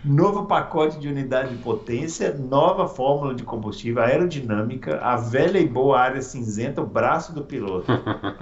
Novo 0.03 0.45
pacote 0.45 0.99
de 0.99 1.07
unidade 1.07 1.55
de 1.55 1.63
potência, 1.63 2.33
nova 2.33 2.89
fórmula 2.89 3.33
de 3.33 3.43
combustível, 3.43 4.03
aerodinâmica, 4.03 4.99
a 4.99 5.15
velha 5.15 5.59
e 5.59 5.65
boa 5.65 5.97
área 5.97 6.21
cinzenta, 6.21 6.81
o 6.81 6.85
braço 6.85 7.33
do 7.33 7.41
piloto. 7.45 7.87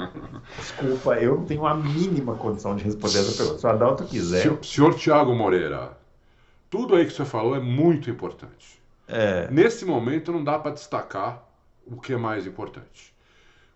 Desculpa, 0.57 1.15
eu 1.17 1.35
não 1.35 1.45
tenho 1.45 1.67
a 1.67 1.75
mínima 1.75 2.33
condição 2.33 2.75
de 2.75 2.83
responder 2.83 3.19
essa 3.19 3.37
pergunta. 3.37 3.59
Se 3.59 3.65
o 3.67 3.69
Adalto 3.69 4.03
quiser. 4.05 4.41
Senhor, 4.41 4.65
senhor 4.65 4.95
Tiago 4.95 5.35
Moreira, 5.35 5.95
tudo 6.67 6.95
aí 6.95 7.05
que 7.05 7.13
você 7.13 7.25
falou 7.25 7.55
é 7.55 7.59
muito 7.59 8.09
importante. 8.09 8.81
É... 9.07 9.47
Nesse 9.51 9.85
momento 9.85 10.31
não 10.31 10.43
dá 10.43 10.57
para 10.57 10.71
destacar 10.71 11.43
o 11.85 12.01
que 12.01 12.13
é 12.13 12.17
mais 12.17 12.47
importante. 12.47 13.10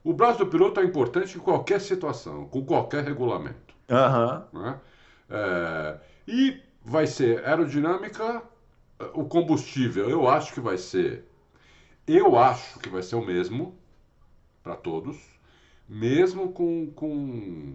O 0.06 0.14
braço 0.14 0.38
do 0.38 0.45
piloto 0.45 0.80
é 0.80 0.84
importante 0.84 1.36
em 1.36 1.41
qualquer 1.41 1.82
situação, 1.82 2.45
com 2.45 2.64
qualquer 2.64 3.03
regulamento. 3.03 3.74
Uhum. 3.89 4.62
Né? 4.62 4.80
É, 5.28 5.97
e 6.28 6.62
vai 6.84 7.08
ser 7.08 7.43
aerodinâmica, 7.43 8.43
o 9.16 9.26
combustível, 9.26 10.08
eu 10.08 10.30
acho 10.30 10.53
que 10.53 10.60
vai 10.62 10.78
ser. 10.78 11.26
Eu 12.06 12.38
acho 12.38 12.78
que 12.78 12.88
vai 12.88 13.01
ser 13.01 13.16
o 13.16 13.26
mesmo 13.26 13.76
para 14.62 14.76
todos, 14.76 15.18
mesmo 15.89 16.51
com, 16.51 16.91
com, 16.91 17.74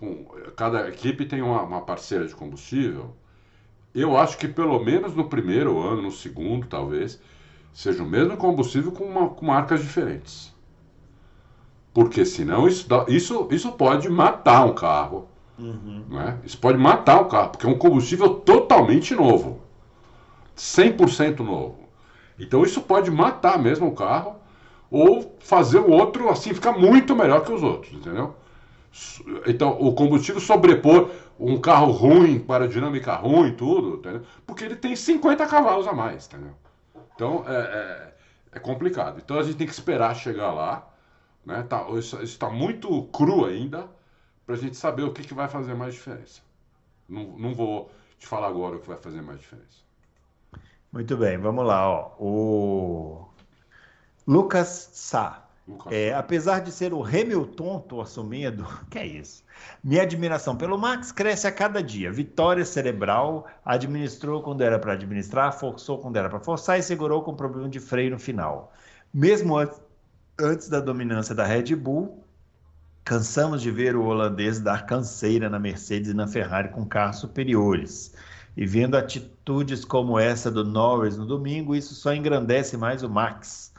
com, 0.00 0.24
Cada 0.56 0.88
equipe 0.88 1.26
tem 1.26 1.42
uma, 1.42 1.62
uma 1.62 1.80
parceira 1.82 2.26
de 2.26 2.34
combustível. 2.34 3.14
Eu 3.94 4.16
acho 4.16 4.36
que 4.36 4.48
pelo 4.48 4.84
menos 4.84 5.14
no 5.14 5.28
primeiro 5.28 5.80
ano, 5.80 6.02
no 6.02 6.10
segundo, 6.10 6.66
talvez, 6.66 7.22
seja 7.72 8.02
o 8.02 8.06
mesmo 8.06 8.36
combustível 8.36 8.90
com, 8.90 9.04
uma, 9.04 9.30
com 9.30 9.46
marcas 9.46 9.80
diferentes. 9.80 10.55
Porque 11.96 12.26
senão 12.26 12.68
isso, 12.68 12.86
dá, 12.86 13.06
isso, 13.08 13.48
isso 13.50 13.72
pode 13.72 14.06
matar 14.10 14.66
um 14.66 14.74
carro. 14.74 15.30
Uhum. 15.58 16.04
Né? 16.10 16.38
Isso 16.44 16.58
pode 16.58 16.76
matar 16.76 17.22
o 17.22 17.24
carro, 17.24 17.48
porque 17.52 17.64
é 17.64 17.68
um 17.70 17.78
combustível 17.78 18.34
totalmente 18.34 19.14
novo. 19.14 19.62
100% 20.54 21.38
novo. 21.38 21.88
Então 22.38 22.62
isso 22.64 22.82
pode 22.82 23.10
matar 23.10 23.58
mesmo 23.58 23.86
o 23.86 23.94
carro 23.94 24.36
ou 24.90 25.38
fazer 25.40 25.78
o 25.78 25.90
outro 25.90 26.28
assim 26.28 26.52
ficar 26.52 26.72
muito 26.72 27.16
melhor 27.16 27.42
que 27.42 27.50
os 27.50 27.62
outros, 27.62 27.94
entendeu? 27.94 28.34
Então 29.46 29.78
o 29.80 29.94
combustível 29.94 30.38
sobrepor 30.38 31.08
um 31.40 31.58
carro 31.58 31.92
ruim 31.92 32.38
para 32.38 32.68
dinâmica 32.68 33.14
ruim, 33.14 33.54
tudo, 33.54 34.00
entendeu? 34.00 34.20
Porque 34.46 34.64
ele 34.64 34.76
tem 34.76 34.94
50 34.94 35.46
cavalos 35.46 35.88
a 35.88 35.94
mais, 35.94 36.26
entendeu? 36.26 36.52
Então 37.14 37.42
é, 37.48 37.54
é, 37.54 38.14
é 38.52 38.58
complicado. 38.58 39.18
Então 39.24 39.38
a 39.38 39.42
gente 39.42 39.56
tem 39.56 39.66
que 39.66 39.72
esperar 39.72 40.14
chegar 40.14 40.52
lá 40.52 40.92
né? 41.46 41.62
Tá, 41.62 41.86
isso 41.92 42.20
está 42.20 42.50
muito 42.50 43.04
cru 43.04 43.46
ainda 43.46 43.88
para 44.44 44.56
a 44.56 44.58
gente 44.58 44.76
saber 44.76 45.04
o 45.04 45.12
que, 45.12 45.22
que 45.22 45.32
vai 45.32 45.48
fazer 45.48 45.74
mais 45.74 45.94
diferença. 45.94 46.42
Não, 47.08 47.38
não 47.38 47.54
vou 47.54 47.90
te 48.18 48.26
falar 48.26 48.48
agora 48.48 48.76
o 48.76 48.80
que 48.80 48.88
vai 48.88 48.98
fazer 48.98 49.22
mais 49.22 49.38
diferença. 49.38 49.86
Muito 50.92 51.16
bem, 51.16 51.38
vamos 51.38 51.64
lá. 51.64 51.88
Ó. 51.88 52.16
O 52.18 53.28
Lucas 54.26 54.90
Sá. 54.92 55.44
É, 55.90 56.14
apesar 56.14 56.60
de 56.60 56.70
ser 56.70 56.94
o 56.94 57.02
Hamilton, 57.02 57.84
assumindo, 58.00 58.64
que 58.88 58.98
é 59.00 59.06
isso? 59.06 59.44
Minha 59.82 60.02
admiração 60.02 60.56
pelo 60.56 60.78
Max 60.78 61.10
cresce 61.10 61.46
a 61.48 61.52
cada 61.52 61.82
dia. 61.82 62.12
Vitória 62.12 62.64
cerebral, 62.64 63.46
administrou 63.64 64.42
quando 64.42 64.60
era 64.62 64.78
para 64.78 64.92
administrar, 64.92 65.52
forçou 65.52 65.98
quando 65.98 66.16
era 66.16 66.28
para 66.28 66.38
forçar 66.38 66.78
e 66.78 66.82
segurou 66.82 67.22
com 67.22 67.34
problema 67.34 67.68
de 67.68 67.80
freio 67.80 68.12
no 68.12 68.18
final. 68.18 68.72
Mesmo 69.12 69.56
antes 69.58 69.80
antes 70.38 70.68
da 70.68 70.80
dominância 70.80 71.34
da 71.34 71.44
Red 71.44 71.74
Bull, 71.76 72.22
cansamos 73.04 73.62
de 73.62 73.70
ver 73.70 73.96
o 73.96 74.04
holandês 74.04 74.60
dar 74.60 74.84
canseira 74.84 75.48
na 75.48 75.58
Mercedes 75.58 76.10
e 76.10 76.14
na 76.14 76.26
Ferrari 76.26 76.68
com 76.68 76.84
carros 76.84 77.18
superiores. 77.18 78.14
E 78.56 78.66
vendo 78.66 78.96
atitudes 78.96 79.84
como 79.84 80.18
essa 80.18 80.50
do 80.50 80.64
Norris 80.64 81.16
no 81.16 81.26
domingo, 81.26 81.74
isso 81.74 81.94
só 81.94 82.14
engrandece 82.14 82.76
mais 82.76 83.02
o 83.02 83.08
Max. 83.08 83.72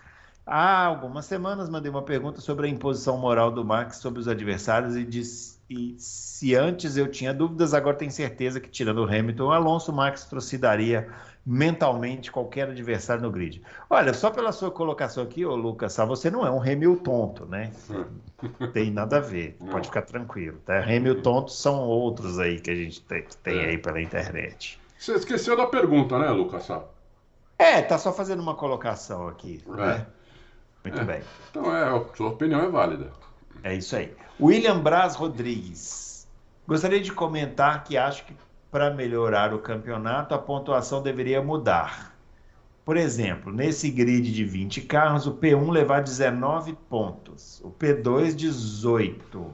Há 0.46 0.86
algumas 0.86 1.26
semanas 1.26 1.70
mandei 1.70 1.92
uma 1.92 2.04
pergunta 2.04 2.40
sobre 2.42 2.68
a 2.68 2.70
imposição 2.70 3.18
moral 3.18 3.52
do 3.52 3.66
Max 3.66 3.98
sobre 3.98 4.20
os 4.20 4.28
adversários 4.28 4.96
e 4.96 5.04
disse 5.04 5.57
e 5.70 5.96
se 6.00 6.56
antes 6.56 6.96
eu 6.96 7.12
tinha 7.12 7.34
dúvidas, 7.34 7.74
agora 7.74 7.98
tenho 7.98 8.12
certeza 8.12 8.60
que 8.60 8.70
tirando 8.70 9.00
o 9.00 9.04
Hamilton, 9.04 9.44
o 9.44 9.52
Alonso 9.52 9.92
Max 9.92 10.24
trouxedaria 10.24 11.10
mentalmente 11.46 12.32
qualquer 12.32 12.70
adversário 12.70 13.22
no 13.22 13.32
grid. 13.32 13.62
Olha, 13.90 14.14
só 14.14 14.30
pela 14.30 14.54
sua 14.54 14.72
colocação 14.72 15.24
aqui, 15.24 15.46
ô 15.46 15.56
Lucas, 15.56 15.96
você 15.98 16.30
não 16.30 16.46
é 16.46 16.52
um 16.52 16.62
Hamilton 16.62 17.04
tonto, 17.04 17.46
né? 17.46 17.72
Tem 18.74 18.92
nada 18.92 19.18
a 19.18 19.20
ver, 19.20 19.58
pode 19.70 19.88
ficar 19.88 20.04
tranquilo, 20.04 20.58
tá? 20.66 20.80
Hamilton 20.80 21.48
são 21.50 21.80
outros 21.82 22.40
aí 22.40 22.62
que 22.62 22.72
a 22.72 22.76
gente 22.76 23.02
tem, 23.02 23.26
tem 23.44 23.60
é. 23.60 23.70
aí 23.70 23.78
pela 23.78 24.02
internet. 24.02 24.80
Você 24.98 25.14
esqueceu 25.14 25.56
da 25.58 25.68
pergunta, 25.68 26.18
né, 26.18 26.30
Lucas? 26.30 26.68
É, 27.60 27.82
tá 27.82 27.98
só 27.98 28.14
fazendo 28.14 28.42
uma 28.42 28.56
colocação 28.56 29.28
aqui, 29.28 29.62
é. 29.68 29.72
né? 29.72 30.08
Muito 30.84 31.02
é. 31.02 31.04
bem. 31.04 31.22
Então, 31.50 31.76
é, 31.76 31.84
a 31.84 32.16
sua 32.16 32.30
opinião 32.30 32.62
é 32.62 32.70
válida. 32.70 33.12
É 33.68 33.76
isso 33.76 33.98
aí. 33.98 34.16
William 34.40 34.80
Braz 34.80 35.16
Rodrigues. 35.16 36.26
Gostaria 36.66 37.02
de 37.02 37.12
comentar 37.12 37.84
que 37.84 37.98
acho 37.98 38.24
que 38.24 38.34
para 38.72 38.92
melhorar 38.92 39.54
o 39.54 39.60
campeonato, 39.60 40.34
a 40.34 40.38
pontuação 40.38 41.02
deveria 41.02 41.42
mudar. 41.42 42.16
Por 42.86 42.96
exemplo, 42.96 43.52
nesse 43.52 43.90
grid 43.90 44.32
de 44.32 44.46
20 44.46 44.82
carros, 44.82 45.28
o 45.28 45.34
P1 45.34 45.70
levar 45.70 46.02
19 46.02 46.78
pontos, 46.90 47.60
o 47.62 47.70
P2 47.70 48.34
18, 48.34 49.54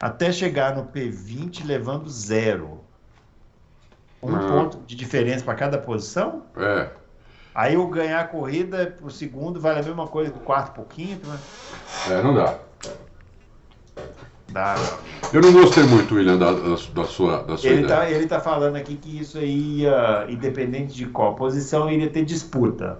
até 0.00 0.32
chegar 0.32 0.74
no 0.74 0.86
P20 0.86 1.64
levando 1.64 2.08
zero. 2.08 2.80
Um 4.20 4.36
ponto 4.36 4.78
de 4.84 4.96
diferença 4.96 5.44
para 5.44 5.54
cada 5.54 5.78
posição? 5.78 6.46
É. 6.56 6.90
Aí 7.54 7.74
eu 7.74 7.86
ganhar 7.86 8.20
a 8.20 8.26
corrida 8.26 8.96
pro 8.98 9.08
segundo 9.08 9.60
vale 9.60 9.78
a 9.78 9.82
mesma 9.84 10.08
coisa 10.08 10.32
que 10.32 10.38
o 10.38 10.42
quarto 10.42 10.72
pro 10.72 10.84
quinto, 10.84 11.28
né? 11.28 11.38
É, 12.10 12.22
não 12.22 12.34
dá. 12.34 12.65
Eu 15.32 15.40
não 15.42 15.52
gostei 15.52 15.82
muito, 15.84 16.14
William, 16.14 16.38
da, 16.38 16.52
da, 16.52 16.58
da 16.70 17.04
sua, 17.04 17.42
da 17.42 17.56
sua 17.56 17.68
Ele 17.68 17.82
ideia. 17.82 17.86
tá, 18.00 18.10
ele 18.10 18.26
tá 18.26 18.40
falando 18.40 18.76
aqui 18.76 18.96
que 18.96 19.20
isso 19.20 19.38
aí, 19.38 19.80
ia, 19.82 20.26
independente 20.28 20.94
de 20.94 21.06
qual 21.06 21.34
posição, 21.34 21.90
iria 21.90 22.08
ter 22.08 22.24
disputa. 22.24 22.98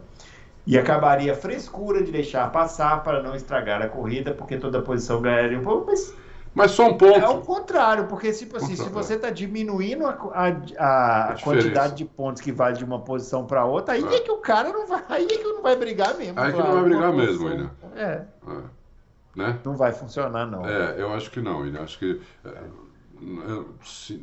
E 0.66 0.76
acabaria 0.76 1.32
a 1.32 1.36
frescura 1.36 2.02
de 2.02 2.10
deixar 2.10 2.50
passar 2.50 3.02
para 3.04 3.22
não 3.22 3.34
estragar 3.36 3.80
a 3.80 3.88
corrida, 3.88 4.32
porque 4.34 4.56
toda 4.58 4.82
posição 4.82 5.22
ganharia 5.22 5.58
um 5.58 5.62
pouco. 5.62 5.86
Mas 5.86 6.12
Mas 6.52 6.70
só 6.72 6.86
um 6.86 6.88
é 6.88 6.92
o 6.92 6.96
ponto. 6.96 7.40
contrário, 7.46 8.06
porque 8.06 8.32
tipo 8.32 8.56
assim, 8.56 8.74
se 8.74 8.88
você 8.88 9.14
está 9.14 9.30
diminuindo 9.30 10.04
a, 10.06 10.10
a- 10.10 10.46
a 10.78 11.30
A 11.30 11.32
diferença. 11.34 11.44
quantidade 11.44 11.94
de 11.94 12.04
pontos 12.04 12.42
que 12.42 12.50
vale 12.50 12.76
de 12.76 12.84
uma 12.84 12.98
posição 12.98 13.46
para 13.46 13.64
outra, 13.64 13.94
aí 13.94 14.04
é. 14.04 14.16
É. 14.16 14.20
que 14.20 14.30
o 14.30 14.38
cara 14.38 14.70
não 14.72 14.86
vai, 14.88 15.02
aí 15.08 15.24
é 15.24 15.28
que 15.38 15.44
não 15.44 15.62
vai 15.62 15.76
brigar 15.76 16.16
mesmo. 16.16 16.38
Aí 16.40 16.50
que 16.50 16.56
pra 16.56 16.66
não 16.66 16.72
vai 16.74 16.82
brigar 16.82 17.12
mesmo, 17.12 17.44
posição. 17.48 17.70
É, 17.94 18.02
É, 18.02 18.22
né? 19.36 19.60
não 19.64 19.76
vai 19.76 19.92
funcionar 19.92 20.46
não. 20.46 20.66
É, 20.66 21.00
eu 21.00 21.12
acho 21.12 21.30
que 21.30 21.40
não, 21.40 21.60
William. 21.60 21.82
Acho 21.82 21.98
que. 21.98 22.20
é, 22.44 22.50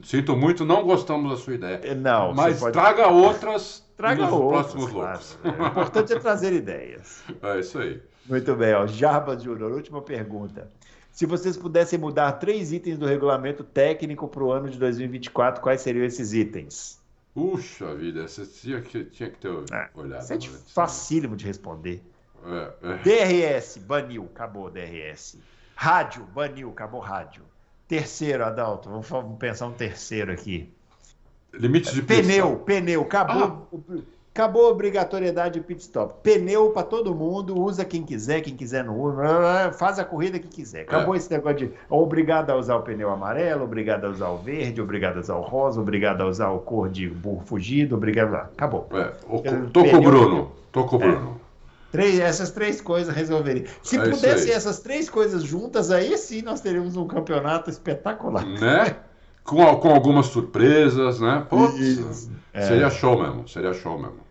sinto 0.03 0.35
muito, 0.35 0.65
não 0.65 0.83
gostamos 0.83 1.31
da 1.31 1.37
sua 1.37 1.53
ideia. 1.53 1.79
É, 1.83 1.95
Não, 1.95 2.33
Mas 2.33 2.59
pode... 2.59 2.73
traga 2.73 3.07
outras 3.07 3.83
traga 3.95 4.23
nos 4.23 4.33
outras, 4.33 4.49
próximos 4.71 4.91
claro. 4.91 5.19
loucos. 5.19 5.37
É, 5.43 5.49
O 5.63 5.67
importante 5.67 6.13
é 6.13 6.19
trazer 6.19 6.53
ideias. 6.53 7.23
É 7.41 7.59
isso 7.59 7.79
aí. 7.79 8.01
Muito 8.27 8.55
bem, 8.55 8.73
ó. 8.73 8.87
Jarbas 8.87 9.43
Júnior, 9.43 9.71
última 9.71 10.01
pergunta. 10.01 10.69
Se 11.11 11.25
vocês 11.25 11.55
pudessem 11.55 11.99
mudar 11.99 12.31
três 12.33 12.71
itens 12.71 12.97
do 12.97 13.05
regulamento 13.05 13.63
técnico 13.63 14.27
para 14.27 14.43
o 14.43 14.51
ano 14.51 14.69
de 14.69 14.79
2024, 14.79 15.61
quais 15.61 15.81
seriam 15.81 16.05
esses 16.05 16.33
itens? 16.33 16.99
Puxa 17.33 17.93
vida, 17.95 18.27
você 18.27 18.45
tinha 18.45 18.81
que, 18.81 19.03
tinha 19.05 19.29
que 19.29 19.37
ter 19.37 19.49
É, 19.71 19.89
olhado. 19.93 20.21
Isso 20.21 20.33
é 20.33 20.37
né? 20.37 20.59
facílimo 20.73 21.35
de 21.35 21.45
responder. 21.45 22.01
É, 22.45 22.71
é. 22.83 22.97
DRS, 23.57 23.77
baniu, 23.77 24.29
acabou 24.33 24.69
DRS. 24.69 25.37
Rádio, 25.75 26.23
baniu, 26.33 26.69
acabou 26.69 26.99
rádio. 27.01 27.43
Terceiro, 27.87 28.43
Adalto, 28.45 28.89
vamos, 28.89 29.07
vamos 29.07 29.37
pensar 29.37 29.67
um 29.67 29.73
terceiro 29.73 30.31
aqui. 30.31 30.71
Limite 31.53 31.93
de 31.93 32.01
Pneu, 32.01 32.23
pressão. 32.23 32.55
pneu, 32.65 33.01
acabou. 33.01 33.67
Acabou 34.33 34.65
a 34.65 34.69
obrigatoriedade 34.71 35.59
de 35.59 35.61
pit 35.63 35.81
stop. 35.81 36.15
Pneu 36.23 36.71
para 36.71 36.81
todo 36.81 37.13
mundo, 37.13 37.55
usa 37.55 37.85
quem 37.85 38.01
quiser, 38.01 38.41
quem 38.41 38.55
quiser 38.55 38.83
não 38.83 38.99
usa, 38.99 39.71
faz 39.77 39.99
a 39.99 40.03
corrida 40.03 40.39
que 40.39 40.47
quiser. 40.47 40.81
Acabou 40.81 41.13
É. 41.13 41.17
esse 41.17 41.29
negócio 41.29 41.57
de 41.67 41.71
obrigado 41.87 42.49
a 42.49 42.55
usar 42.55 42.75
o 42.77 42.81
pneu 42.81 43.11
amarelo, 43.11 43.63
obrigado 43.63 44.05
a 44.05 44.09
usar 44.09 44.29
o 44.29 44.37
verde, 44.39 44.81
obrigado 44.81 45.17
a 45.17 45.19
usar 45.19 45.35
o 45.35 45.41
rosa, 45.41 45.79
obrigado 45.79 46.21
a 46.21 46.25
usar 46.25 46.49
o 46.49 46.59
cor 46.61 46.89
de 46.89 47.07
burro 47.07 47.43
fugido, 47.45 47.95
obrigado 47.95 48.33
a... 48.33 48.39
Acabou. 48.45 48.87
É, 48.93 49.13
o- 49.29 49.39
tô 49.69 49.81
com 49.83 49.87
o 49.89 49.91
pneu- 49.91 50.01
Bruno. 50.01 50.51
Tô 50.71 50.83
com 50.85 50.97
o 50.97 51.03
É. 51.03 51.21
Três, 51.93 52.19
essas 52.19 52.49
três 52.49 52.81
coisas 52.81 53.13
resolveriam. 53.15 53.67
Se 53.83 53.97
É 53.97 54.09
pudessem 54.09 54.51
essas 54.51 54.79
três 54.79 55.07
coisas 55.07 55.43
juntas, 55.43 55.91
aí 55.91 56.17
sim 56.17 56.41
nós 56.41 56.59
teríamos 56.59 56.97
um 56.97 57.05
campeonato 57.05 57.69
espetacular. 57.69 58.43
Né? 58.43 58.95
Com, 59.43 59.63
com 59.75 59.89
algumas 59.89 60.25
surpresas, 60.25 61.19
né? 61.19 61.45
Putz. 61.47 62.31
É. 62.51 62.63
Seria 62.63 62.89
show 62.89 63.21
mesmo. 63.21 63.47
Seria 63.47 63.73
show 63.73 63.99
mesmo. 63.99 64.23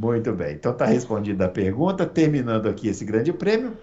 Muito 0.00 0.32
bem, 0.32 0.54
então 0.54 0.72
está 0.72 0.84
respondida 0.84 1.44
a 1.44 1.48
pergunta, 1.48 2.04
terminando 2.04 2.68
aqui 2.68 2.88
esse 2.88 3.04
grande 3.04 3.32
prêmio, 3.32 3.76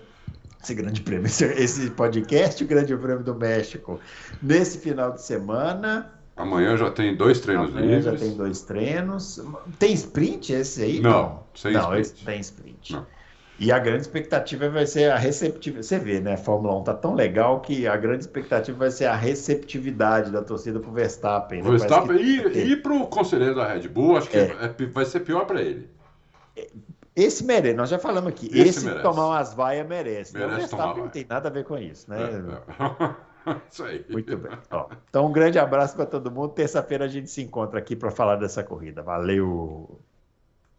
esse 0.62 0.74
grande 0.76 1.02
prêmio, 1.02 1.26
esse, 1.26 1.46
esse 1.46 1.90
podcast, 1.92 2.62
o 2.62 2.68
Grande 2.68 2.96
Prêmio 2.98 3.24
do 3.24 3.34
México, 3.34 4.02
nesse 4.42 4.80
final 4.80 5.14
de 5.14 5.22
semana. 5.22 6.12
Amanhã 6.36 6.76
já 6.76 6.92
tem 6.92 7.16
dois 7.16 7.40
treinos 7.40 7.70
Amanhã 7.70 7.98
livres. 7.98 8.06
já 8.06 8.16
tem 8.16 8.36
dois 8.36 8.62
treinos. 8.62 9.42
Tem 9.80 9.94
sprint 9.94 10.52
esse 10.52 10.84
aí? 10.84 11.00
Não, 11.00 11.44
sem 11.56 11.72
não 11.74 11.82
sprint. 11.98 12.02
esse 12.02 12.26
tem 12.26 12.40
sprint. 12.40 12.94
Não. 12.94 13.13
E 13.60 13.72
a 13.72 13.78
grande 13.80 14.02
expectativa 14.02 14.68
vai 14.68 14.86
ser 14.86 15.12
a 15.12 15.16
receptividade. 15.16 15.86
Você 15.86 16.00
vê, 16.00 16.20
né? 16.20 16.34
A 16.34 16.38
Fórmula 16.38 16.76
1 16.80 16.84
tá 16.84 16.94
tão 16.94 17.14
legal 17.14 17.62
que 17.62 17.88
a 17.88 17.96
grande 17.96 18.22
expectativa 18.22 18.78
vai 18.78 18.90
ser 18.92 19.06
a 19.06 19.16
receptividade 19.16 20.32
da 20.32 20.42
torcida 20.42 20.80
pro 20.80 20.92
Verstappen. 20.92 21.62
né? 21.62 21.70
Verstappen 21.70 22.18
que- 22.18 22.60
e, 22.60 22.72
e 22.72 22.76
pro 22.78 23.06
conselheiro 23.08 23.56
da 23.56 23.68
Red 23.72 23.88
Bull, 23.88 24.18
acho 24.18 24.30
que 24.30 24.38
É. 24.38 24.58
é- 24.80 24.86
vai 24.88 25.06
ser 25.06 25.20
pior 25.22 25.46
para 25.46 25.62
ele. 25.62 25.88
Esse 27.16 27.44
merece, 27.46 27.76
nós 27.76 27.90
já 27.90 28.00
falamos 28.00 28.30
aqui. 28.32 28.48
Esse 28.48 28.88
Esse, 28.90 29.02
tomar 29.02 29.28
umas 29.28 29.54
vaias 29.54 29.88
merece. 29.88 30.34
né? 30.34 30.40
Merece 30.42 30.56
o 30.56 30.60
Verstappen 30.78 31.04
não 31.04 31.10
tem 31.10 31.26
nada 31.30 31.48
a 31.48 31.52
ver 31.52 31.64
com 31.64 31.78
isso, 31.78 32.10
né? 32.10 32.18
É, 32.22 33.54
é. 33.54 33.54
Isso 33.70 33.84
aí. 33.84 34.06
Muito 34.10 34.36
bem. 34.38 34.52
Ó, 34.72 34.88
então, 35.10 35.26
um 35.28 35.32
grande 35.32 35.60
abraço 35.60 35.96
para 35.98 36.06
todo 36.06 36.32
mundo. 36.32 36.50
Terça-feira 36.54 37.06
a 37.06 37.08
gente 37.10 37.30
se 37.30 37.42
encontra 37.42 37.78
aqui 37.78 37.94
para 37.96 38.10
falar 38.10 38.38
dessa 38.38 38.64
corrida. 38.64 39.02
Valeu! 39.04 40.00